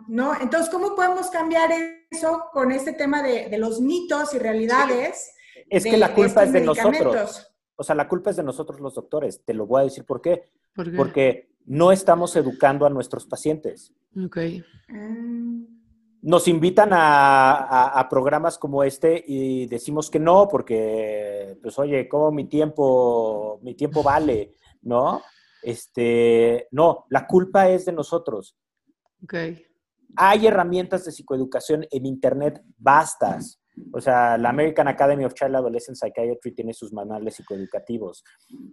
¿no? 0.08 0.34
Entonces, 0.38 0.68
¿cómo 0.68 0.94
podemos 0.94 1.30
cambiar 1.30 1.70
eso 2.10 2.44
con 2.52 2.70
este 2.70 2.92
tema 2.92 3.22
de, 3.22 3.56
los 3.56 3.80
mitos 3.80 4.34
y 4.34 4.38
realidades? 4.38 5.32
Es 5.72 5.84
que 5.84 5.96
la 5.96 6.14
culpa 6.14 6.44
es 6.44 6.52
de 6.52 6.60
nosotros. 6.60 7.48
O 7.76 7.82
sea, 7.82 7.94
la 7.94 8.06
culpa 8.06 8.30
es 8.30 8.36
de 8.36 8.42
nosotros 8.42 8.78
los 8.80 8.94
doctores. 8.94 9.42
Te 9.44 9.54
lo 9.54 9.66
voy 9.66 9.80
a 9.80 9.84
decir 9.84 10.04
por 10.04 10.20
qué. 10.20 10.50
Porque 10.96 11.50
no 11.64 11.92
estamos 11.92 12.36
educando 12.36 12.84
a 12.84 12.90
nuestros 12.90 13.26
pacientes. 13.26 13.94
Ok. 14.22 14.38
Ah. 14.90 15.16
Nos 16.22 16.46
invitan 16.46 16.90
a, 16.92 18.06
programas 18.08 18.58
como 18.58 18.84
este 18.84 19.24
y 19.26 19.66
decimos 19.66 20.10
que 20.10 20.20
no, 20.20 20.46
porque, 20.46 21.58
pues, 21.62 21.78
oye, 21.78 22.08
¿cómo 22.08 22.30
mi 22.30 22.44
tiempo, 22.44 23.58
mi 23.62 23.74
tiempo 23.74 24.02
vale? 24.02 24.54
¿No? 24.82 25.22
Este, 25.62 26.68
no, 26.70 27.06
la 27.08 27.26
culpa 27.26 27.68
es 27.68 27.86
de 27.86 27.92
nosotros. 27.92 28.56
Ok. 29.24 29.34
Hay 30.16 30.46
herramientas 30.46 31.06
de 31.06 31.12
psicoeducación 31.12 31.86
en 31.90 32.06
Internet 32.06 32.62
bastas. 32.76 33.61
O 33.92 34.00
sea, 34.00 34.36
la 34.38 34.50
American 34.50 34.88
Academy 34.88 35.24
of 35.24 35.34
Child 35.34 35.56
Adolescent 35.56 35.96
Psychiatry 35.96 36.52
tiene 36.52 36.74
sus 36.74 36.92
manuales 36.92 37.36
psicoeducativos. 37.36 38.22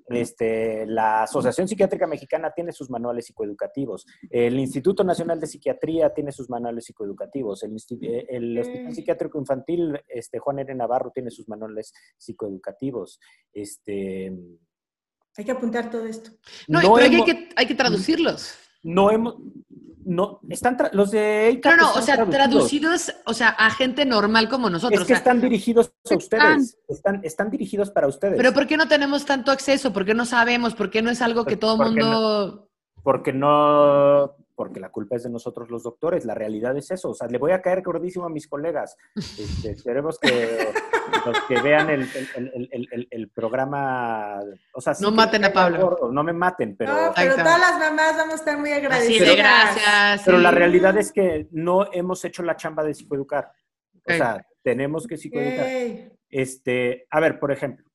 Este, 0.07 0.85
la 0.85 1.23
Asociación 1.23 1.67
Psiquiátrica 1.67 2.07
Mexicana 2.07 2.51
tiene 2.53 2.71
sus 2.71 2.89
manuales 2.89 3.25
psicoeducativos. 3.25 4.05
El 4.29 4.59
Instituto 4.59 5.03
Nacional 5.03 5.39
de 5.39 5.47
Psiquiatría 5.47 6.13
tiene 6.13 6.31
sus 6.31 6.49
manuales 6.49 6.85
psicoeducativos. 6.85 7.63
El, 7.63 7.77
el 8.29 8.59
Hospital 8.59 8.93
Psiquiátrico 8.93 9.39
Infantil 9.39 9.99
este, 10.07 10.39
Juan 10.39 10.59
R. 10.59 10.75
Navarro 10.75 11.11
tiene 11.11 11.31
sus 11.31 11.47
manuales 11.47 11.93
psicoeducativos. 12.17 13.19
Este, 13.53 14.33
hay 15.37 15.45
que 15.45 15.51
apuntar 15.51 15.89
todo 15.89 16.05
esto. 16.05 16.31
No, 16.67 16.79
pero 16.81 16.95
hay, 16.95 17.23
que, 17.23 17.49
hay 17.55 17.65
que 17.65 17.75
traducirlos. 17.75 18.57
No 18.83 19.11
hemos, 19.11 19.35
no, 20.05 20.39
están 20.49 20.77
los 20.93 21.11
de 21.11 21.59
No, 21.63 21.77
no, 21.77 21.93
o 21.93 22.01
sea, 22.01 22.25
traducidos. 22.25 23.13
o 23.25 23.33
sea, 23.33 23.49
a 23.49 23.69
gente 23.69 24.05
normal 24.05 24.49
como 24.49 24.69
nosotros. 24.69 25.01
Es 25.01 25.07
que 25.07 25.13
están 25.13 25.39
dirigidos 25.39 25.93
a 26.09 26.15
ustedes, 26.15 26.77
están, 26.87 27.21
están 27.23 27.49
dirigidos 27.49 27.91
para 27.91 28.07
ustedes. 28.07 28.37
Pero 28.37 28.53
¿por 28.53 28.65
qué 28.65 28.77
no 28.77 28.87
tenemos 28.87 29.25
tanto 29.25 29.51
acceso? 29.51 29.93
¿Por 29.93 30.05
qué 30.05 30.13
no 30.13 30.25
sabemos? 30.25 30.73
¿Por 30.73 30.89
qué 30.89 31.01
no 31.01 31.11
es 31.11 31.21
algo 31.21 31.45
que 31.45 31.57
pues 31.57 31.59
todo 31.59 31.83
el 31.83 31.91
mundo... 31.91 32.69
porque 33.03 33.33
no, 33.33 34.35
porque 34.55 34.79
la 34.79 34.89
culpa 34.89 35.15
es 35.15 35.23
de 35.23 35.29
nosotros 35.29 35.69
los 35.69 35.83
doctores, 35.83 36.25
la 36.25 36.33
realidad 36.33 36.75
es 36.75 36.91
eso, 36.91 37.11
o 37.11 37.13
sea, 37.13 37.27
le 37.27 37.37
voy 37.37 37.51
a 37.51 37.61
caer 37.61 37.81
gordísimo 37.81 38.25
a 38.25 38.29
mis 38.29 38.47
colegas. 38.47 38.97
Este, 39.15 39.71
esperemos 39.71 40.17
que 40.19 40.73
los 41.25 41.39
que 41.47 41.61
vean 41.61 41.89
el, 41.89 42.07
el, 42.35 43.07
el, 43.09 43.29
programa, 43.29 44.39
o 44.73 44.81
sea, 44.81 44.93
no 45.01 45.11
maten 45.11 45.45
a 45.45 45.53
Pablo. 45.53 46.09
no 46.11 46.23
me 46.23 46.33
maten, 46.33 46.75
pero... 46.75 46.93
No, 46.93 47.13
pero 47.15 47.35
todas 47.35 47.59
las 47.59 47.79
mamás 47.79 48.17
vamos 48.17 48.33
a 48.33 48.37
estar 48.37 48.57
muy 48.57 48.71
agradecidas. 48.71 49.35
gracias. 49.35 50.21
Pero 50.25 50.37
la 50.37 50.51
realidad 50.51 50.97
es 50.97 51.11
que 51.11 51.47
no 51.51 51.91
hemos 51.91 52.23
hecho 52.25 52.43
la 52.43 52.55
chamba 52.55 52.83
de 52.83 52.93
psicoeducar. 52.93 53.51
O 54.05 54.13
sea, 54.13 54.45
tenemos 54.63 55.07
que 55.07 55.17
psicoeducar. 55.17 55.67
Este, 56.29 57.07
a 57.09 57.19
ver, 57.19 57.39
por 57.39 57.51
ejemplo, 57.51 57.89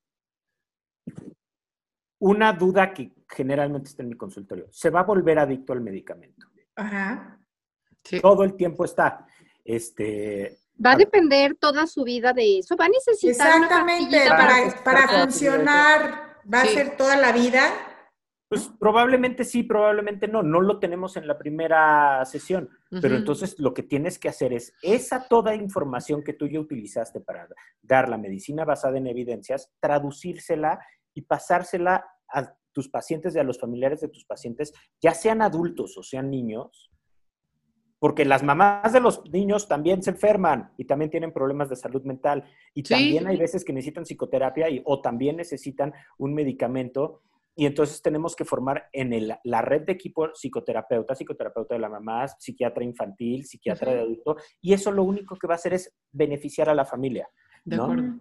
una 2.19 2.53
duda 2.53 2.93
que 2.93 3.13
generalmente 3.29 3.89
está 3.89 4.03
en 4.03 4.09
mi 4.09 4.17
consultorio, 4.17 4.67
¿se 4.71 4.91
va 4.91 5.01
a 5.01 5.05
volver 5.05 5.39
adicto 5.39 5.73
al 5.73 5.81
medicamento? 5.81 6.47
Ajá. 6.77 7.39
Todo 8.21 8.45
el 8.45 8.55
tiempo 8.55 8.85
está. 8.85 9.27
Este, 9.65 10.59
Va 10.85 10.93
a 10.93 10.97
depender 10.97 11.55
toda 11.55 11.87
su 11.87 12.05
vida 12.05 12.33
de 12.33 12.59
eso. 12.59 12.77
Va 12.77 12.87
a 12.87 12.89
necesitar. 12.89 13.63
Exactamente, 13.63 14.29
para, 14.29 14.83
para, 14.83 15.09
funcionar, 15.09 16.41
va 16.53 16.63
a 16.63 16.67
ser 16.67 16.97
toda 16.97 17.17
la 17.17 17.33
vida. 17.33 17.63
Pues 18.49 18.71
probablemente 18.79 19.45
sí, 19.45 19.63
probablemente 19.63 20.29
no. 20.29 20.43
No 20.43 20.61
lo 20.61 20.79
tenemos 20.79 21.17
en 21.17 21.27
la 21.27 21.39
primera 21.39 22.25
sesión. 22.25 22.69
Pero 23.01 23.17
entonces 23.17 23.59
lo 23.59 23.75
que 23.75 23.83
tienes 23.83 24.19
que 24.19 24.29
hacer 24.29 24.53
es 24.53 24.73
esa 24.83 25.27
toda 25.29 25.55
información 25.55 26.23
que 26.23 26.33
tú 26.33 26.47
ya 26.47 26.61
utilizaste 26.61 27.21
para 27.21 27.49
dar 27.83 28.09
la 28.09 28.19
medicina 28.19 28.65
basada 28.65 28.99
en 28.99 29.07
evidencias, 29.07 29.73
traducírsela 29.81 30.79
y 31.13 31.23
pasársela 31.23 32.05
a 32.29 32.55
tus 32.75 32.89
pacientes 32.89 33.35
y 33.35 33.39
a 33.39 33.45
los 33.45 33.59
familiares 33.59 34.01
de 34.01 34.09
tus 34.09 34.27
pacientes, 34.27 34.75
ya 35.01 35.15
sean 35.15 35.41
adultos 35.41 35.97
o 35.97 36.03
sean 36.03 36.31
niños, 36.31 36.91
porque 38.05 38.27
las 38.27 38.43
mamás 38.43 38.93
de 38.93 39.01
los 39.01 39.23
niños 39.33 39.67
también 39.67 40.03
se 40.03 40.11
enferman 40.11 40.75
y 40.77 40.85
también 40.85 41.11
tienen 41.11 41.33
problemas 41.33 41.71
de 41.71 41.77
salud 41.77 42.03
mental 42.03 42.45
y 42.75 42.83
también 42.83 43.27
hay 43.27 43.39
veces 43.39 43.65
que 43.65 43.73
necesitan 43.73 44.05
psicoterapia 44.05 44.69
y, 44.69 44.83
o 44.85 45.01
también 45.01 45.39
necesitan 45.39 45.91
un 46.19 46.35
medicamento 46.35 47.23
y 47.57 47.65
entonces 47.65 48.03
tenemos 48.03 48.37
que 48.37 48.45
formar 48.45 48.91
en 48.93 49.27
la 49.43 49.63
red 49.63 49.87
de 49.87 49.93
equipo 49.93 50.29
psicoterapeuta, 50.35 51.15
psicoterapeuta 51.15 51.77
de 51.77 51.81
la 51.81 51.89
mamá, 51.89 52.29
psiquiatra 52.29 52.85
infantil, 52.85 53.47
psiquiatra 53.47 53.95
de 53.95 54.01
adulto 54.01 54.37
y 54.61 54.75
eso 54.75 54.93
lo 54.93 55.03
único 55.03 55.37
que 55.37 55.47
va 55.47 55.55
a 55.55 55.57
hacer 55.57 55.73
es 55.73 55.91
beneficiar 56.13 56.69
a 56.69 56.75
la 56.75 56.85
familia. 56.85 57.27
¿no? 57.65 58.19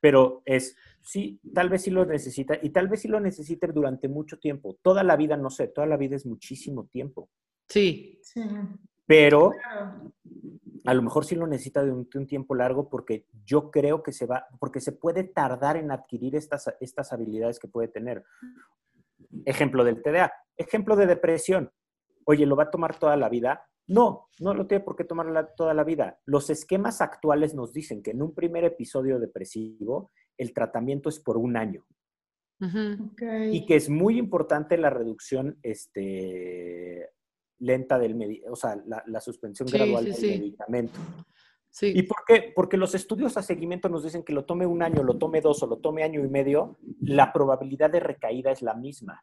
Pero 0.00 0.40
es, 0.46 0.74
sí, 1.02 1.38
tal 1.52 1.68
vez 1.68 1.82
sí 1.82 1.90
lo 1.90 2.06
necesita 2.06 2.58
y 2.62 2.70
tal 2.70 2.88
vez 2.88 3.02
sí 3.02 3.08
lo 3.08 3.20
necesite 3.20 3.66
durante 3.66 4.08
mucho 4.08 4.38
tiempo. 4.38 4.78
Toda 4.80 5.04
la 5.04 5.14
vida, 5.14 5.36
no 5.36 5.50
sé, 5.50 5.68
toda 5.68 5.86
la 5.86 5.98
vida 5.98 6.16
es 6.16 6.24
muchísimo 6.24 6.86
tiempo. 6.86 7.28
Sí. 7.68 8.18
sí. 8.22 8.40
Pero 9.06 9.52
a 10.86 10.94
lo 10.94 11.02
mejor 11.02 11.24
sí 11.24 11.34
lo 11.34 11.46
necesita 11.46 11.84
de 11.84 11.92
un, 11.92 12.06
tiempo 12.26 12.54
largo 12.54 12.88
porque 12.88 13.26
yo 13.44 13.70
creo 13.70 14.02
que 14.02 14.12
se 14.12 14.26
va, 14.26 14.46
porque 14.60 14.80
se 14.80 14.92
puede 14.92 15.24
tardar 15.24 15.76
en 15.76 15.90
adquirir 15.90 16.36
estas, 16.36 16.72
estas 16.80 17.12
habilidades 17.12 17.58
que 17.58 17.68
puede 17.68 17.88
tener. 17.88 18.24
Ejemplo 19.44 19.84
del 19.84 20.02
TDA, 20.02 20.32
ejemplo 20.56 20.96
de 20.96 21.06
depresión. 21.06 21.70
Oye, 22.24 22.46
¿lo 22.46 22.56
va 22.56 22.64
a 22.64 22.70
tomar 22.70 22.98
toda 22.98 23.16
la 23.16 23.28
vida? 23.28 23.68
No, 23.88 24.28
no 24.40 24.54
lo 24.54 24.66
tiene 24.66 24.84
por 24.84 24.96
qué 24.96 25.04
tomar 25.04 25.54
toda 25.56 25.74
la 25.74 25.84
vida. 25.84 26.18
Los 26.24 26.50
esquemas 26.50 27.00
actuales 27.00 27.54
nos 27.54 27.72
dicen 27.72 28.02
que 28.02 28.12
en 28.12 28.22
un 28.22 28.34
primer 28.34 28.64
episodio 28.64 29.18
depresivo 29.18 30.10
el 30.36 30.52
tratamiento 30.52 31.08
es 31.08 31.18
por 31.18 31.36
un 31.36 31.56
año. 31.56 31.84
Y 33.52 33.66
que 33.66 33.76
es 33.76 33.90
muy 33.90 34.18
importante 34.18 34.78
la 34.78 34.90
reducción 34.90 35.58
este, 35.62 37.10
lenta 37.58 37.98
del 37.98 38.14
medicamento, 38.14 38.52
o 38.52 38.56
sea, 38.56 38.76
la, 38.84 39.20
suspensión 39.20 39.68
gradual 39.68 40.04
del 40.04 40.20
medicamento. 40.20 40.98
Sí. 41.70 41.92
¿Y 41.94 42.02
por 42.04 42.18
qué? 42.26 42.52
Porque 42.54 42.76
los 42.76 42.94
estudios 42.94 43.36
a 43.36 43.42
seguimiento 43.42 43.88
nos 43.88 44.02
dicen 44.02 44.22
que 44.22 44.32
lo 44.32 44.44
tome 44.44 44.66
un 44.66 44.82
año, 44.82 45.02
lo 45.02 45.18
tome 45.18 45.40
dos 45.40 45.62
o 45.62 45.66
lo 45.66 45.78
tome 45.78 46.02
año 46.02 46.24
y 46.24 46.28
medio, 46.28 46.78
la 47.00 47.32
probabilidad 47.32 47.90
de 47.90 48.00
recaída 48.00 48.50
es 48.50 48.62
la 48.62 48.74
misma. 48.74 49.22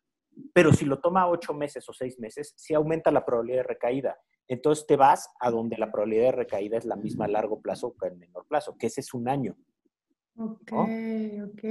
Pero 0.53 0.71
si 0.73 0.85
lo 0.85 0.99
toma 0.99 1.27
ocho 1.27 1.53
meses 1.53 1.87
o 1.89 1.93
seis 1.93 2.19
meses, 2.19 2.53
sí 2.55 2.73
aumenta 2.73 3.11
la 3.11 3.25
probabilidad 3.25 3.57
de 3.57 3.67
recaída. 3.67 4.17
Entonces 4.47 4.85
te 4.85 4.95
vas 4.95 5.29
a 5.39 5.49
donde 5.49 5.77
la 5.77 5.91
probabilidad 5.91 6.25
de 6.25 6.31
recaída 6.33 6.77
es 6.77 6.85
la 6.85 6.95
misma 6.95 7.25
a 7.25 7.29
largo 7.29 7.61
plazo 7.61 7.95
que 7.99 8.07
a 8.07 8.11
menor 8.11 8.45
plazo, 8.47 8.77
que 8.77 8.87
ese 8.87 9.01
es 9.01 9.13
un 9.13 9.29
año. 9.29 9.55
Ok, 10.37 10.71
ok. 10.71 11.63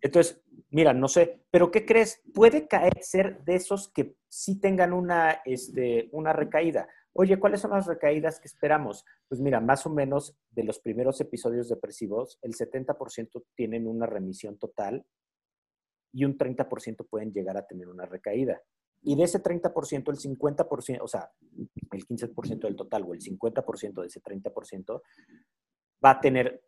Entonces, 0.00 0.40
mira, 0.70 0.92
no 0.92 1.08
sé, 1.08 1.42
pero 1.50 1.70
¿qué 1.70 1.84
crees? 1.84 2.22
Puede 2.32 2.68
caer 2.68 3.02
ser 3.02 3.42
de 3.44 3.56
esos 3.56 3.88
que 3.88 4.14
sí 4.28 4.60
tengan 4.60 4.92
una, 4.92 5.40
este, 5.44 6.08
una 6.12 6.32
recaída. 6.32 6.88
Oye, 7.12 7.38
¿cuáles 7.38 7.60
son 7.60 7.72
las 7.72 7.86
recaídas 7.86 8.38
que 8.38 8.48
esperamos? 8.48 9.04
Pues 9.28 9.40
mira, 9.40 9.60
más 9.60 9.86
o 9.86 9.90
menos 9.90 10.36
de 10.50 10.64
los 10.64 10.78
primeros 10.78 11.20
episodios 11.20 11.68
depresivos, 11.68 12.38
el 12.42 12.54
70% 12.54 13.44
tienen 13.54 13.86
una 13.86 14.06
remisión 14.06 14.58
total 14.58 15.04
y 16.12 16.24
un 16.24 16.38
30% 16.38 17.06
pueden 17.08 17.32
llegar 17.32 17.56
a 17.56 17.66
tener 17.66 17.88
una 17.88 18.06
recaída. 18.06 18.62
Y 19.02 19.16
de 19.16 19.24
ese 19.24 19.42
30%, 19.42 20.10
el 20.10 20.18
50%, 20.18 20.98
o 21.00 21.08
sea, 21.08 21.30
el 21.92 22.06
15% 22.06 22.60
del 22.60 22.76
total 22.76 23.04
o 23.04 23.14
el 23.14 23.20
50% 23.20 24.00
de 24.00 24.06
ese 24.06 24.20
30%, 24.20 25.02
va 26.04 26.10
a 26.10 26.20
tener, 26.20 26.62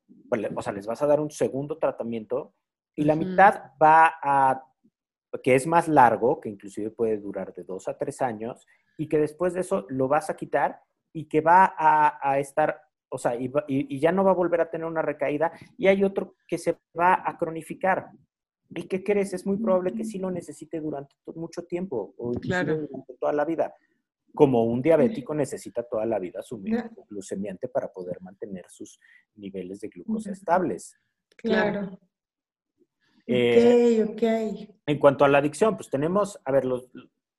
o 0.57 0.63
sea, 0.63 0.73
les 0.73 0.87
vas 0.87 1.03
a 1.03 1.07
dar 1.07 1.21
un 1.21 1.31
segundo 1.31 1.79
tratamiento 1.79 2.55
y 2.97 3.05
la 3.05 3.17
mitad 3.17 3.73
va 3.81 4.15
a, 4.23 4.63
que 5.43 5.55
es 5.55 5.67
más 5.67 5.89
largo, 5.89 6.41
que 6.41 6.49
inclusive 6.49 6.91
puede 6.91 7.19
durar 7.19 7.55
de 7.55 7.65
dos 7.65 7.89
a 7.89 7.97
tres 7.97 8.21
años, 8.23 8.67
y 8.99 9.09
que 9.09 9.19
después 9.19 9.55
de 9.55 9.61
eso 9.61 9.87
lo 9.89 10.09
vas 10.09 10.31
a 10.31 10.37
quitar 10.37 10.81
y 11.13 11.27
que 11.27 11.41
va 11.41 11.75
a, 11.77 12.39
estar, 12.39 12.83
o 13.09 13.19
sea, 13.19 13.35
y, 13.37 13.99
ya 13.99 14.13
no 14.13 14.25
va 14.25 14.31
a 14.31 14.35
volver 14.35 14.61
a 14.61 14.71
tener 14.71 14.87
una 14.87 15.03
recaída, 15.03 15.53
y 15.77 15.87
hay 15.87 16.05
otro 16.05 16.35
que 16.47 16.59
se 16.59 16.79
va 16.99 17.23
a 17.25 17.37
cronificar. 17.39 18.11
¿Y 18.73 18.85
qué 18.85 19.03
crees? 19.03 19.33
Es 19.33 19.47
muy 19.47 19.57
probable 19.57 19.93
que 19.93 20.05
sí 20.05 20.19
lo 20.19 20.31
necesite 20.31 20.81
durante 20.81 21.15
mucho 21.35 21.65
tiempo 21.65 22.15
o 22.19 22.33
durante 22.33 23.15
toda 23.19 23.33
la 23.33 23.45
vida 23.45 23.75
como 24.35 24.65
un 24.65 24.81
diabético 24.81 25.35
necesita 25.35 25.83
toda 25.83 26.07
la 26.07 26.19
vida 26.19 26.43
su 26.43 26.63
glucemiante 27.09 27.69
para 27.69 27.89
poder 27.89 28.21
mantener 28.21 28.67
sus 28.69 28.99
niveles 29.35 29.81
de 29.81 29.89
glucosa 29.89 30.33
estables. 30.33 30.97
Claro. 31.37 31.99
Eh, 33.33 34.05
ok, 34.05 34.13
ok. 34.13 34.77
En 34.87 34.99
cuanto 34.99 35.25
a 35.25 35.29
la 35.29 35.39
adicción, 35.39 35.77
pues 35.77 35.89
tenemos, 35.89 36.39
a 36.45 36.53
ver, 36.53 36.65
los, 36.65 36.91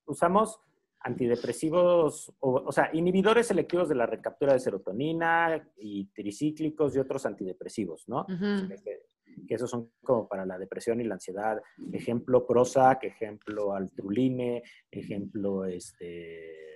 usamos 0.05 0.59
antidepresivos, 0.99 2.31
o, 2.39 2.63
o, 2.65 2.71
sea, 2.71 2.89
inhibidores 2.93 3.47
selectivos 3.47 3.89
de 3.89 3.95
la 3.95 4.05
recaptura 4.05 4.53
de 4.53 4.59
serotonina 4.59 5.67
y 5.77 6.05
tricíclicos 6.13 6.95
y 6.95 6.99
otros 6.99 7.25
antidepresivos, 7.25 8.07
¿no? 8.07 8.21
Ujú. 8.21 8.69
que, 8.83 9.01
que 9.47 9.55
esos 9.55 9.69
son 9.69 9.91
como 10.03 10.27
para 10.27 10.45
la 10.45 10.57
depresión 10.57 11.01
y 11.01 11.05
la 11.05 11.15
ansiedad. 11.15 11.59
Ejemplo, 11.91 12.45
Prozac, 12.45 13.03
ejemplo, 13.03 13.73
Altruline, 13.73 14.61
ejemplo, 14.91 15.65
este, 15.65 16.71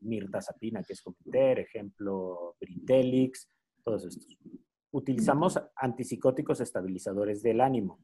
Mirtazapina, 0.00 0.82
que 0.82 0.92
es 0.92 1.02
Comiter, 1.02 1.60
ejemplo, 1.60 2.56
Britelix, 2.60 3.48
todos 3.84 4.04
estos. 4.04 4.38
Utilizamos 4.90 5.60
antipsicóticos 5.76 6.60
estabilizadores 6.60 7.42
del 7.42 7.60
ánimo. 7.60 8.00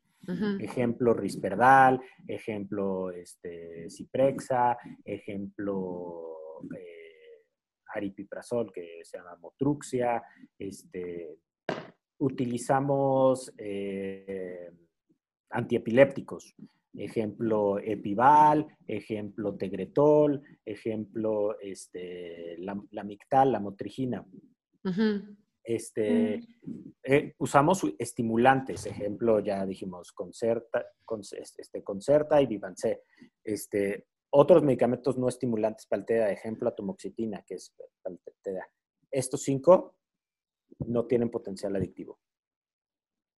Ejemplo, 0.60 1.14
Risperdal, 1.14 2.00
ejemplo, 2.26 3.10
este, 3.10 3.88
Ciprexa, 3.90 4.76
ejemplo, 5.04 6.60
eh, 6.76 7.44
aripiprazol, 7.94 8.72
que 8.72 9.00
se 9.02 9.18
llama 9.18 9.36
Motruxia. 9.36 10.22
Este, 10.58 11.38
utilizamos 12.18 13.52
eh, 13.58 14.70
antiepilépticos. 15.50 16.54
Ejemplo, 16.96 17.78
Epival, 17.80 18.68
ejemplo, 18.86 19.56
Tegretol, 19.56 20.40
ejemplo, 20.64 21.58
este, 21.58 22.56
la, 22.58 22.80
la 22.92 23.02
Mictal, 23.02 23.50
la 23.50 23.58
motrigina. 23.60 24.24
Este, 25.66 26.40
eh, 27.02 27.34
usamos 27.38 27.82
estimulantes, 27.98 28.84
ejemplo, 28.84 29.40
ya 29.40 29.64
dijimos 29.64 30.12
Concerta, 30.12 30.84
Conce- 31.06 31.40
este, 31.40 31.82
Concerta 31.82 32.40
y 32.42 32.46
Vivancé. 32.46 33.04
Este, 33.42 34.06
otros 34.30 34.62
medicamentos 34.62 35.16
no 35.16 35.26
estimulantes 35.28 35.86
para 35.86 36.00
el 36.00 36.06
TEDA, 36.06 36.30
ejemplo, 36.30 36.68
atomoxitina, 36.68 37.42
que 37.46 37.54
es 37.54 37.74
para 38.02 38.14
el 38.14 38.20
TEDA. 38.42 38.68
Estos 39.10 39.42
cinco 39.42 39.96
no 40.86 41.06
tienen 41.06 41.30
potencial 41.30 41.74
adictivo. 41.76 42.20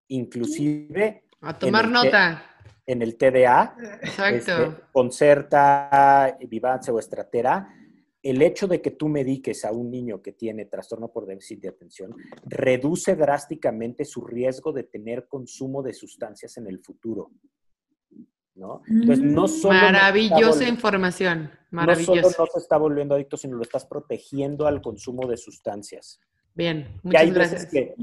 Inclusive 0.09 1.25
A 1.41 1.57
tomar 1.59 1.89
nota. 1.89 2.43
en 2.87 3.03
el 3.03 3.17
TDA, 3.17 3.77
Exacto. 4.03 4.37
este, 4.37 4.83
Concerta, 4.93 6.37
Vivance 6.49 6.91
o 6.91 6.99
Estratera, 6.99 7.69
el 8.31 8.43
hecho 8.43 8.67
de 8.67 8.81
que 8.81 8.91
tú 8.91 9.09
mediques 9.09 9.65
a 9.65 9.73
un 9.73 9.91
niño 9.91 10.23
que 10.23 10.33
tiene 10.33 10.65
trastorno 10.67 11.13
por 11.13 11.27
déficit 11.27 11.61
de 11.61 11.69
atención 11.69 12.15
reduce 12.45 13.15
drásticamente 13.17 14.05
su 14.05 14.23
riesgo 14.25 14.73
de 14.73 14.85
tener 14.85 15.27
consumo 15.29 15.83
de 15.83 15.93
sustancias 15.93 16.57
en 16.57 16.67
el 16.67 16.81
futuro. 16.81 17.31
¿no? 18.55 18.81
Entonces, 18.89 19.23
no 19.23 19.47
solo 19.49 19.75
no 19.75 19.81
se 19.81 19.87
está 19.87 19.93
Maravillosa 19.93 20.69
información. 20.69 21.43
no 21.43 21.49
solo 21.51 21.59
Maravillosa. 21.71 22.37
no 22.43 22.47
se 22.47 22.59
está 22.59 22.77
volviendo 22.79 23.15
adicto, 23.15 23.37
sino 23.37 23.57
lo 23.57 23.63
estás 23.63 23.85
protegiendo 23.85 24.67
al 24.67 24.81
consumo 24.81 25.27
de 25.29 25.37
sustancias. 25.37 26.21
Bien, 26.55 26.89
muchas 27.03 27.21
hay 27.21 27.31
gracias. 27.33 27.65
veces 27.65 27.71
que, 27.71 27.95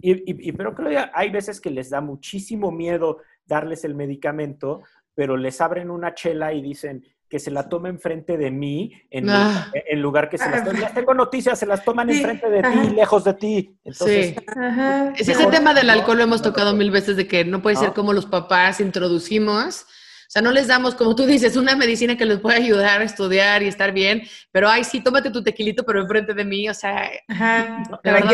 y, 0.00 0.12
y- 0.12 0.48
y- 0.48 0.52
pero 0.52 0.74
creo 0.74 0.88
que 0.90 0.98
hay 1.14 1.30
veces 1.30 1.60
que 1.60 1.70
les 1.70 1.90
da 1.90 2.00
muchísimo 2.00 2.72
miedo 2.72 3.18
darles 3.46 3.84
el 3.84 3.94
medicamento, 3.94 4.82
pero 5.14 5.36
les 5.36 5.60
abren 5.60 5.90
una 5.90 6.14
chela 6.14 6.52
y 6.52 6.62
dicen 6.62 7.04
que 7.28 7.38
se 7.38 7.50
la 7.50 7.68
tomen 7.68 7.92
enfrente 7.96 8.36
de 8.36 8.50
mí, 8.50 8.92
en, 9.10 9.28
Ah. 9.28 9.70
en 9.74 10.00
lugar 10.00 10.28
que 10.28 10.38
se 10.38 10.48
las 10.48 10.62
Ah. 10.62 10.64
tomen. 10.64 10.80
Les 10.82 10.94
tengo 10.94 11.12
noticias, 11.14 11.58
se 11.58 11.66
las 11.66 11.84
toman 11.84 12.08
Sí, 12.08 12.18
enfrente 12.18 12.48
de 12.48 12.60
ajá. 12.60 12.82
ti, 12.82 12.90
lejos 12.90 13.24
de 13.24 13.34
ti. 13.34 13.76
Entonces, 13.84 14.26
sí. 14.28 14.36
Ajá. 14.56 15.12
Es 15.16 15.28
ese 15.28 15.46
tema 15.46 15.74
del 15.74 15.90
alcohol 15.90 16.18
lo 16.18 16.22
hemos 16.24 16.38
no, 16.42 16.44
tocado 16.50 16.72
no. 16.72 16.78
mil 16.78 16.90
veces 16.90 17.16
de 17.16 17.26
que 17.26 17.44
no 17.44 17.62
puede 17.62 17.76
ser 17.76 17.88
¿No? 17.88 17.94
como 17.94 18.12
los 18.12 18.26
papás 18.26 18.80
introducimos. 18.80 19.86
O 20.28 20.28
sea, 20.28 20.42
no 20.42 20.50
les 20.50 20.66
damos, 20.66 20.96
como 20.96 21.14
tú 21.14 21.24
dices, 21.24 21.56
una 21.56 21.76
medicina 21.76 22.16
que 22.16 22.24
les 22.26 22.40
puede 22.40 22.56
ayudar 22.56 23.00
a 23.00 23.04
estudiar 23.04 23.62
y 23.62 23.68
estar 23.68 23.92
bien, 23.92 24.22
pero 24.50 24.68
ay, 24.68 24.82
sí, 24.82 25.00
tómate 25.00 25.30
tu 25.30 25.40
tequilito, 25.42 25.84
pero 25.84 26.00
enfrente 26.02 26.34
de 26.34 26.44
mí, 26.44 26.68
o 26.68 26.74
sea, 26.74 27.08
Ajá. 27.28 27.84
Verdad, 28.02 28.32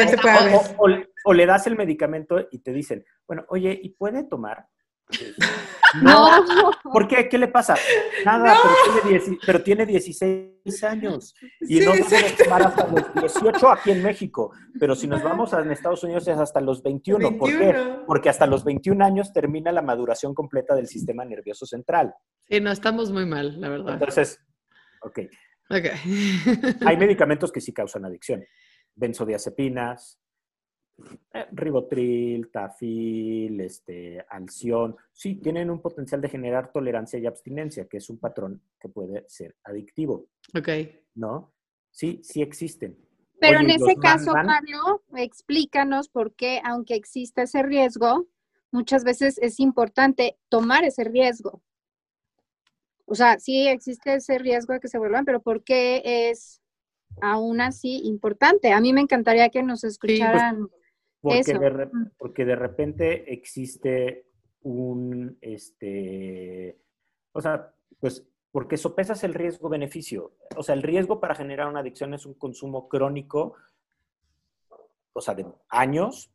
o 1.24 1.32
le 1.34 1.46
das 1.46 1.66
el 1.66 1.76
medicamento 1.76 2.48
y 2.50 2.60
te 2.60 2.72
dicen, 2.72 3.04
bueno, 3.26 3.44
oye, 3.48 3.78
¿y 3.82 3.90
puede 3.90 4.24
tomar? 4.24 4.66
No, 6.02 6.26
¿Por 6.90 7.06
qué? 7.06 7.28
¿Qué 7.28 7.36
le 7.36 7.48
pasa? 7.48 7.74
Nada, 8.24 8.56
pero, 8.62 9.02
tiene 9.02 9.18
dieci- 9.20 9.38
pero 9.44 9.62
tiene 9.62 9.84
16 9.86 10.84
años 10.84 11.34
y 11.60 11.80
Sí, 11.80 11.84
no 11.84 11.92
debe 11.92 12.08
de 12.08 12.16
exacto. 12.16 12.44
tomar 12.44 12.62
hasta 12.62 12.86
los 12.88 13.14
18 13.14 13.68
aquí 13.70 13.90
en 13.90 14.02
México, 14.02 14.52
pero 14.80 14.94
si 14.94 15.06
nos 15.06 15.22
vamos 15.22 15.52
a 15.52 15.60
en 15.60 15.70
Estados 15.70 16.02
Unidos 16.04 16.26
es 16.28 16.38
hasta 16.38 16.60
los 16.62 16.82
21. 16.82 17.36
¿Por 17.36 17.50
qué? 17.50 17.58
21. 17.58 18.06
Porque 18.06 18.30
hasta 18.30 18.46
los 18.46 18.64
21 18.64 19.04
años 19.04 19.32
termina 19.34 19.70
la 19.70 19.82
maduración 19.82 20.32
completa 20.34 20.74
del 20.74 20.86
sistema 20.86 21.24
nervioso 21.26 21.66
central. 21.66 22.14
sí, 22.48 22.58
no, 22.60 22.70
estamos 22.72 23.12
muy 23.12 23.26
mal, 23.26 23.60
la 23.60 23.68
verdad. 23.68 23.94
Entonces, 23.94 24.38
ok, 25.02 25.18
Ok. 25.68 25.86
hay 26.86 26.96
medicamentos 26.96 27.52
que 27.52 27.60
sí 27.60 27.72
causan 27.74 28.06
adicción. 28.06 28.42
Benzodiazepinas, 28.94 30.18
ribotril, 31.52 32.50
tafil, 32.50 33.60
este, 33.60 34.24
alción, 34.28 34.96
sí, 35.12 35.36
tienen 35.36 35.70
un 35.70 35.80
potencial 35.80 36.20
de 36.20 36.28
generar 36.28 36.72
tolerancia 36.72 37.18
y 37.18 37.26
abstinencia, 37.26 37.86
que 37.86 37.98
es 37.98 38.10
un 38.10 38.18
patrón 38.18 38.62
que 38.78 38.88
puede 38.88 39.24
ser 39.28 39.56
adictivo, 39.64 40.26
ok. 40.56 40.68
¿no? 41.14 41.52
Sí, 41.90 42.20
sí 42.22 42.42
existen. 42.42 42.98
pero 43.40 43.58
Oye, 43.58 43.74
en 43.74 43.80
¿y 43.80 43.82
ese 43.82 43.96
caso, 43.96 44.32
Lanvan? 44.34 44.64
Pablo, 44.64 45.02
explícanos 45.16 46.08
por 46.08 46.34
qué, 46.34 46.60
aunque 46.64 46.94
exista 46.94 47.42
ese 47.42 47.62
riesgo, 47.62 48.26
muchas 48.70 49.04
veces 49.04 49.38
es 49.38 49.60
importante 49.60 50.38
tomar 50.48 50.84
ese 50.84 51.04
riesgo. 51.04 51.62
O 53.04 53.14
sea, 53.14 53.38
sí 53.38 53.68
existe 53.68 54.14
ese 54.14 54.38
riesgo 54.38 54.72
de 54.72 54.80
que 54.80 54.88
se 54.88 54.98
vuelvan, 54.98 55.24
pero 55.24 55.42
¿por 55.42 55.64
qué 55.64 56.02
es 56.30 56.62
aún 57.20 57.60
así 57.60 58.00
importante? 58.04 58.72
A 58.72 58.80
mí 58.80 58.92
me 58.92 59.02
encantaría 59.02 59.50
que 59.50 59.62
nos 59.62 59.84
escucharan. 59.84 60.68
Porque, 61.22 61.54
de, 61.58 61.70
re- 61.70 61.90
porque 62.18 62.44
de 62.44 62.56
repente 62.56 63.32
existe 63.32 64.26
un, 64.62 65.38
este, 65.40 66.76
o 67.32 67.40
sea, 67.40 67.72
pues, 68.00 68.26
porque 68.50 68.76
sopesas 68.76 69.24
el 69.24 69.32
riesgo-beneficio. 69.32 70.32
O 70.56 70.62
sea, 70.62 70.74
el 70.74 70.82
riesgo 70.82 71.20
para 71.20 71.34
generar 71.34 71.68
una 71.68 71.80
adicción 71.80 72.12
es 72.12 72.26
un 72.26 72.34
consumo 72.34 72.88
crónico, 72.88 73.54
o 75.14 75.20
sea, 75.20 75.34
de 75.34 75.46
años, 75.68 76.30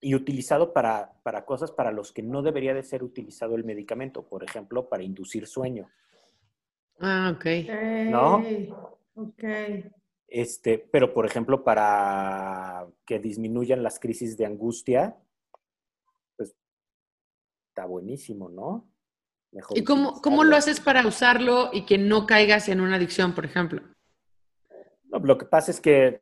y 0.00 0.14
utilizado 0.14 0.72
para, 0.72 1.14
para 1.22 1.44
cosas 1.44 1.72
para 1.72 1.90
los 1.90 2.12
que 2.12 2.22
no 2.22 2.42
debería 2.42 2.74
de 2.74 2.82
ser 2.82 3.02
utilizado 3.02 3.56
el 3.56 3.64
medicamento. 3.64 4.22
Por 4.22 4.44
ejemplo, 4.44 4.88
para 4.88 5.02
inducir 5.02 5.46
sueño. 5.46 5.88
Ah, 7.00 7.34
ok. 7.34 7.46
¿No? 8.10 8.44
Ok. 9.14 9.44
Este, 10.28 10.78
pero, 10.78 11.14
por 11.14 11.24
ejemplo, 11.26 11.62
para 11.62 12.86
que 13.06 13.18
disminuyan 13.18 13.82
las 13.82 13.98
crisis 14.00 14.36
de 14.36 14.46
angustia, 14.46 15.16
pues 16.36 16.54
está 17.68 17.86
buenísimo, 17.86 18.48
¿no? 18.48 18.88
Mejor 19.52 19.78
¿Y 19.78 19.84
cómo, 19.84 20.20
cómo 20.20 20.42
lo 20.44 20.56
haces 20.56 20.80
para 20.80 21.06
usarlo 21.06 21.70
y 21.72 21.86
que 21.86 21.96
no 21.98 22.26
caigas 22.26 22.68
en 22.68 22.80
una 22.80 22.96
adicción, 22.96 23.34
por 23.34 23.44
ejemplo? 23.44 23.80
No, 25.04 25.20
lo 25.20 25.38
que 25.38 25.46
pasa 25.46 25.70
es 25.70 25.80
que 25.80 26.20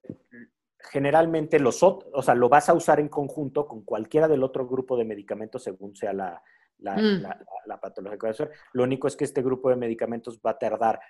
generalmente 0.79 1.59
los 1.59 1.83
o 1.83 2.23
sea, 2.23 2.35
lo 2.35 2.51
vas 2.51 2.69
a 2.69 2.75
usar 2.75 3.01
en 3.01 3.09
conjunto 3.09 3.67
con 3.67 3.83
cualquiera 3.83 4.29
del 4.29 4.43
otro 4.45 4.69
grupo 4.69 4.97
de 4.99 5.05
medicamentos 5.07 5.63
según 5.65 5.97
sea 5.97 6.13
la, 6.13 6.43
la, 6.79 6.95
Mm. 6.97 7.23
la- 7.67 7.81
patología 7.81 8.19
que 8.19 8.27
va 8.27 8.31
a 8.31 8.35
ser. 8.35 8.51
Lo 8.73 8.83
único 8.83 9.09
es 9.09 9.17
que 9.17 9.25
este 9.25 9.43
grupo 9.43 9.71
de 9.71 9.77
medicamentos 9.77 10.39
va 10.45 10.51
a 10.51 10.59
tardar, 10.59 11.01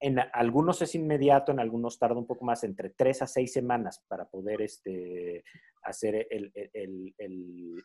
en 0.00 0.18
algunos 0.32 0.80
es 0.82 0.94
inmediato, 0.94 1.52
en 1.52 1.60
algunos 1.60 1.98
tarda 1.98 2.16
un 2.16 2.26
poco 2.26 2.44
más, 2.44 2.64
entre 2.64 2.90
tres 2.90 3.22
a 3.22 3.26
seis 3.26 3.52
semanas 3.52 4.02
para 4.08 4.24
poder 4.28 4.62
este, 4.62 5.44
hacer 5.82 6.26
el, 6.30 6.50
el- 6.54 7.84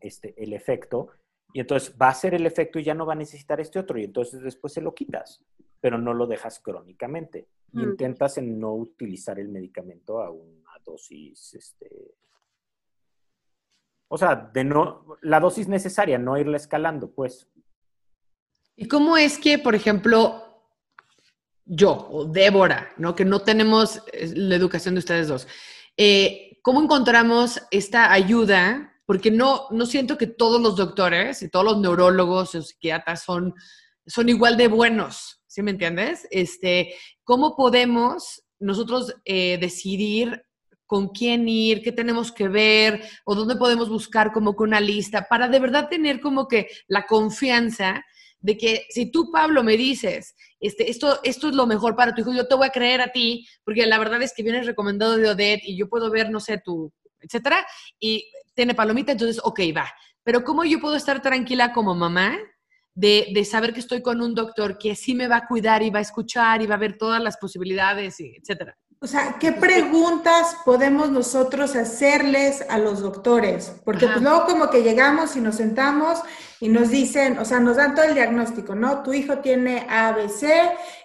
este, 0.00 0.34
el 0.42 0.52
efecto. 0.52 1.10
Y 1.54 1.60
entonces 1.60 1.94
va 2.00 2.06
a 2.06 2.10
hacer 2.10 2.34
el 2.34 2.46
efecto 2.46 2.78
y 2.78 2.84
ya 2.84 2.94
no 2.94 3.06
va 3.06 3.12
a 3.12 3.16
necesitar 3.16 3.60
este 3.60 3.78
otro. 3.78 3.98
Y 3.98 4.04
entonces 4.04 4.40
después 4.42 4.72
se 4.72 4.80
lo 4.80 4.94
quitas, 4.94 5.44
pero 5.80 5.98
no 5.98 6.12
lo 6.14 6.26
dejas 6.26 6.60
crónicamente. 6.60 7.46
Mm. 7.74 7.80
intentas 7.80 8.36
en 8.36 8.60
no 8.60 8.74
utilizar 8.74 9.38
el 9.38 9.48
medicamento 9.48 10.20
a 10.20 10.30
una 10.30 10.78
dosis, 10.84 11.54
este... 11.54 11.88
O 14.08 14.18
sea, 14.18 14.50
de 14.52 14.62
no, 14.62 15.16
la 15.22 15.40
dosis 15.40 15.68
necesaria, 15.68 16.18
no 16.18 16.36
irla 16.36 16.58
escalando, 16.58 17.10
pues. 17.12 17.48
¿Y 18.76 18.88
cómo 18.88 19.16
es 19.16 19.38
que, 19.38 19.58
por 19.58 19.74
ejemplo, 19.74 20.42
yo 21.64 22.08
o 22.10 22.24
Débora, 22.24 22.92
¿no? 22.96 23.14
que 23.14 23.24
no 23.24 23.40
tenemos 23.40 24.02
eh, 24.12 24.32
la 24.34 24.56
educación 24.56 24.94
de 24.94 25.00
ustedes 25.00 25.28
dos, 25.28 25.46
eh, 25.96 26.58
¿cómo 26.62 26.82
encontramos 26.82 27.60
esta 27.70 28.12
ayuda? 28.12 29.00
Porque 29.06 29.30
no, 29.30 29.66
no 29.70 29.86
siento 29.86 30.16
que 30.16 30.26
todos 30.26 30.60
los 30.60 30.76
doctores 30.76 31.42
y 31.42 31.48
todos 31.48 31.64
los 31.64 31.78
neurólogos 31.78 32.54
o 32.54 32.62
psiquiatras 32.62 33.22
son, 33.22 33.54
son 34.06 34.28
igual 34.28 34.56
de 34.56 34.68
buenos, 34.68 35.42
¿sí 35.46 35.62
me 35.62 35.72
entiendes? 35.72 36.26
Este, 36.30 36.94
¿Cómo 37.24 37.56
podemos 37.56 38.42
nosotros 38.58 39.14
eh, 39.24 39.58
decidir 39.60 40.44
con 40.86 41.08
quién 41.08 41.48
ir, 41.48 41.82
qué 41.82 41.90
tenemos 41.90 42.30
que 42.30 42.48
ver 42.48 43.02
o 43.24 43.34
dónde 43.34 43.56
podemos 43.56 43.88
buscar 43.88 44.30
como 44.30 44.54
que 44.54 44.62
una 44.62 44.80
lista 44.80 45.26
para 45.28 45.48
de 45.48 45.58
verdad 45.58 45.88
tener 45.88 46.20
como 46.20 46.48
que 46.48 46.68
la 46.86 47.06
confianza 47.06 48.04
de 48.42 48.58
que 48.58 48.86
si 48.90 49.10
tú, 49.10 49.30
Pablo, 49.30 49.62
me 49.62 49.76
dices, 49.76 50.34
este, 50.60 50.90
esto, 50.90 51.20
esto 51.22 51.48
es 51.48 51.54
lo 51.54 51.66
mejor 51.66 51.96
para 51.96 52.14
tu 52.14 52.20
hijo, 52.20 52.32
yo 52.32 52.46
te 52.46 52.54
voy 52.54 52.66
a 52.66 52.70
creer 52.70 53.00
a 53.00 53.12
ti, 53.12 53.46
porque 53.64 53.86
la 53.86 53.98
verdad 53.98 54.20
es 54.22 54.34
que 54.34 54.42
vienes 54.42 54.66
recomendado 54.66 55.16
de 55.16 55.30
Odette 55.30 55.62
y 55.64 55.76
yo 55.76 55.88
puedo 55.88 56.10
ver, 56.10 56.30
no 56.30 56.40
sé, 56.40 56.58
tu, 56.58 56.92
etcétera, 57.20 57.64
y 57.98 58.30
tiene 58.54 58.74
palomita, 58.74 59.12
entonces, 59.12 59.40
ok, 59.42 59.60
va. 59.76 59.90
Pero 60.24 60.44
¿cómo 60.44 60.64
yo 60.64 60.80
puedo 60.80 60.96
estar 60.96 61.22
tranquila 61.22 61.72
como 61.72 61.94
mamá 61.94 62.36
de, 62.94 63.28
de, 63.32 63.44
saber 63.44 63.72
que 63.72 63.80
estoy 63.80 64.02
con 64.02 64.20
un 64.20 64.34
doctor 64.34 64.76
que 64.76 64.94
sí 64.94 65.14
me 65.14 65.28
va 65.28 65.36
a 65.36 65.46
cuidar 65.46 65.82
y 65.82 65.90
va 65.90 66.00
a 66.00 66.02
escuchar 66.02 66.60
y 66.62 66.66
va 66.66 66.74
a 66.74 66.78
ver 66.78 66.98
todas 66.98 67.22
las 67.22 67.38
posibilidades, 67.38 68.20
y 68.20 68.36
etcétera? 68.36 68.76
O 69.02 69.08
sea, 69.08 69.36
¿qué 69.40 69.50
preguntas 69.50 70.56
podemos 70.64 71.10
nosotros 71.10 71.74
hacerles 71.74 72.64
a 72.68 72.78
los 72.78 73.00
doctores? 73.00 73.74
Porque 73.84 74.06
pues 74.06 74.22
luego 74.22 74.46
como 74.46 74.70
que 74.70 74.84
llegamos 74.84 75.34
y 75.34 75.40
nos 75.40 75.56
sentamos 75.56 76.22
y 76.60 76.68
nos 76.68 76.90
dicen, 76.90 77.36
o 77.38 77.44
sea, 77.44 77.58
nos 77.58 77.78
dan 77.78 77.96
todo 77.96 78.04
el 78.04 78.14
diagnóstico, 78.14 78.76
¿no? 78.76 79.02
Tu 79.02 79.12
hijo 79.14 79.38
tiene 79.38 79.88
ABC 79.90 80.44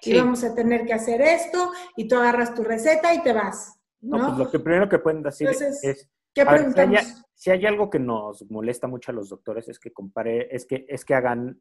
y 0.03 0.15
vamos 0.15 0.43
a 0.43 0.53
tener 0.53 0.85
que 0.85 0.93
hacer 0.93 1.21
esto 1.21 1.71
y 1.95 2.07
tú 2.07 2.17
agarras 2.17 2.53
tu 2.53 2.63
receta 2.63 3.15
y 3.15 3.23
te 3.23 3.33
vas. 3.33 3.79
No, 3.99 4.19
pues 4.27 4.37
lo 4.37 4.51
que 4.51 4.59
primero 4.59 4.87
que 4.87 4.99
pueden 4.99 5.23
decir 5.23 5.49
es, 5.49 6.07
¿qué 6.35 6.45
preguntamos? 6.45 7.25
si, 7.33 7.49
hay, 7.49 7.65
algo 7.65 7.89
que 7.89 7.97
nos 7.97 8.47
molesta 8.51 8.85
mucho 8.85 9.11
a 9.11 9.15
los 9.15 9.29
doctores 9.29 9.67
es 9.69 9.79
que 9.79 9.91
compare, 9.91 10.55
es 10.55 10.67
que, 10.67 10.85
es 10.87 11.03
que 11.03 11.15
hagan 11.15 11.59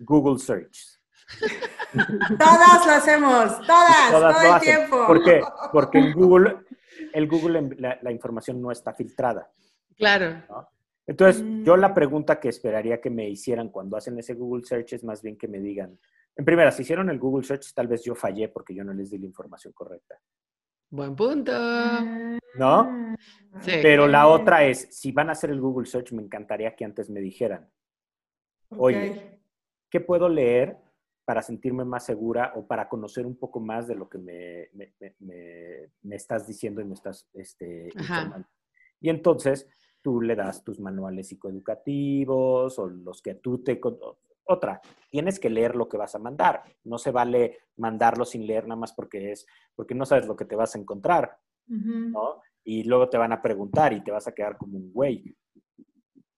Google 0.00 0.40
Search. 0.40 1.01
todas 2.38 2.86
lo 2.86 2.92
hacemos, 2.92 3.66
todas, 3.66 4.10
todo 4.10 4.54
el 4.54 4.60
tiempo. 4.60 5.06
¿Por 5.06 5.24
qué? 5.24 5.40
Porque 5.72 5.98
en 5.98 6.12
Google, 6.14 6.58
el 7.12 7.28
Google 7.28 7.76
la, 7.78 8.12
información 8.12 8.60
no 8.60 8.70
está 8.70 8.92
filtrada. 8.94 9.50
Claro. 9.96 10.42
Entonces, 11.06 11.44
yo 11.64 11.76
la 11.76 11.88
mm. 11.88 11.94
pregunta 11.94 12.40
que 12.40 12.48
esperaría 12.48 13.00
que 13.00 13.10
me 13.10 13.28
hicieran 13.28 13.68
cuando 13.68 13.96
hacen 13.96 14.18
ese 14.18 14.34
Google 14.34 14.64
Search 14.64 14.94
es 14.94 15.04
más 15.04 15.22
bien 15.22 15.36
que 15.36 15.48
me 15.48 15.58
digan, 15.58 15.98
en 16.34 16.44
primera, 16.44 16.70
si 16.72 16.82
hicieron 16.82 17.10
el 17.10 17.18
Google 17.18 17.44
Search, 17.44 17.74
tal 17.74 17.88
vez 17.88 18.02
yo 18.04 18.14
fallé 18.14 18.48
porque 18.48 18.74
yo 18.74 18.84
no 18.84 18.94
les 18.94 19.10
di 19.10 19.18
la 19.18 19.26
información 19.26 19.72
correcta. 19.72 20.18
Buen 20.90 21.14
punto. 21.16 21.52
¿No? 22.54 23.16
Sí. 23.60 23.72
Pero 23.82 24.06
la 24.06 24.28
otra 24.28 24.64
es, 24.64 24.88
si 24.90 25.12
van 25.12 25.28
a 25.28 25.32
hacer 25.32 25.50
el 25.50 25.60
Google 25.60 25.86
Search, 25.86 26.12
me 26.12 26.22
encantaría 26.22 26.74
que 26.74 26.84
antes 26.84 27.10
me 27.10 27.20
dijeran, 27.20 27.70
oye, 28.76 29.40
¿qué 29.90 30.00
puedo 30.00 30.28
leer 30.28 30.76
para 31.32 31.40
sentirme 31.40 31.86
más 31.86 32.04
segura 32.04 32.52
o 32.56 32.66
para 32.66 32.90
conocer 32.90 33.24
un 33.24 33.36
poco 33.36 33.58
más 33.58 33.88
de 33.88 33.94
lo 33.94 34.06
que 34.06 34.18
me, 34.18 34.68
me, 35.18 36.14
estás 36.14 36.46
diciendo 36.46 36.82
y 36.82 36.84
me 36.84 36.92
estás 36.92 37.26
este, 37.32 37.88
informando. 37.96 38.46
Y 39.00 39.08
entonces 39.08 39.66
tú 40.02 40.20
le 40.20 40.36
das 40.36 40.62
tus 40.62 40.78
manuales 40.78 41.28
psicoeducativos 41.28 42.78
o 42.78 42.86
los 42.86 43.22
que 43.22 43.36
tú 43.36 43.62
te... 43.64 43.80
Otra, 44.44 44.82
tienes 45.08 45.40
que 45.40 45.48
leer 45.48 45.74
lo 45.74 45.88
que 45.88 45.96
vas 45.96 46.14
a 46.14 46.18
mandar. 46.18 46.64
No 46.84 46.98
se 46.98 47.10
vale 47.10 47.60
mandarlo 47.78 48.26
sin 48.26 48.46
leer 48.46 48.64
nada 48.64 48.78
más 48.78 48.92
porque 48.92 49.32
es, 49.32 49.46
porque 49.74 49.94
no 49.94 50.04
sabes 50.04 50.26
lo 50.26 50.36
que 50.36 50.44
te 50.44 50.54
vas 50.54 50.74
a 50.74 50.78
encontrar, 50.78 51.38
¿no? 51.66 52.42
Y 52.62 52.84
luego 52.84 53.08
te 53.08 53.16
van 53.16 53.32
a 53.32 53.40
preguntar 53.40 53.94
y 53.94 54.04
te 54.04 54.10
vas 54.10 54.28
a 54.28 54.34
quedar 54.34 54.58
como 54.58 54.76
un 54.76 54.92
güey. 54.92 55.34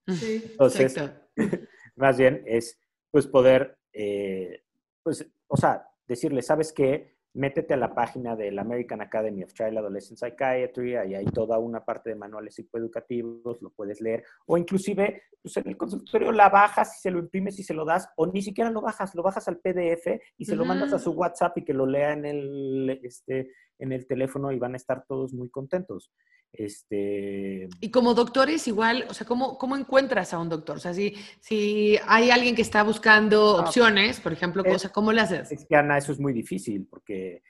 Sí, 0.07 0.41
Entonces, 0.53 0.95
más 1.97 2.17
bien 2.17 2.45
es 2.47 2.79
pues 3.11 3.27
poder 3.27 3.77
eh, 3.93 4.64
pues, 5.05 5.25
o 5.47 5.57
sea, 5.57 5.87
decirle, 6.09 6.43
¿sabes 6.43 6.73
qué? 6.73 7.15
Métete 7.35 7.75
a 7.75 7.77
la 7.77 7.95
página 7.95 8.37
del 8.37 8.59
American 8.59 9.01
Academy 9.01 9.43
of 9.43 9.53
Child 9.53 9.79
Adolescent 9.79 10.19
Psychiatry, 10.19 10.97
ahí 10.97 11.15
hay 11.15 11.25
toda 11.27 11.59
una 11.59 11.85
parte 11.85 12.11
de 12.11 12.17
manuales 12.17 12.55
psicoeducativos, 12.55 13.61
lo 13.61 13.71
puedes 13.71 14.01
leer, 14.01 14.25
o 14.47 14.57
inclusive 14.57 15.23
pues 15.43 15.57
en 15.57 15.69
el 15.69 15.77
consultorio 15.77 16.33
la 16.33 16.49
bajas 16.49 16.97
y 16.97 17.01
se 17.03 17.11
lo 17.11 17.19
imprimes 17.19 17.59
y 17.59 17.65
se 17.65 17.75
lo 17.75 17.85
das, 17.85 18.09
o 18.17 18.27
ni 18.27 18.41
siquiera 18.41 18.71
lo 18.71 18.81
bajas, 18.81 19.15
lo 19.15 19.23
bajas 19.23 19.47
al 19.49 19.59
PDF 19.59 20.07
y 20.39 20.45
se 20.45 20.57
lo 20.57 20.65
mandas 20.65 20.93
a 20.93 20.99
su 20.99 21.11
WhatsApp 21.11 21.59
y 21.59 21.65
que 21.65 21.75
lo 21.75 21.87
lea 21.87 22.13
en 22.13 22.25
el, 22.25 23.01
este, 23.03 23.51
en 23.79 23.93
el 23.93 24.07
teléfono 24.07 24.53
y 24.53 24.59
van 24.59 24.75
a 24.75 24.77
estar 24.77 25.05
todos 25.07 25.33
muy 25.33 25.51
contentos. 25.51 26.13
Este... 26.53 27.69
Y 27.81 27.91
como 27.91 28.15
doctores 28.15 28.69
igual, 28.69 29.07
o 29.09 29.15
sea, 29.15 29.27
¿cómo, 29.27 29.59
cómo 29.59 29.77
encuentras 29.77 30.33
a 30.33 30.39
un 30.39 30.49
doctor? 30.49 30.77
O 30.77 30.81
sea, 30.81 30.95
si, 30.95 31.15
si 31.41 31.99
hay 32.07 32.31
alguien 32.31 32.55
que 32.55 32.63
está 32.63 32.83
buscando 32.85 33.59
ah, 33.59 33.63
opciones, 33.63 34.21
por 34.21 34.33
ejemplo, 34.33 34.65
cosa, 34.65 34.91
¿cómo 34.91 35.13
le 35.13 35.21
haces? 35.21 35.51
Es 35.51 35.67
que, 35.67 35.77
Ana, 35.77 35.99
eso 35.99 36.13
es 36.13 36.21
muy 36.21 36.33
difícil 36.33 36.87
porque 36.89 37.43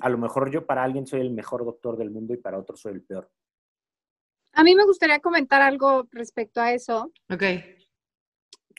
a 0.00 0.08
lo 0.08 0.18
mejor 0.18 0.50
yo 0.50 0.66
para 0.66 0.82
alguien 0.82 1.06
soy 1.06 1.20
el 1.20 1.30
mejor 1.30 1.64
doctor 1.64 1.96
del 1.96 2.10
mundo 2.10 2.34
y 2.34 2.38
para 2.38 2.58
otro 2.58 2.76
soy 2.76 2.94
el 2.94 3.02
peor. 3.02 3.30
A 4.52 4.62
mí 4.62 4.74
me 4.74 4.84
gustaría 4.84 5.20
comentar 5.20 5.62
algo 5.62 6.08
respecto 6.12 6.60
a 6.60 6.72
eso. 6.72 7.12
Ok. 7.30 7.42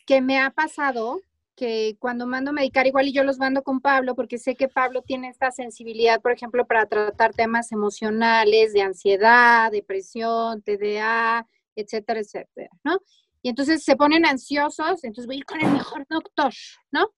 Que 0.06 0.22
me 0.22 0.40
ha 0.40 0.52
pasado 0.52 1.22
que 1.56 1.96
cuando 2.00 2.28
mando 2.28 2.52
medicar, 2.52 2.86
igual 2.86 3.08
y 3.08 3.14
yo 3.14 3.24
los 3.24 3.40
mando 3.40 3.64
con 3.64 3.80
Pablo, 3.80 4.16
porque 4.16 4.38
sé 4.38 4.56
que 4.56 4.68
Pablo 4.68 5.02
tiene 5.02 5.30
esta 5.30 5.52
sensibilidad, 5.52 6.22
por 6.22 6.32
ejemplo, 6.32 6.66
para 6.68 6.86
tratar 6.86 7.34
temas 7.34 7.72
emocionales, 7.72 8.74
de 8.74 8.82
ansiedad, 8.82 9.72
depresión, 9.72 10.62
TDA, 10.62 11.48
etcétera, 11.76 12.20
etcétera, 12.20 12.70
¿no? 12.84 13.00
Y 13.42 13.50
entonces 13.50 13.84
se 13.84 13.96
ponen 13.96 14.26
ansiosos, 14.26 15.04
entonces 15.04 15.28
voy 15.28 15.42
a 15.42 15.46
con 15.46 15.62
el 15.62 15.72
mejor 15.72 16.06
doctor, 16.10 16.54
¿no? 16.92 17.12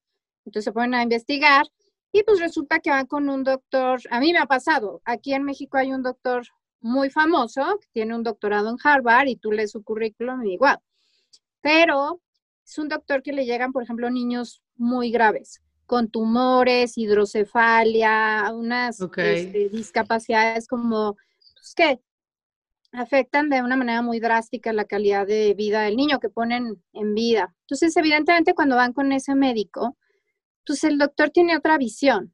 Entonces 0.45 0.65
se 0.65 0.71
ponen 0.71 0.93
a 0.95 1.03
investigar 1.03 1.65
y 2.11 2.23
pues 2.23 2.39
resulta 2.39 2.79
que 2.79 2.89
van 2.89 3.07
con 3.07 3.29
un 3.29 3.43
doctor, 3.43 3.99
a 4.11 4.19
mí 4.19 4.33
me 4.33 4.39
ha 4.39 4.45
pasado, 4.45 5.01
aquí 5.05 5.33
en 5.33 5.43
México 5.43 5.77
hay 5.77 5.91
un 5.91 6.03
doctor 6.03 6.45
muy 6.79 7.09
famoso, 7.09 7.79
que 7.81 7.87
tiene 7.91 8.15
un 8.15 8.23
doctorado 8.23 8.69
en 8.69 8.77
Harvard 8.83 9.27
y 9.27 9.35
tú 9.35 9.51
lees 9.51 9.71
su 9.71 9.83
currículum 9.83 10.45
y 10.45 10.53
igual, 10.53 10.79
pero 11.61 12.21
es 12.67 12.77
un 12.77 12.89
doctor 12.89 13.23
que 13.23 13.31
le 13.31 13.45
llegan, 13.45 13.71
por 13.71 13.83
ejemplo, 13.83 14.09
niños 14.09 14.61
muy 14.75 15.09
graves, 15.09 15.61
con 15.85 16.09
tumores, 16.09 16.97
hidrocefalia, 16.97 18.51
unas 18.53 18.99
este, 18.99 19.69
discapacidades 19.69 20.67
como, 20.67 21.15
pues, 21.53 21.73
que 21.73 22.01
afectan 22.91 23.49
de 23.49 23.61
una 23.61 23.77
manera 23.77 24.01
muy 24.01 24.19
drástica 24.19 24.73
la 24.73 24.83
calidad 24.83 25.25
de 25.25 25.53
vida 25.53 25.81
del 25.83 25.95
niño, 25.95 26.19
que 26.19 26.29
ponen 26.29 26.83
en 26.91 27.13
vida. 27.13 27.55
Entonces, 27.61 27.95
evidentemente, 27.95 28.53
cuando 28.53 28.75
van 28.75 28.91
con 28.91 29.13
ese 29.13 29.33
médico, 29.33 29.97
pues 30.65 30.83
el 30.83 30.97
doctor 30.97 31.29
tiene 31.29 31.55
otra 31.55 31.77
visión, 31.77 32.33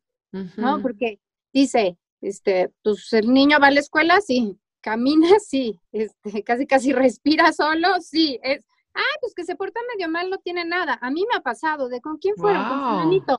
¿no? 0.58 0.82
Porque 0.82 1.20
dice, 1.54 2.00
este, 2.22 2.72
pues 2.82 3.14
el 3.14 3.32
niño 3.32 3.60
va 3.60 3.68
a 3.68 3.72
la 3.72 3.82
escuela, 3.82 4.20
sí, 4.22 4.58
camina, 4.82 5.28
sí, 5.46 5.80
este, 5.92 6.44
casi 6.44 6.66
casi 6.66 6.92
respira 6.92 7.54
solo, 7.54 8.02
sí, 8.02 8.40
es, 8.42 8.64
ah, 8.96 9.18
pues 9.22 9.34
que 9.34 9.46
se 9.46 9.56
porta 9.56 9.80
medio 9.94 10.10
mal, 10.10 10.30
no 10.30 10.38
tiene 10.38 10.66
nada. 10.66 10.98
A 11.02 11.12
mí 11.12 11.26
me 11.30 11.38
ha 11.38 11.42
pasado, 11.42 11.90
¿de 11.90 12.02
con 12.02 12.18
quién 12.18 12.36
fueron? 12.36 12.68
Con 12.68 12.80
fulanito. 12.80 13.36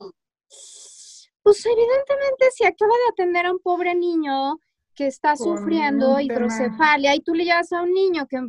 Pues 1.43 1.65
evidentemente 1.65 2.49
si 2.53 2.65
acaba 2.65 2.93
de 2.93 3.11
atender 3.11 3.45
a 3.45 3.51
un 3.51 3.59
pobre 3.59 3.93
niño 3.95 4.59
que 4.95 5.07
está 5.07 5.35
sufriendo 5.35 6.19
hidrocefalia 6.19 7.15
y 7.15 7.19
tú 7.19 7.35
le 7.35 7.43
llevas 7.43 7.71
a 7.73 7.81
un 7.81 7.93
niño 7.93 8.25
que 8.27 8.39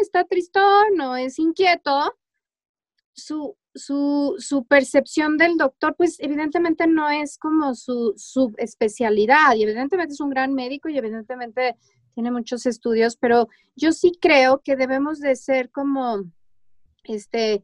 está 0.00 0.24
tristón 0.24 1.00
o 1.00 1.16
es 1.16 1.38
inquieto, 1.38 2.14
su, 3.12 3.56
su, 3.74 4.36
su, 4.38 4.64
percepción 4.66 5.36
del 5.36 5.56
doctor, 5.56 5.94
pues 5.96 6.16
evidentemente 6.20 6.86
no 6.86 7.08
es 7.08 7.38
como 7.38 7.74
su, 7.74 8.14
su 8.16 8.54
especialidad 8.58 9.54
y 9.56 9.62
evidentemente 9.62 10.12
es 10.12 10.20
un 10.20 10.30
gran 10.30 10.54
médico 10.54 10.88
y 10.88 10.98
evidentemente 10.98 11.76
tiene 12.16 12.30
muchos 12.30 12.64
estudios, 12.64 13.18
pero 13.18 13.46
yo 13.76 13.92
sí 13.92 14.18
creo 14.18 14.62
que 14.64 14.74
debemos 14.74 15.20
de 15.20 15.36
ser 15.36 15.70
como, 15.70 16.24
este, 17.04 17.62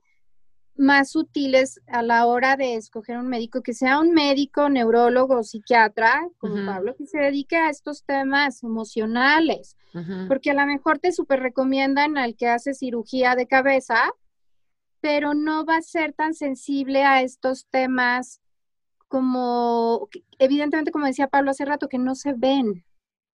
más 0.77 1.17
útiles 1.17 1.81
a 1.87 2.03
la 2.03 2.27
hora 2.27 2.59
de 2.59 2.75
escoger 2.75 3.17
un 3.17 3.29
médico, 3.29 3.63
que 3.63 3.73
sea 3.73 3.99
un 3.99 4.13
médico, 4.13 4.69
neurólogo 4.69 5.43
psiquiatra, 5.43 6.29
como 6.37 6.67
Pablo, 6.67 6.95
que 6.97 7.07
se 7.07 7.19
dedique 7.19 7.57
a 7.57 7.71
estos 7.71 8.05
temas 8.05 8.63
emocionales, 8.63 9.79
porque 10.29 10.51
a 10.51 10.55
lo 10.55 10.67
mejor 10.67 10.99
te 10.99 11.13
super 11.13 11.41
recomiendan 11.41 12.19
al 12.19 12.37
que 12.37 12.49
hace 12.49 12.75
cirugía 12.75 13.35
de 13.35 13.47
cabeza, 13.47 14.13
pero 15.01 15.33
no 15.33 15.65
va 15.65 15.77
a 15.77 15.83
ser 15.83 16.13
tan 16.13 16.35
sensible 16.35 17.05
a 17.05 17.23
estos 17.23 17.67
temas 17.71 18.43
como, 19.09 20.11
evidentemente, 20.39 20.93
como 20.93 21.07
decía 21.07 21.29
Pablo 21.29 21.53
hace 21.53 21.65
rato, 21.65 21.89
que 21.89 21.99
no 21.99 22.15
se 22.15 22.35
ven. 22.35 22.85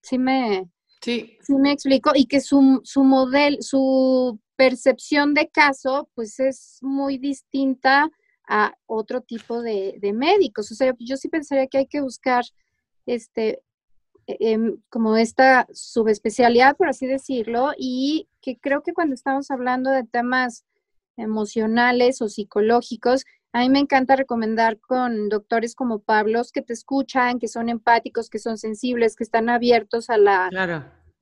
Sí 0.01 0.17
me, 0.17 0.69
Sí. 1.01 1.39
Sí 1.43 1.55
me 1.55 1.73
explico. 1.73 2.13
Y 2.15 2.27
que 2.27 2.41
su, 2.41 2.81
su 2.85 3.05
modelo, 3.05 3.59
su 3.61 4.39
percepción 4.57 5.35
de 5.35 5.49
caso, 5.49 6.09
pues 6.15 6.41
es 6.41 6.79
muy 6.83 7.17
distinta 7.19 8.11
a 8.49 8.75
otro 8.87 9.21
tipo 9.21 9.63
de, 9.63 10.01
médicos. 10.15 10.73
O 10.73 10.75
sea, 10.75 10.95
yo 10.99 11.17
sí 11.17 11.29
pensaría 11.29 11.67
que 11.69 11.79
hay 11.79 11.87
que 11.87 12.01
buscar 12.01 12.45
este 13.07 13.63
em, 14.27 14.79
como 14.91 15.17
esta 15.17 15.67
subespecialidad, 15.73 16.77
por 16.77 16.89
así 16.89 17.07
decirlo, 17.07 17.73
y 17.79 18.29
que 18.41 18.59
creo 18.59 18.83
que 18.83 18.93
cuando 18.93 19.15
estamos 19.15 19.51
hablando 19.51 19.91
de 19.91 20.05
temas 20.05 20.65
emocionales 21.17 22.21
o 22.23 22.29
psicológicos, 22.29 23.25
A 23.53 23.61
mí 23.61 23.71
me 23.71 23.79
encanta 23.79 24.15
recomendar 24.15 24.79
con 24.79 25.29
doctores 25.29 25.75
como 25.75 26.01
Pablos 26.01 26.53
que 26.53 26.63
te 26.63 26.75
escuchan, 26.75 27.39
que 27.39 27.49
son 27.49 27.69
empáticos, 27.69 28.29
que 28.29 28.39
son 28.39 28.59
sensibles, 28.59 29.17
que 29.17 29.25
están 29.25 29.49
abiertos 29.49 30.11
a 30.11 30.19
la, 30.19 30.51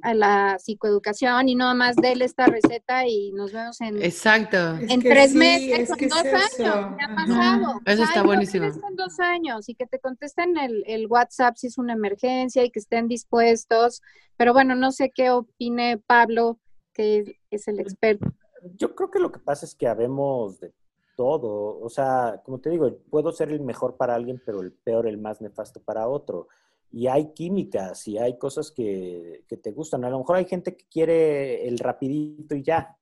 a 0.03 0.14
la 0.14 0.59
psicoeducación 0.59 1.49
y 1.49 1.55
no 1.55 1.72
más 1.77 1.95
déle 1.95 2.24
esta 2.24 2.47
receta 2.47 3.07
y 3.07 3.31
nos 3.33 3.53
vemos 3.53 3.81
en, 3.81 4.03
Exacto. 4.03 4.77
en 4.77 5.01
tres 5.01 5.35
meses, 5.35 5.89
en 5.89 6.09
dos 6.09 6.18
años, 6.18 6.97
¿qué 6.99 7.05
ha 7.05 7.14
pasado? 7.14 7.81
Eso 7.87 8.03
está 8.03 8.22
buenísimo. 8.24 8.66
En 8.66 8.97
dos 8.97 9.20
años 9.20 9.68
y 9.68 9.77
que 9.77 9.87
te 9.87 10.01
contesten 10.01 10.59
el, 10.59 10.83
el 10.87 11.07
WhatsApp 11.07 11.57
si 11.57 11.68
es 11.68 11.79
una 11.79 11.93
emergencia 11.93 12.64
y 12.64 12.70
que 12.70 12.81
estén 12.81 13.07
dispuestos. 13.07 14.03
Pero 14.37 14.53
bueno, 14.53 14.74
no 14.74 14.91
sé 14.91 15.12
qué 15.14 15.31
opine 15.31 15.99
Pablo, 15.99 16.59
que 16.93 17.39
es 17.51 17.68
el 17.68 17.79
experto. 17.79 18.27
Yo 18.74 18.97
creo 18.97 19.12
que 19.12 19.20
lo 19.20 19.31
que 19.31 19.39
pasa 19.39 19.64
es 19.64 19.77
que 19.77 19.87
habemos 19.87 20.59
de 20.59 20.74
todo. 21.17 21.81
O 21.81 21.89
sea, 21.89 22.41
como 22.45 22.61
te 22.61 22.71
digo, 22.71 22.99
puedo 23.11 23.33
ser 23.33 23.51
el 23.51 23.61
mejor 23.61 23.97
para 23.97 24.14
alguien, 24.14 24.41
pero 24.45 24.61
el 24.61 24.73
peor, 24.73 25.09
el 25.09 25.19
más 25.19 25.41
nefasto 25.41 25.83
para 25.83 26.07
otro. 26.09 26.49
Y 26.93 27.09
hay 27.09 27.33
químicas 27.33 28.07
y 28.07 28.19
hay 28.19 28.39
cosas 28.39 28.71
que, 28.71 29.45
te 29.49 29.73
gustan. 29.73 30.05
A 30.05 30.11
lo 30.11 30.19
mejor 30.19 30.37
hay 30.37 30.45
gente 30.45 30.77
que 30.77 30.87
quiere 30.89 31.67
el 31.67 31.79
rapidito 31.79 32.55
y 32.55 32.62
ya. 32.62 32.97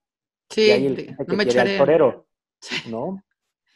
Sí, 0.49 0.61
y 0.67 0.71
hay 0.71 0.85
el 0.87 1.15
no 1.17 1.25
que 1.25 1.35
me 1.35 1.45
quiere 1.45 1.73
el 1.73 1.77
torero, 1.77 2.27
¿no? 2.89 3.21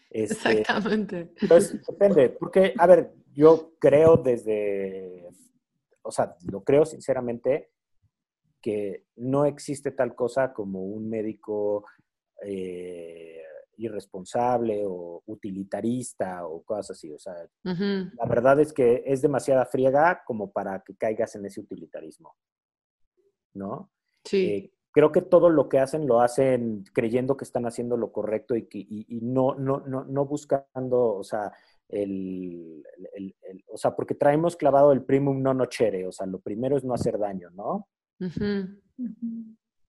Este, 0.09 0.61
Exactamente. 0.61 1.33
Entonces, 1.39 1.85
depende. 1.85 2.29
Porque, 2.29 2.73
a 2.77 2.87
ver, 2.87 3.13
yo 3.33 3.73
creo 3.79 4.17
desde, 4.17 5.29
o 6.01 6.11
sea, 6.11 6.35
lo 6.51 6.63
creo 6.63 6.85
sinceramente 6.85 7.71
que 8.61 9.05
no 9.15 9.45
existe 9.45 9.91
tal 9.91 10.15
cosa 10.15 10.53
como 10.53 10.81
un 10.83 11.09
médico 11.09 11.85
eh, 12.43 13.41
irresponsable 13.79 14.83
o 14.85 15.23
utilitarista 15.25 16.45
o 16.45 16.63
cosas 16.63 16.91
así. 16.91 17.11
O 17.11 17.17
sea, 17.19 17.33
la 17.63 18.25
verdad 18.27 18.59
es 18.59 18.73
que 18.73 19.03
es 19.05 19.21
demasiada 19.21 19.65
friega 19.65 20.21
como 20.25 20.51
para 20.51 20.81
que 20.81 20.95
caigas 20.95 21.35
en 21.35 21.45
ese 21.45 21.61
utilitarismo. 21.61 22.35
¿No? 23.53 23.91
Sí. 24.23 24.45
Eh, 24.45 24.73
creo 24.91 25.11
que 25.11 25.21
todo 25.21 25.49
lo 25.49 25.69
que 25.69 25.79
hacen 25.79 26.07
lo 26.07 26.21
hacen 26.21 26.83
creyendo 26.93 27.37
que 27.37 27.45
están 27.45 27.65
haciendo 27.65 27.97
lo 27.97 28.11
correcto 28.11 28.55
y, 28.55 28.67
que, 28.67 28.79
y, 28.79 29.19
no, 29.21 29.55
no, 29.55 29.81
no, 29.85 30.03
no, 30.03 30.25
buscando, 30.25 31.15
o 31.15 31.23
sea, 31.23 31.51
el, 31.87 32.83
el, 33.13 33.35
o 33.67 33.77
sea, 33.77 33.95
porque 33.95 34.15
traemos 34.15 34.55
clavado 34.55 34.91
el 34.91 35.03
primum 35.03 35.41
non 35.41 35.57
nocere, 35.57 36.05
o 36.05 36.11
sea, 36.11 36.27
lo 36.27 36.39
primero 36.39 36.77
es 36.77 36.83
no 36.83 36.93
hacer 36.93 37.17
daño, 37.17 37.49
¿no? 37.51 37.87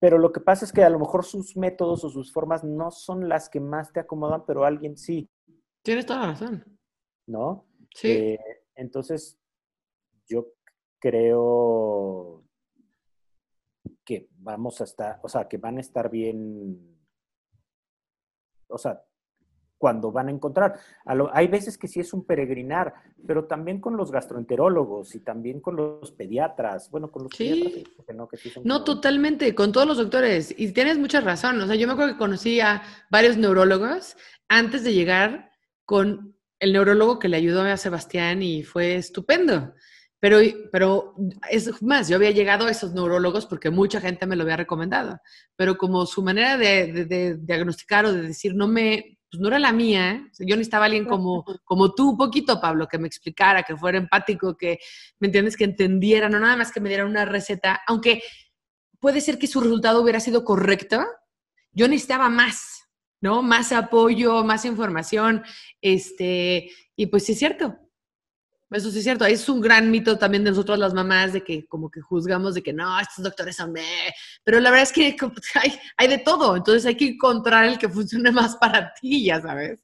Pero 0.00 0.18
lo 0.18 0.32
que 0.32 0.40
pasa 0.40 0.64
es 0.64 0.72
que 0.72 0.82
a 0.82 0.90
lo 0.90 0.98
mejor 0.98 1.24
sus 1.24 1.56
métodos 1.56 2.02
o 2.04 2.10
sus 2.10 2.32
formas 2.32 2.64
no 2.64 2.90
son 2.90 3.28
las 3.28 3.48
que 3.50 3.60
más 3.60 3.92
te 3.92 4.00
acomodan, 4.00 4.44
pero 4.46 4.64
alguien 4.64 4.96
sí. 4.96 5.30
Tienes 5.82 6.06
toda 6.06 6.20
la 6.20 6.26
razón. 6.28 6.64
¿No? 7.26 7.66
Sí. 7.94 8.10
Eh, 8.10 8.40
entonces, 8.74 9.38
yo 10.26 10.54
creo 10.98 12.44
que 14.04 14.28
vamos 14.38 14.80
a 14.80 14.84
estar, 14.84 15.20
o 15.22 15.28
sea, 15.28 15.46
que 15.46 15.58
van 15.58 15.76
a 15.76 15.80
estar 15.80 16.10
bien, 16.10 16.98
o 18.68 18.78
sea, 18.78 19.04
cuando 19.80 20.12
van 20.12 20.28
a 20.28 20.30
encontrar. 20.30 20.78
hay 21.32 21.48
veces 21.48 21.78
que 21.78 21.88
sí 21.88 22.00
es 22.00 22.12
un 22.12 22.22
peregrinar, 22.26 22.92
pero 23.26 23.46
también 23.46 23.80
con 23.80 23.96
los 23.96 24.12
gastroenterólogos 24.12 25.14
y 25.14 25.20
también 25.20 25.60
con 25.60 25.74
los 25.74 26.12
pediatras. 26.12 26.90
Bueno, 26.90 27.10
con 27.10 27.22
los 27.22 27.32
pediatras. 27.34 27.86
no, 28.14 28.28
no 28.62 28.84
totalmente, 28.84 29.54
con 29.54 29.72
todos 29.72 29.86
los 29.86 29.96
doctores. 29.96 30.54
Y 30.54 30.72
tienes 30.72 30.98
mucha 30.98 31.22
razón. 31.22 31.58
O 31.62 31.66
sea, 31.66 31.76
yo 31.76 31.86
me 31.86 31.94
acuerdo 31.94 32.12
que 32.12 32.18
conocí 32.18 32.60
a 32.60 32.82
varios 33.10 33.38
neurólogos 33.38 34.18
antes 34.48 34.84
de 34.84 34.92
llegar 34.92 35.50
con 35.86 36.36
el 36.58 36.74
neurólogo 36.74 37.18
que 37.18 37.28
le 37.28 37.38
ayudó 37.38 37.62
a 37.62 37.78
Sebastián 37.78 38.42
y 38.42 38.62
fue 38.62 38.96
estupendo. 38.96 39.72
Pero, 40.18 40.40
pero 40.70 41.14
es 41.50 41.82
más, 41.82 42.06
yo 42.06 42.16
había 42.16 42.32
llegado 42.32 42.66
a 42.66 42.70
esos 42.70 42.92
neurólogos 42.92 43.46
porque 43.46 43.70
mucha 43.70 43.98
gente 43.98 44.26
me 44.26 44.36
lo 44.36 44.42
había 44.42 44.58
recomendado, 44.58 45.18
pero 45.56 45.78
como 45.78 46.04
su 46.04 46.22
manera 46.22 46.58
de, 46.58 47.06
de 47.06 47.38
diagnosticar 47.38 48.04
o 48.04 48.12
de 48.12 48.20
decir 48.20 48.54
no 48.54 48.68
me, 48.68 49.16
pues 49.30 49.40
no 49.40 49.48
era 49.48 49.58
la 49.58 49.72
mía. 49.72 50.12
¿eh? 50.12 50.30
yo 50.40 50.56
necesitaba 50.56 50.84
a 50.84 50.86
alguien 50.86 51.04
como, 51.04 51.44
como 51.64 51.94
tú, 51.94 52.10
un 52.10 52.16
poquito, 52.16 52.60
Pablo, 52.60 52.88
que 52.88 52.98
me 52.98 53.06
explicara, 53.06 53.62
que 53.62 53.76
fuera 53.76 53.98
empático, 53.98 54.56
que, 54.56 54.78
¿me 55.18 55.28
entiendes? 55.28 55.56
Que 55.56 55.64
entendiera, 55.64 56.28
no 56.28 56.40
nada 56.40 56.56
más 56.56 56.72
que 56.72 56.80
me 56.80 56.88
diera 56.88 57.06
una 57.06 57.24
receta, 57.24 57.80
aunque 57.86 58.22
puede 58.98 59.20
ser 59.20 59.38
que 59.38 59.46
su 59.46 59.60
resultado 59.60 60.02
hubiera 60.02 60.20
sido 60.20 60.44
correcto, 60.44 61.04
yo 61.72 61.86
necesitaba 61.86 62.28
más, 62.28 62.88
¿no? 63.20 63.42
Más 63.42 63.72
apoyo, 63.72 64.42
más 64.44 64.64
información, 64.64 65.44
este, 65.80 66.70
y 66.96 67.06
pues 67.06 67.24
sí 67.24 67.32
es 67.32 67.38
cierto, 67.38 67.78
eso 68.70 68.90
sí 68.90 68.98
es 68.98 69.04
cierto. 69.04 69.24
Es 69.24 69.48
un 69.48 69.60
gran 69.60 69.90
mito 69.90 70.18
también 70.18 70.44
de 70.44 70.50
nosotros 70.50 70.78
las 70.78 70.94
mamás 70.94 71.32
de 71.32 71.42
que 71.42 71.66
como 71.66 71.90
que 71.90 72.00
juzgamos 72.00 72.54
de 72.54 72.62
que 72.62 72.72
no, 72.72 72.98
estos 73.00 73.24
doctores 73.24 73.56
son 73.56 73.72
de... 73.72 73.82
Pero 74.44 74.60
la 74.60 74.70
verdad 74.70 74.84
es 74.84 74.92
que 74.92 75.16
hay, 75.60 75.78
hay 75.96 76.08
de 76.08 76.18
todo. 76.18 76.56
Entonces 76.56 76.86
hay 76.86 76.96
que 76.96 77.08
encontrar 77.08 77.64
el 77.64 77.78
que 77.78 77.88
funcione 77.88 78.30
más 78.32 78.56
para 78.56 78.92
ti, 78.94 79.24
ya 79.24 79.40
sabes. 79.40 79.78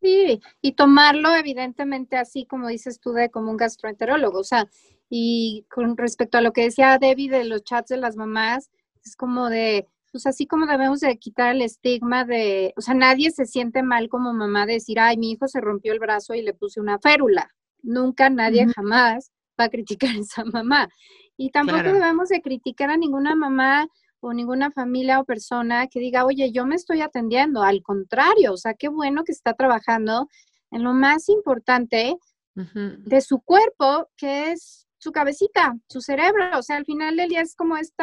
Sí, 0.00 0.40
y 0.60 0.72
tomarlo 0.72 1.34
evidentemente 1.34 2.16
así 2.16 2.46
como 2.46 2.68
dices 2.68 3.00
tú 3.00 3.12
de 3.12 3.30
como 3.30 3.50
un 3.50 3.56
gastroenterólogo. 3.56 4.40
O 4.40 4.44
sea, 4.44 4.68
y 5.08 5.66
con 5.70 5.96
respecto 5.96 6.38
a 6.38 6.40
lo 6.40 6.52
que 6.52 6.62
decía 6.64 6.98
Debbie 6.98 7.30
de 7.30 7.44
los 7.44 7.62
chats 7.64 7.88
de 7.88 7.96
las 7.96 8.16
mamás, 8.16 8.70
es 9.04 9.16
como 9.16 9.48
de, 9.48 9.86
pues 10.12 10.26
así 10.26 10.46
como 10.46 10.66
debemos 10.66 11.00
de 11.00 11.16
quitar 11.18 11.54
el 11.54 11.62
estigma 11.62 12.24
de, 12.24 12.74
o 12.76 12.80
sea, 12.80 12.94
nadie 12.94 13.30
se 13.30 13.46
siente 13.46 13.82
mal 13.82 14.08
como 14.08 14.32
mamá 14.32 14.66
de 14.66 14.74
decir, 14.74 14.98
ay, 14.98 15.16
mi 15.16 15.32
hijo 15.32 15.46
se 15.48 15.60
rompió 15.60 15.92
el 15.92 16.00
brazo 16.00 16.34
y 16.34 16.42
le 16.42 16.54
puse 16.54 16.80
una 16.80 16.98
férula. 16.98 17.54
Nunca 17.86 18.28
nadie 18.28 18.66
jamás 18.74 19.30
va 19.58 19.64
a 19.64 19.68
criticar 19.68 20.10
a 20.10 20.18
esa 20.18 20.44
mamá. 20.44 20.88
Y 21.36 21.50
tampoco 21.50 21.82
debemos 21.82 22.28
de 22.28 22.42
criticar 22.42 22.90
a 22.90 22.96
ninguna 22.96 23.34
mamá 23.34 23.86
o 24.20 24.32
ninguna 24.32 24.70
familia 24.70 25.20
o 25.20 25.24
persona 25.24 25.86
que 25.86 26.00
diga, 26.00 26.24
oye, 26.24 26.50
yo 26.50 26.66
me 26.66 26.74
estoy 26.74 27.00
atendiendo. 27.00 27.62
Al 27.62 27.82
contrario, 27.82 28.52
o 28.52 28.56
sea, 28.56 28.74
qué 28.74 28.88
bueno 28.88 29.24
que 29.24 29.32
está 29.32 29.54
trabajando 29.54 30.28
en 30.70 30.82
lo 30.82 30.92
más 30.92 31.28
importante 31.28 32.16
de 32.54 33.20
su 33.20 33.40
cuerpo, 33.40 34.08
que 34.16 34.52
es 34.52 34.86
su 34.98 35.12
cabecita, 35.12 35.76
su 35.88 36.00
cerebro. 36.00 36.58
O 36.58 36.62
sea, 36.62 36.76
al 36.76 36.86
final 36.86 37.16
del 37.16 37.28
día 37.28 37.42
es 37.42 37.54
como 37.54 37.76
este 37.76 38.02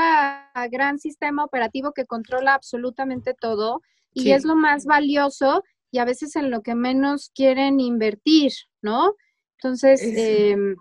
gran 0.71 0.99
sistema 0.99 1.43
operativo 1.43 1.91
que 1.91 2.05
controla 2.05 2.53
absolutamente 2.53 3.33
todo 3.33 3.81
y 4.13 4.31
es 4.31 4.45
lo 4.45 4.55
más 4.55 4.85
valioso 4.85 5.63
y 5.91 5.97
a 5.97 6.05
veces 6.05 6.35
en 6.35 6.51
lo 6.51 6.61
que 6.61 6.75
menos 6.75 7.31
quieren 7.33 7.79
invertir, 7.79 8.51
¿no? 8.81 9.15
Entonces, 9.63 10.01
em, 10.03 10.75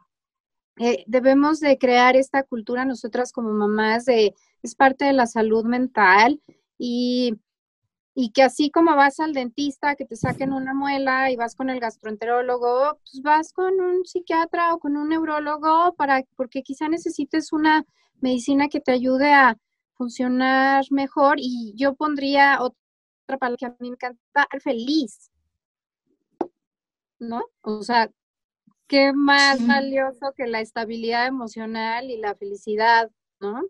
eh, 0.79 1.05
debemos 1.07 1.61
de 1.61 1.79
crear 1.79 2.17
esta 2.17 2.43
cultura 2.43 2.85
nosotras 2.85 3.33
como 3.33 3.53
mamás 3.53 4.07
de, 4.07 4.35
es 4.63 4.75
parte 4.75 5.05
de 5.05 5.13
la 5.13 5.27
salud 5.27 5.65
mental 5.65 6.41
y, 6.79 7.39
y 8.15 8.33
que 8.33 8.43
así 8.43 8.73
como 8.73 8.97
vas 8.97 9.21
al 9.21 9.35
dentista 9.35 9.95
que 9.95 10.05
te 10.05 10.17
saquen 10.17 10.53
una 10.53 10.75
muela 10.75 11.31
y 11.31 11.37
vas 11.37 11.55
con 11.55 11.71
el 11.71 11.79
gastroenterólogo, 11.79 12.99
pues 13.05 13.23
vas 13.23 13.53
con 13.53 13.81
un 13.81 14.05
psiquiatra 14.05 14.75
o 14.75 14.81
con 14.81 14.97
un 14.97 15.11
neurólogo 15.11 15.95
para, 15.95 16.25
porque 16.35 16.65
quizá 16.65 16.89
necesites 16.89 17.53
una 17.53 17.87
medicina 18.21 18.69
que 18.69 18.81
te 18.81 18.91
ayude 18.91 19.33
a 19.33 19.57
funcionar 19.95 20.85
mejor 20.91 21.37
y 21.39 21.73
yo 21.77 21.95
pondría 21.95 22.59
otra 22.61 23.39
palabra 23.39 23.57
que 23.59 23.67
a 23.67 23.71
mí 23.71 23.77
me 23.79 23.89
encanta, 23.95 24.49
feliz, 24.61 25.31
¿no? 27.21 27.45
O 27.61 27.83
sea, 27.83 28.11
qué 28.93 29.15
más 29.15 29.67
valioso 29.67 30.35
que 30.37 30.47
la 30.47 30.61
estabilidad 30.61 31.27
emocional 31.27 32.11
y 32.11 32.19
la 32.19 32.35
felicidad, 32.35 33.11
¿no? 33.41 33.63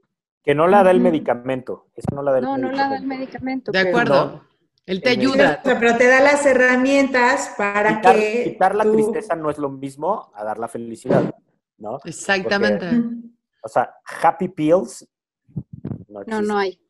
Que 0.43 0.53
no 0.53 0.67
la 0.67 0.83
da 0.83 0.91
el 0.91 0.99
medicamento. 0.99 1.87
no 2.13 2.25
la 2.25 2.33
da 2.33 2.39
el 2.39 2.45
no, 2.45 2.57
medicamento. 2.57 2.77
No 2.77 2.83
la 2.83 2.89
da 2.89 2.97
el 2.97 3.07
medicamento. 3.07 3.71
De 3.71 3.79
acuerdo. 3.79 4.43
Él 4.85 5.01
te 5.01 5.11
ayuda. 5.11 5.61
Pero 5.63 5.97
te 5.97 6.09
da 6.09 6.21
las 6.21 6.45
herramientas 6.45 7.55
para 7.57 8.01
que. 8.01 8.51
Quitar 8.51 8.75
la 8.75 8.83
tristeza 8.83 9.37
no 9.37 9.49
es 9.49 9.59
lo 9.59 9.69
mismo 9.69 10.33
a 10.35 10.43
dar 10.43 10.59
la 10.59 10.67
felicidad, 10.67 11.33
¿no? 11.79 12.01
Exactamente. 12.05 12.87
o 13.63 13.69
sea, 13.69 13.95
happy 14.23 14.49
pills. 14.49 15.07
No, 16.27 16.43
no, 16.43 16.59
hay. 16.59 16.81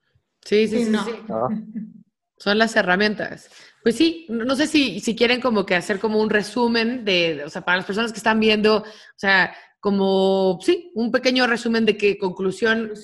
Sí, 0.41 0.67
sí, 0.69 0.87
sí. 0.87 0.95
sí. 0.97 1.13
Son 2.43 2.59
las 2.59 2.75
herramientas. 2.75 3.49
Pues 3.85 3.95
sí, 3.95 4.27
no 4.29 4.57
sé 4.57 4.67
si, 4.67 4.99
si 4.99 5.15
quieren 5.15 5.41
como 5.41 5.65
que 5.65 5.77
hacer 5.77 6.01
como 6.01 6.21
un 6.21 6.29
resumen 6.29 7.05
de, 7.05 7.45
o 7.47 7.49
sea, 7.49 7.65
para 7.65 7.77
las 7.77 7.87
personas 7.87 8.11
que 8.11 8.19
están 8.19 8.41
viendo, 8.41 8.79
o 8.79 8.85
sea, 9.15 9.55
como, 9.79 10.59
sí, 10.61 10.91
un 10.97 11.13
pequeño 11.13 11.47
resumen 11.47 11.87
de 11.87 11.97
qué 11.97 12.19
conclusión, 12.19 12.95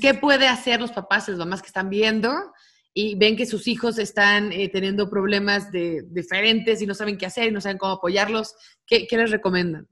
qué 0.00 0.14
puede 0.14 0.46
hacer 0.46 0.80
los 0.80 0.92
papás, 0.92 1.28
las 1.28 1.38
mamás 1.38 1.60
que 1.60 1.66
están 1.66 1.90
viendo 1.90 2.32
y 2.92 3.16
ven 3.16 3.36
que 3.36 3.46
sus 3.46 3.66
hijos 3.66 3.98
están 3.98 4.52
eh, 4.52 4.68
teniendo 4.68 5.10
problemas 5.10 5.72
de, 5.72 6.04
diferentes 6.10 6.80
y 6.80 6.86
no 6.86 6.94
saben 6.94 7.18
qué 7.18 7.26
hacer 7.26 7.48
y 7.48 7.50
no 7.50 7.60
saben 7.60 7.78
cómo 7.78 7.94
apoyarlos. 7.94 8.54
¿Qué, 8.86 9.08
¿Qué 9.08 9.16
les 9.16 9.32
recomiendan? 9.32 9.88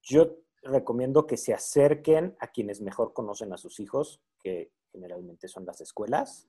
Yo 0.00 0.38
recomiendo 0.62 1.26
que 1.26 1.36
se 1.36 1.52
acerquen 1.52 2.34
a 2.40 2.46
quienes 2.46 2.80
mejor 2.80 3.12
conocen 3.12 3.52
a 3.52 3.58
sus 3.58 3.80
hijos, 3.80 4.22
que 4.42 4.72
generalmente 4.92 5.46
son 5.46 5.66
las 5.66 5.82
escuelas, 5.82 6.48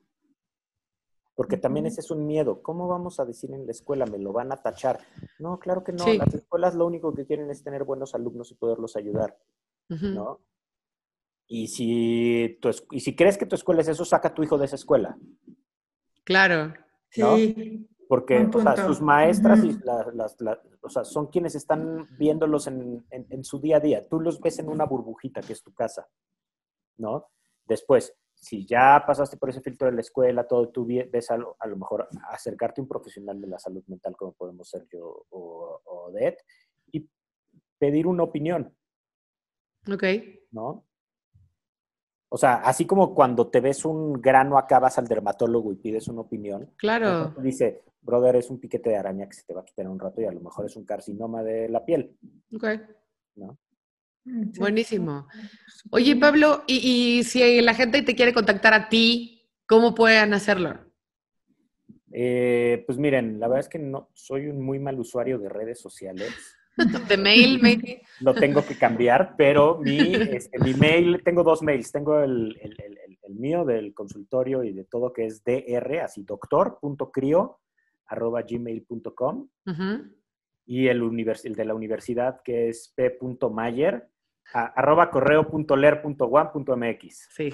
Porque 1.36 1.58
también 1.58 1.86
ese 1.86 2.00
es 2.00 2.12
un 2.12 2.26
miedo. 2.26 2.62
¿Cómo 2.64 2.88
vamos 2.88 3.20
a 3.20 3.26
decir 3.26 3.52
en 3.52 3.66
la 3.66 3.72
escuela? 3.72 4.06
¿Me 4.06 4.18
lo 4.18 4.32
van 4.32 4.52
a 4.54 4.58
tachar? 4.62 5.00
No, 5.38 5.60
claro 5.60 5.84
que 5.84 5.92
no. 5.92 6.04
Sí. 6.06 6.18
Las 6.18 6.34
escuelas 6.34 6.76
lo 6.76 6.86
único 6.88 7.14
que 7.14 7.26
quieren 7.26 7.50
es 7.52 7.62
tener 7.64 7.84
buenos 7.84 8.16
alumnos 8.16 8.52
y 8.52 8.56
poderlos 8.56 8.96
ayudar. 8.96 9.38
¿no? 10.16 10.40
Y 11.48 11.68
si, 11.68 12.58
tu 12.62 12.70
es- 12.70 12.88
y 12.90 13.02
si 13.02 13.16
crees 13.16 13.38
que 13.38 13.46
tu 13.46 13.56
escuela 13.56 13.82
es 13.82 13.88
eso, 13.90 14.04
saca 14.06 14.30
a 14.30 14.34
tu 14.34 14.42
hijo 14.44 14.58
de 14.58 14.66
esa 14.66 14.78
escuela. 14.78 15.18
Claro. 16.24 16.74
¿no? 17.18 17.36
Sí. 17.36 17.88
Porque 18.08 18.38
o 18.54 18.62
sea, 18.62 18.86
sus 18.88 19.02
maestras 19.02 19.64
y 19.64 19.78
las, 19.84 20.40
la- 20.40 20.62
o 20.82 20.90
sea, 20.90 21.04
son 21.04 21.28
quienes 21.28 21.56
están 21.56 22.08
viéndolos 22.18 22.68
en, 22.68 23.06
en- 23.10 23.26
en 23.30 23.44
su 23.44 23.60
día 23.60 23.78
a 23.78 23.80
día. 23.80 24.08
Tú 24.08 24.20
los 24.20 24.40
ves 24.40 24.60
en 24.60 24.70
una 24.70 24.86
burbujita 24.86 25.42
que 25.42 25.54
es 25.54 25.64
tu 25.64 25.74
casa, 25.74 26.08
¿no? 26.98 27.28
Después, 27.66 28.16
si 28.46 28.64
ya 28.64 29.04
pasaste 29.08 29.38
por 29.38 29.50
ese 29.50 29.60
filtro 29.60 29.88
de 29.88 29.94
la 29.96 30.02
escuela, 30.02 30.48
todo, 30.48 30.70
tú 30.70 30.86
ves 30.86 31.32
a 31.32 31.38
lo, 31.38 31.56
a 31.60 31.66
lo 31.66 31.78
mejor 31.78 32.08
acercarte 32.30 32.80
a 32.80 32.84
un 32.84 32.88
profesional 32.88 33.42
de 33.42 33.48
la 33.48 33.58
salud 33.58 33.84
mental 33.88 34.16
como 34.16 34.34
podemos 34.34 34.70
ser 34.70 34.86
yo 34.88 35.26
o, 35.32 35.82
o 35.84 36.06
Odette 36.10 36.44
y 36.92 37.10
pedir 37.80 38.06
una 38.06 38.22
opinión, 38.22 38.72
Ok. 39.92 40.04
¿no? 40.52 40.86
O 42.30 42.38
sea, 42.38 42.56
así 42.58 42.86
como 42.86 43.16
cuando 43.16 43.48
te 43.50 43.62
ves 43.62 43.84
un 43.84 44.14
grano 44.14 44.60
acá 44.60 44.78
vas 44.80 44.98
al 45.00 45.08
dermatólogo 45.08 45.72
y 45.72 45.78
pides 45.78 46.08
una 46.08 46.22
opinión, 46.22 46.72
Claro. 46.78 47.34
Dice, 47.40 47.84
brother, 48.02 48.36
es 48.36 48.52
un 48.52 48.60
piquete 48.60 48.92
de 48.92 48.98
araña 48.98 49.26
que 49.28 49.34
se 49.34 49.44
te 49.44 49.56
va 49.56 49.62
a 49.62 49.66
quitar 49.66 49.86
en 49.86 49.92
un 49.92 50.00
rato 50.00 50.22
y 50.22 50.26
a 50.26 50.32
lo 50.32 50.42
mejor 50.42 50.68
es 50.68 50.76
un 50.76 50.86
carcinoma 50.86 51.42
de 51.42 51.68
la 51.70 51.84
piel, 51.84 52.16
Ok. 52.54 52.66
¿no? 53.38 53.58
Buenísimo. 54.26 55.28
Oye, 55.92 56.16
Pablo, 56.16 56.64
y, 56.68 57.20
y 57.20 57.24
si 57.24 57.62
la 57.62 57.74
gente 57.74 58.02
te 58.02 58.16
quiere 58.16 58.34
contactar 58.34 58.74
a 58.74 58.90
ti, 58.90 59.48
¿cómo 59.68 59.94
pueden 59.94 60.34
hacerlo? 60.34 60.80
Eh, 62.12 62.84
pues 62.86 62.98
miren, 62.98 63.40
la 63.40 63.48
verdad 63.48 63.62
es 63.62 63.70
que 63.70 63.80
no 63.80 64.10
soy 64.14 64.48
un 64.48 64.62
muy 64.62 64.80
mal 64.80 65.00
usuario 65.00 65.38
de 65.38 65.50
redes 65.50 65.80
sociales. 65.80 66.34
¿De 67.10 67.18
mail, 67.18 67.60
maybe? 67.62 68.02
Lo 68.22 68.34
tengo 68.34 68.66
que 68.66 68.76
cambiar, 68.78 69.36
pero 69.38 69.78
mi, 69.78 70.14
este, 70.14 70.60
mi 70.60 70.74
mail, 70.74 71.22
tengo 71.24 71.44
dos 71.44 71.62
mails. 71.62 71.92
Tengo 71.92 72.20
el, 72.20 72.58
el- 72.62 72.76
el- 72.84 72.98
el- 73.06 73.20
el 73.22 73.36
mío 73.36 73.64
del 73.66 73.94
consultorio 73.94 74.64
y 74.64 74.72
de 74.74 74.86
todo 74.86 75.12
que 75.14 75.26
es 75.26 75.44
dr, 75.44 76.00
así 76.00 76.24
doctor.crio, 76.24 77.60
arroba 78.08 78.42
gmail.com 78.44 79.48
Ujú. 79.68 80.04
y 80.66 80.88
el, 80.88 81.02
univers- 81.02 81.46
el 81.46 81.56
de 81.56 81.66
la 81.66 81.74
universidad 81.76 82.42
que 82.44 82.70
es 82.70 82.94
p.mayer, 82.96 84.08
a- 84.54 84.66
arroba 84.76 85.10
correo.ler.one.mx. 85.12 87.28
Sí. 87.36 87.50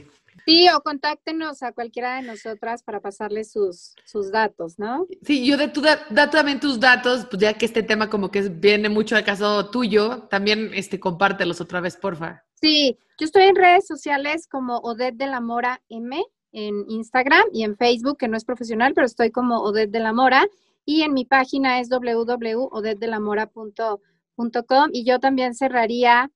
Sí, 0.46 0.68
o 0.70 0.80
contáctenos 0.82 1.62
a 1.62 1.74
cualquiera 1.74 2.16
de 2.16 2.22
nosotras 2.22 2.84
para 2.84 3.02
pasarles 3.02 3.52
sus, 3.52 3.96
sus 4.06 4.32
datos, 4.32 4.80
¿no? 4.80 5.06
Sí, 5.24 5.46
yo 5.46 5.58
de 5.58 5.68
tu 5.68 5.82
da, 5.82 6.00
da 6.10 6.30
también 6.30 6.60
tus 6.60 6.80
datos, 6.80 7.26
pues 7.30 7.42
ya 7.42 7.54
que 7.54 7.66
este 7.66 7.84
tema 7.84 8.10
como 8.10 8.32
que 8.32 8.40
es- 8.40 8.60
viene 8.60 8.88
mucho 8.88 9.16
de 9.16 9.24
caso 9.26 9.70
tuyo, 9.70 10.24
también 10.30 10.72
este, 10.74 11.00
compártelos 11.00 11.60
otra 11.60 11.82
vez, 11.82 11.98
porfa. 11.98 12.44
Sí, 12.56 12.98
yo 13.20 13.26
estoy 13.26 13.44
en 13.44 13.56
redes 13.56 13.86
sociales 13.88 14.48
como 14.48 14.78
Odette 14.78 15.18
de 15.18 15.28
la 15.28 15.42
Mora 15.42 15.82
M 15.90 16.24
en 16.54 16.86
Instagram 16.90 17.44
y 17.52 17.64
en 17.64 17.76
Facebook, 17.76 18.18
que 18.18 18.28
no 18.30 18.38
es 18.38 18.46
profesional, 18.46 18.94
pero 18.94 19.06
estoy 19.08 19.32
como 19.32 19.60
Odette 19.62 19.92
de 19.92 20.00
la 20.00 20.14
Mora. 20.14 20.48
Y 20.86 21.02
en 21.04 21.14
mi 21.14 21.26
página 21.26 21.80
es 21.80 21.90
www.odetdelamora.com 21.90 24.90
y 24.94 25.04
yo 25.06 25.20
también 25.20 25.54
cerraría 25.54 26.32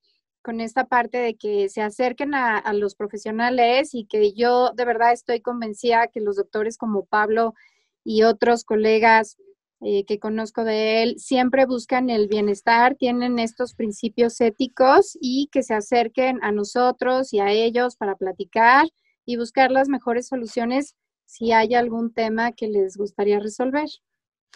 con 0.45 0.61
esta 0.61 0.85
parte 0.85 1.17
de 1.17 1.35
que 1.35 1.69
se 1.69 1.81
acerquen 1.81 2.35
a, 2.35 2.59
a 2.59 2.71
los 2.73 2.93
profesionales 2.93 3.95
y 3.95 4.05
que 4.05 4.33
yo 4.33 4.69
de 4.75 4.85
verdad 4.85 5.11
estoy 5.11 5.41
convencida 5.41 6.05
que 6.05 6.21
los 6.21 6.35
doctores 6.35 6.77
como 6.77 7.05
Pablo 7.05 7.55
y 8.03 8.21
otros 8.21 8.63
colegas 8.63 9.37
eh, 9.81 10.05
que 10.05 10.19
conozco 10.19 10.63
de 10.63 11.01
él 11.01 11.15
siempre 11.17 11.65
buscan 11.65 12.11
el 12.11 12.27
bienestar, 12.27 12.95
tienen 12.95 13.39
estos 13.39 13.73
principios 13.73 14.39
éticos 14.39 15.17
y 15.19 15.49
que 15.51 15.63
se 15.63 15.73
acerquen 15.73 16.37
a 16.43 16.51
nosotros 16.51 17.33
y 17.33 17.39
a 17.39 17.51
ellos 17.51 17.97
para 17.97 18.15
platicar 18.15 18.85
y 19.25 19.37
buscar 19.37 19.71
las 19.71 19.89
mejores 19.89 20.27
soluciones 20.27 20.95
si 21.25 21.53
hay 21.53 21.73
algún 21.73 22.13
tema 22.13 22.51
que 22.51 22.67
les 22.67 22.97
gustaría 22.97 23.39
resolver. 23.39 23.89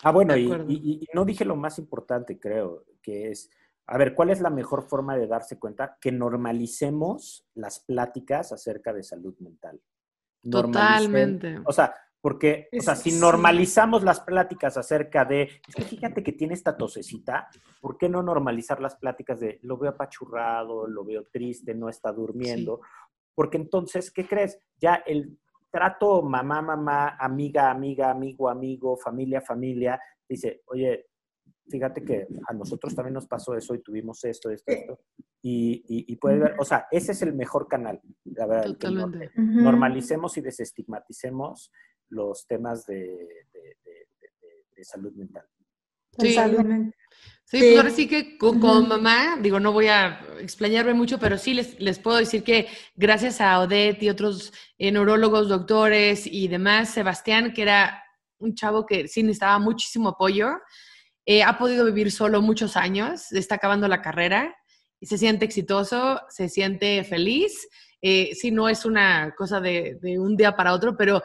Ah, 0.04 0.12
bueno, 0.12 0.38
y 0.38 1.08
no 1.16 1.26
dije 1.26 1.46
lo 1.46 1.56
más 1.56 1.80
importante, 1.80 2.40
creo, 2.40 2.86
que 3.02 3.32
es, 3.32 3.50
a 3.92 3.98
ver, 3.98 4.14
¿cuál 4.14 4.30
es 4.30 4.40
la 4.40 4.52
mejor 4.52 4.84
forma 4.84 5.18
de 5.18 5.26
darse 5.26 5.58
cuenta? 5.58 5.98
Que 6.00 6.12
normalicemos 6.12 7.48
las 7.56 7.80
pláticas 7.80 8.52
acerca 8.52 8.94
de 8.94 9.02
salud 9.02 9.36
mental. 9.40 9.82
Totalmente. 10.50 11.60
O 11.66 11.72
sea, 11.72 11.96
porque, 12.22 12.70
o 12.78 12.82
sea, 12.84 12.96
si 12.96 13.20
normalizamos 13.20 14.04
las 14.04 14.20
pláticas 14.20 14.78
acerca 14.78 15.26
de, 15.26 15.50
es 15.68 15.76
que 15.76 15.82
fíjate 15.82 16.22
que 16.22 16.34
tiene 16.34 16.54
esta 16.54 16.78
tosecita, 16.78 17.50
¿por 17.82 17.98
qué 17.98 18.08
no 18.10 18.22
normalizar 18.22 18.80
las 18.80 18.96
pláticas 18.96 19.40
de, 19.40 19.60
lo 19.64 19.76
veo 19.78 19.90
apachurrado, 19.90 20.86
lo 20.86 21.04
veo 21.04 21.26
triste, 21.32 21.74
no 21.74 21.90
está 21.90 22.12
durmiendo? 22.12 22.82
Porque 23.34 23.58
entonces, 23.58 24.12
¿qué 24.12 24.28
crees? 24.28 24.60
Ya 24.78 25.02
el 25.04 25.40
trato 25.72 26.22
mamá, 26.22 26.62
mamá, 26.62 27.18
amiga, 27.20 27.72
amiga, 27.72 28.12
amigo, 28.12 28.50
amigo, 28.50 28.98
familia, 28.98 29.42
familia, 29.42 30.00
dice, 30.28 30.62
oye, 30.68 31.09
fíjate 31.70 32.04
que 32.04 32.28
a 32.48 32.54
nosotros 32.54 32.96
también 32.96 33.14
nos 33.14 33.28
pasó 33.28 33.56
eso 33.56 33.74
y 33.76 33.82
tuvimos 33.82 34.24
esto, 34.26 34.50
esto, 34.50 34.72
esto. 34.72 35.00
Y, 35.42 35.84
y, 35.88 36.12
y 36.14 36.16
puedes 36.18 36.40
ver, 36.42 36.56
o 36.60 36.66
sea, 36.66 36.88
ese 36.92 37.12
es 37.14 37.22
el 37.22 37.34
mejor 37.34 37.68
canal, 37.68 38.02
la 38.26 38.46
verdad. 38.46 38.78
que 38.78 38.90
no- 38.90 39.08
normalicemos 39.38 40.38
y 40.38 40.42
desestigmaticemos 40.42 41.72
los 42.10 42.46
temas 42.48 42.86
de, 42.86 42.96
de- 42.98 43.78
de- 43.84 44.00
de- 44.42 44.66
de 44.76 44.84
salud 44.84 45.14
mental. 45.14 45.46
Sí. 46.18 46.36
Sí, 47.46 47.58
Sí. 47.58 47.60
pues 47.60 47.78
ahora 47.78 47.90
sí 47.90 48.08
que 48.08 48.38
con, 48.38 48.88
mamá, 48.88 49.38
digo, 49.42 49.60
no 49.60 49.72
voy 49.72 49.88
a 49.88 50.20
explayarme 50.40 50.94
mucho, 50.94 51.18
pero 51.20 51.38
sí 51.38 51.54
les, 51.56 51.80
les 51.80 51.98
puedo 51.98 52.18
decir 52.18 52.44
que 52.44 52.68
gracias 52.96 53.42
a 53.42 53.60
Odette 53.60 54.04
y 54.04 54.10
otros 54.10 54.54
eh, 54.78 54.92
neurólogos, 54.92 55.50
doctores 55.50 56.28
y 56.28 56.48
demás, 56.48 56.90
Sebastián, 56.90 57.54
que 57.54 57.64
era 57.64 58.04
un 58.40 58.54
chavo 58.54 58.86
que 58.86 59.08
sí 59.08 59.24
necesitaba 59.24 59.58
muchísimo 59.60 60.10
apoyo, 60.10 60.50
eh, 61.32 61.44
ha 61.44 61.60
podido 61.60 61.86
vivir 61.86 62.12
solo 62.12 62.42
muchos 62.42 62.76
años, 62.76 63.32
está 63.34 63.54
acabando 63.54 63.88
la 63.88 64.02
carrera 64.02 64.56
y 65.00 65.06
se 65.06 65.16
siente 65.20 65.46
exitoso, 65.46 66.20
se 66.28 66.50
siente 66.50 67.04
feliz. 67.04 67.70
Eh, 68.02 68.32
sí, 68.34 68.50
no 68.50 68.68
es 68.68 68.84
una 68.84 69.36
cosa 69.38 69.62
de, 69.62 70.00
de 70.02 70.18
un 70.18 70.36
día 70.36 70.56
para 70.56 70.74
otro, 70.74 70.98
pero 70.98 71.22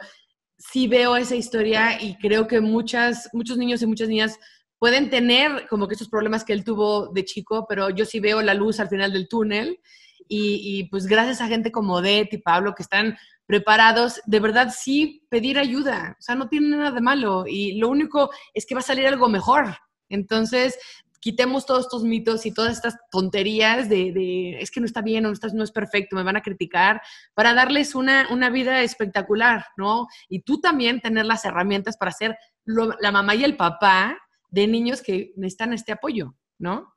sí 0.59 0.87
veo 0.87 1.15
esa 1.15 1.35
historia 1.35 1.99
y 1.99 2.19
creo 2.19 2.45
que 2.45 2.61
muchas, 2.61 3.29
muchos 3.33 3.57
niños 3.57 3.81
y 3.81 3.87
muchas 3.87 4.07
niñas 4.07 4.37
pueden 4.77 5.09
tener 5.09 5.67
como 5.69 5.87
que 5.87 5.95
estos 5.95 6.09
problemas 6.09 6.43
que 6.43 6.53
él 6.53 6.63
tuvo 6.63 7.07
de 7.11 7.25
chico, 7.25 7.65
pero 7.67 7.89
yo 7.89 8.05
sí 8.05 8.19
veo 8.19 8.43
la 8.43 8.53
luz 8.53 8.79
al 8.79 8.89
final 8.89 9.11
del 9.11 9.27
túnel 9.27 9.79
y, 10.27 10.61
y, 10.61 10.83
pues 10.89 11.07
gracias 11.07 11.41
a 11.41 11.47
gente 11.47 11.71
como 11.71 12.03
Det 12.03 12.29
y 12.31 12.37
Pablo 12.37 12.75
que 12.75 12.83
están 12.83 13.17
preparados, 13.47 14.21
de 14.27 14.39
verdad 14.39 14.71
sí 14.71 15.25
pedir 15.31 15.57
ayuda, 15.57 16.15
o 16.19 16.21
sea, 16.21 16.35
no 16.35 16.47
tiene 16.47 16.77
nada 16.77 16.91
de 16.91 17.01
malo 17.01 17.45
y 17.47 17.79
lo 17.79 17.89
único 17.89 18.29
es 18.53 18.67
que 18.67 18.75
va 18.75 18.81
a 18.81 18.83
salir 18.83 19.07
algo 19.07 19.29
mejor. 19.29 19.75
Entonces, 20.09 20.77
quitemos 21.19 21.65
todos 21.65 21.85
estos 21.85 22.03
mitos 22.03 22.45
y 22.45 22.53
todas 22.53 22.73
estas 22.73 22.95
tonterías 23.09 23.89
de, 23.89 24.11
de, 24.11 24.59
es 24.59 24.69
que 24.69 24.79
no 24.79 24.85
está 24.85 25.01
bien 25.01 25.25
o 25.25 25.29
no, 25.29 25.33
está, 25.33 25.47
no 25.47 25.63
es 25.63 25.71
perfecto, 25.71 26.15
me 26.15 26.21
van 26.21 26.37
a 26.37 26.41
criticar, 26.41 27.01
para 27.33 27.55
darles 27.55 27.95
una, 27.95 28.27
una 28.29 28.51
vida 28.51 28.83
espectacular, 28.83 29.65
¿no? 29.75 30.07
Y 30.29 30.43
tú 30.43 30.61
también 30.61 31.01
tener 31.01 31.25
las 31.25 31.43
herramientas 31.43 31.97
para 31.97 32.11
ser 32.11 32.37
lo, 32.63 32.93
la 32.99 33.11
mamá 33.11 33.33
y 33.33 33.43
el 33.43 33.57
papá 33.57 34.19
de 34.49 34.67
niños 34.67 35.01
que 35.01 35.33
necesitan 35.35 35.73
este 35.73 35.91
apoyo, 35.91 36.35
¿no? 36.59 36.93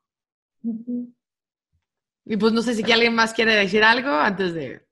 Y 2.25 2.37
pues 2.37 2.53
no 2.53 2.61
sé 2.61 2.75
si 2.75 2.91
alguien 2.91 3.15
más 3.15 3.33
quiere 3.33 3.55
decir 3.55 3.83
algo 3.83 4.11
antes 4.11 4.53
de... 4.53 4.87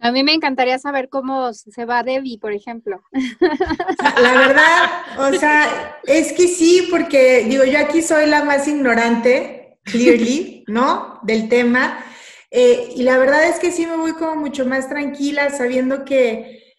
A 0.00 0.12
mí 0.12 0.22
me 0.22 0.32
encantaría 0.32 0.78
saber 0.78 1.08
cómo 1.08 1.52
se 1.52 1.84
va 1.84 2.04
Debbie, 2.04 2.38
por 2.38 2.52
ejemplo. 2.52 3.02
La 4.22 4.32
verdad, 4.32 5.28
o 5.28 5.32
sea, 5.38 5.98
es 6.04 6.32
que 6.32 6.46
sí, 6.46 6.86
porque 6.90 7.44
digo, 7.48 7.64
yo 7.64 7.78
aquí 7.78 8.00
soy 8.02 8.26
la 8.26 8.44
más 8.44 8.68
ignorante, 8.68 9.78
clearly, 9.84 10.64
¿no? 10.68 11.18
Del 11.22 11.48
tema. 11.48 12.04
Eh, 12.50 12.92
y 12.96 13.02
la 13.02 13.18
verdad 13.18 13.44
es 13.48 13.58
que 13.58 13.72
sí 13.72 13.86
me 13.86 13.96
voy 13.96 14.12
como 14.12 14.36
mucho 14.36 14.64
más 14.64 14.88
tranquila 14.88 15.50
sabiendo 15.50 16.04
que, 16.04 16.76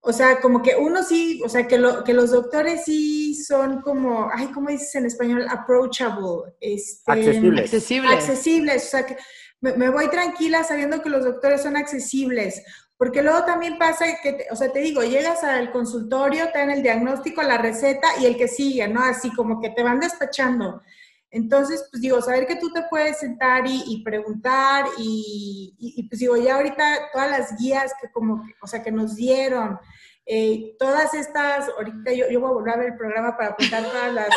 o 0.00 0.12
sea, 0.12 0.40
como 0.40 0.62
que 0.62 0.76
uno 0.76 1.02
sí, 1.02 1.40
o 1.44 1.48
sea, 1.48 1.66
que, 1.66 1.78
lo, 1.78 2.04
que 2.04 2.12
los 2.12 2.30
doctores 2.30 2.84
sí 2.84 3.34
son 3.34 3.80
como, 3.80 4.28
ay, 4.32 4.48
¿cómo 4.48 4.68
dices 4.68 4.94
en 4.94 5.06
español? 5.06 5.46
Approachable. 5.48 6.52
Este, 6.60 7.10
Accesibles. 7.10 7.64
Accesible. 7.64 8.12
accesibles, 8.12 8.86
o 8.86 8.90
sea, 8.90 9.06
que 9.06 9.16
me, 9.60 9.90
voy 9.90 10.08
tranquila 10.08 10.64
sabiendo 10.64 11.02
que 11.02 11.10
los 11.10 11.24
doctores 11.24 11.62
son 11.62 11.76
accesibles, 11.76 12.62
porque 12.96 13.22
luego 13.22 13.44
también 13.44 13.78
pasa 13.78 14.06
que, 14.22 14.46
o 14.50 14.56
sea, 14.56 14.72
te 14.72 14.80
digo, 14.80 15.02
llegas 15.02 15.44
al 15.44 15.70
consultorio, 15.70 16.50
te 16.52 16.58
dan 16.58 16.70
el 16.70 16.82
diagnóstico, 16.82 17.42
la 17.42 17.58
receta 17.58 18.08
y 18.20 18.26
el 18.26 18.36
que 18.36 18.48
sigue, 18.48 18.88
¿no? 18.88 19.02
Así 19.02 19.32
como 19.34 19.60
que 19.60 19.70
te 19.70 19.82
van 19.82 20.00
despachando. 20.00 20.82
Entonces, 21.30 21.86
pues 21.90 22.00
digo, 22.00 22.22
saber 22.22 22.46
que 22.46 22.56
tú 22.56 22.72
te 22.72 22.82
puedes 22.88 23.18
sentar 23.18 23.64
y, 23.66 24.02
preguntar 24.02 24.86
y, 24.96 25.74
y, 25.78 26.00
y, 26.00 26.08
pues 26.08 26.20
digo, 26.20 26.36
ya 26.36 26.56
ahorita 26.56 27.10
todas 27.12 27.30
las 27.30 27.56
guías 27.58 27.92
que 28.00 28.10
como, 28.10 28.42
o 28.62 28.66
sea, 28.66 28.82
que 28.82 28.90
nos 28.90 29.14
dieron, 29.14 29.78
eh, 30.30 30.76
todas 30.78 31.14
estas, 31.14 31.70
ahorita 31.70 32.12
yo, 32.12 32.28
yo, 32.30 32.40
voy 32.40 32.50
a 32.50 32.52
volver 32.52 32.74
a 32.74 32.76
ver 32.76 32.86
el 32.88 32.98
programa 32.98 33.34
para 33.34 33.50
apuntar 33.50 33.82
todas 33.82 34.28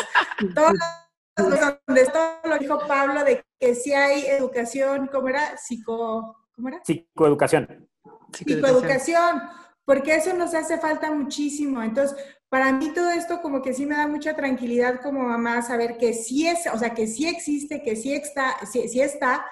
todas 0.54 0.72
las, 0.72 1.01
donde 1.36 2.06
todo 2.06 2.40
lo 2.44 2.58
dijo 2.58 2.78
Pablo 2.86 3.24
de 3.24 3.44
que 3.58 3.74
si 3.74 3.92
hay 3.92 4.26
educación, 4.26 5.08
¿cómo 5.12 5.28
era? 5.28 5.56
Psico, 5.56 6.36
¿cómo 6.54 6.68
era? 6.68 6.82
Psicoeducación. 6.84 7.88
Psicoeducación, 8.32 9.42
porque 9.84 10.16
eso 10.16 10.34
nos 10.34 10.54
hace 10.54 10.78
falta 10.78 11.10
muchísimo. 11.10 11.82
Entonces, 11.82 12.16
para 12.48 12.72
mí 12.72 12.92
todo 12.92 13.10
esto 13.10 13.40
como 13.40 13.62
que 13.62 13.72
sí 13.74 13.86
me 13.86 13.96
da 13.96 14.06
mucha 14.06 14.34
tranquilidad 14.34 15.00
como 15.00 15.22
mamá 15.22 15.62
saber 15.62 15.96
que 15.96 16.12
sí 16.12 16.46
es, 16.46 16.66
o 16.72 16.78
sea, 16.78 16.94
que 16.94 17.06
sí 17.06 17.26
existe, 17.26 17.82
que 17.82 17.96
sí 17.96 18.12
está, 18.12 18.56
sí, 18.70 18.88
sí 18.88 19.00
está, 19.00 19.44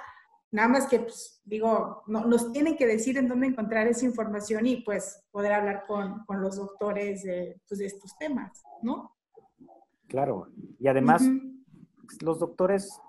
Nada 0.52 0.66
más 0.66 0.86
que, 0.86 0.98
pues, 0.98 1.40
digo, 1.44 2.02
no, 2.08 2.26
nos 2.26 2.50
tienen 2.52 2.76
que 2.76 2.86
decir 2.86 3.16
en 3.16 3.28
dónde 3.28 3.46
encontrar 3.46 3.86
esa 3.86 4.04
información 4.04 4.66
y 4.66 4.82
pues 4.82 5.22
poder 5.30 5.52
hablar 5.52 5.84
con, 5.86 6.24
con 6.24 6.42
los 6.42 6.56
doctores 6.56 7.22
de, 7.22 7.60
pues, 7.68 7.78
de, 7.78 7.86
estos 7.86 8.18
temas, 8.18 8.62
¿no? 8.82 9.16
Claro, 10.08 10.48
y 10.80 10.88
además 10.88 11.22
los 12.22 12.38
doctores, 12.38 13.00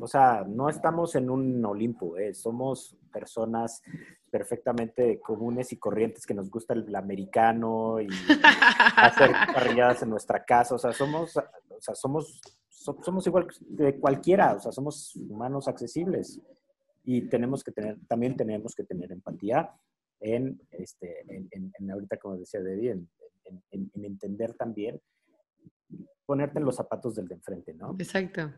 o 0.00 0.06
sea, 0.06 0.44
no 0.46 0.68
estamos 0.68 1.14
en 1.14 1.30
un 1.30 1.64
Olimpo, 1.64 2.16
¿eh? 2.16 2.32
somos 2.34 2.96
personas 3.12 3.82
perfectamente 4.30 5.20
comunes 5.20 5.72
y 5.72 5.76
corrientes 5.76 6.24
que 6.24 6.34
nos 6.34 6.50
gusta 6.50 6.74
el, 6.74 6.94
americano 6.94 8.00
y 8.00 8.08
hacer 8.96 9.32
carrilladas 9.32 10.02
en 10.02 10.10
nuestra 10.10 10.44
casa, 10.44 10.74
o 10.74 10.78
sea, 10.78 10.92
somos, 10.92 11.36
o 11.36 11.80
sea, 11.80 11.94
somos, 11.94 12.40
somos 12.68 13.26
igual 13.26 13.46
que 13.76 13.98
cualquiera, 13.98 14.54
o 14.54 14.60
sea, 14.60 14.72
somos 14.72 15.14
humanos 15.16 15.68
accesibles 15.68 16.40
y 17.04 17.22
tenemos 17.22 17.64
que 17.64 17.72
tener, 17.72 17.98
también 18.06 18.36
tenemos 18.36 18.74
que 18.74 18.84
tener 18.84 19.10
empatía 19.12 19.70
en, 20.20 20.60
este, 20.70 21.24
en, 21.28 21.90
ahorita 21.90 22.18
como 22.18 22.36
decía 22.36 22.60
Debbie, 22.60 22.90
en, 22.90 23.08
en, 23.70 24.04
entender 24.04 24.54
también, 24.54 25.00
ponerte 26.30 26.60
en 26.60 26.64
los 26.64 26.76
zapatos 26.76 27.16
del 27.16 27.26
de 27.26 27.34
enfrente, 27.34 27.74
¿no? 27.74 27.96
Exacto, 27.98 28.52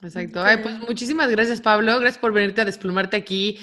exacto. 0.00 0.42
Ay, 0.42 0.62
pues 0.62 0.78
muchísimas 0.78 1.30
gracias 1.30 1.60
Pablo, 1.60 2.00
gracias 2.00 2.16
por 2.16 2.32
venirte 2.32 2.62
a 2.62 2.64
desplumarte 2.64 3.18
aquí. 3.18 3.58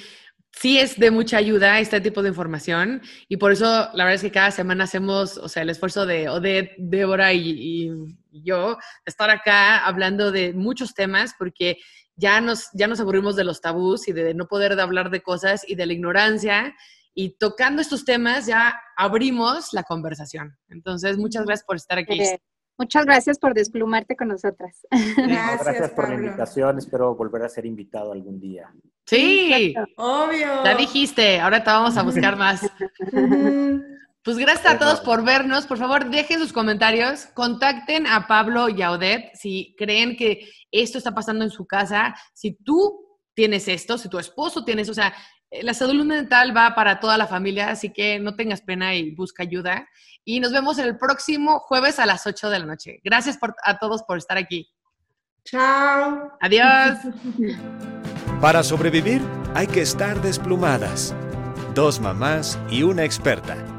Sí 0.52 0.78
es 0.78 1.00
de 1.00 1.10
mucha 1.10 1.38
ayuda 1.38 1.80
este 1.80 2.00
tipo 2.00 2.22
de 2.22 2.30
información 2.30 3.02
y 3.28 3.38
por 3.38 3.52
eso 3.52 3.66
la 3.66 4.04
verdad 4.04 4.14
es 4.14 4.22
que 4.22 4.30
cada 4.32 4.52
semana 4.52 4.84
hacemos, 4.84 5.40
o 5.40 5.50
sea, 5.50 5.64
el 5.64 5.72
esfuerzo 5.72 6.06
de 6.06 6.30
Odette, 6.30 6.76
Débora 6.78 7.34
y, 7.34 7.90
y 8.30 8.44
yo 8.44 8.76
de 8.76 9.10
estar 9.10 9.32
acá 9.32 9.84
hablando 9.84 10.32
de 10.32 10.54
muchos 10.54 10.94
temas 10.94 11.34
porque 11.40 11.80
ya 12.16 12.42
nos, 12.42 12.70
ya 12.74 12.86
nos 12.86 13.00
aburrimos 13.00 13.36
de 13.36 13.46
los 13.46 13.62
tabús 13.62 14.08
y 14.08 14.14
de 14.14 14.36
no 14.36 14.46
poder 14.46 14.80
hablar 14.80 15.10
de 15.10 15.24
cosas 15.24 15.68
y 15.68 15.74
de 15.74 15.88
la 15.88 15.94
ignorancia. 15.94 16.76
Y 17.16 17.38
tocando 17.40 17.82
estos 17.82 18.06
temas 18.06 18.46
ya 18.46 18.80
abrimos 18.96 19.74
la 19.74 19.82
conversación. 19.82 20.56
Entonces, 20.68 21.18
muchas 21.18 21.46
gracias 21.46 21.66
por 21.66 21.78
estar 21.78 21.98
aquí. 21.98 22.22
Muchas 22.78 23.06
gracias 23.06 23.40
por 23.40 23.54
desplumarte 23.54 24.16
con 24.16 24.28
nosotras. 24.28 24.86
Gracias, 25.18 25.64
gracias 25.64 25.92
por 25.92 26.10
la 26.10 26.16
invitación. 26.16 26.78
Espero 26.78 27.16
volver 27.16 27.44
a 27.44 27.50
ser 27.50 27.66
invitado 27.66 28.12
algún 28.12 28.40
día. 28.40 28.70
Sí, 29.06 29.74
obvio. 29.96 30.64
Ya 30.64 30.76
dijiste, 30.76 31.40
ahora 31.40 31.64
te 31.64 31.70
vamos 31.70 31.96
a 31.98 32.04
buscar 32.04 32.36
más. 32.36 32.62
Pues 34.26 34.40
gracias 34.40 34.66
a 34.74 34.80
todos 34.80 35.02
por 35.02 35.24
vernos. 35.24 35.68
Por 35.68 35.78
favor, 35.78 36.10
dejen 36.10 36.40
sus 36.40 36.52
comentarios. 36.52 37.28
Contacten 37.36 38.08
a 38.08 38.26
Pablo 38.26 38.70
y 38.70 38.82
a 38.82 38.90
Odette 38.90 39.30
si 39.36 39.76
creen 39.78 40.18
que 40.18 40.50
esto 40.72 40.98
está 40.98 41.14
pasando 41.14 41.44
en 41.44 41.52
su 41.52 41.68
casa. 41.68 42.16
Si 42.34 42.56
tú 42.56 43.20
tienes 43.36 43.68
esto, 43.68 44.00
si 44.00 44.10
tu 44.10 44.18
esposo 44.18 44.66
tiene 44.66 44.82
eso, 44.82 44.94
o 44.94 44.96
sea, 44.96 45.14
la 45.64 45.74
salud 45.74 46.06
mental 46.06 46.56
va 46.56 46.76
para 46.76 47.00
toda 47.00 47.18
la 47.18 47.28
familia, 47.28 47.70
así 47.70 47.92
que 47.92 48.20
no 48.20 48.36
tengas 48.36 48.62
pena 48.62 48.96
y 48.96 49.12
busca 49.12 49.44
ayuda. 49.44 49.88
Y 50.24 50.40
nos 50.40 50.52
vemos 50.52 50.78
el 50.80 50.98
próximo 50.98 51.60
jueves 51.60 52.00
a 52.00 52.06
las 52.06 52.26
8 52.26 52.50
de 52.50 52.60
la 52.60 52.66
noche. 52.66 53.00
Gracias 53.04 53.38
a 53.64 53.78
todos 53.78 54.04
por 54.04 54.18
estar 54.18 54.38
aquí. 54.38 54.70
Chao. 55.44 56.32
Adiós. 56.42 56.98
Para 58.42 58.64
sobrevivir 58.64 59.22
hay 59.54 59.68
que 59.68 59.82
estar 59.82 60.22
desplumadas. 60.22 61.14
Dos 61.74 62.00
mamás 62.00 62.58
y 62.70 62.84
una 62.84 63.04
experta 63.04 63.75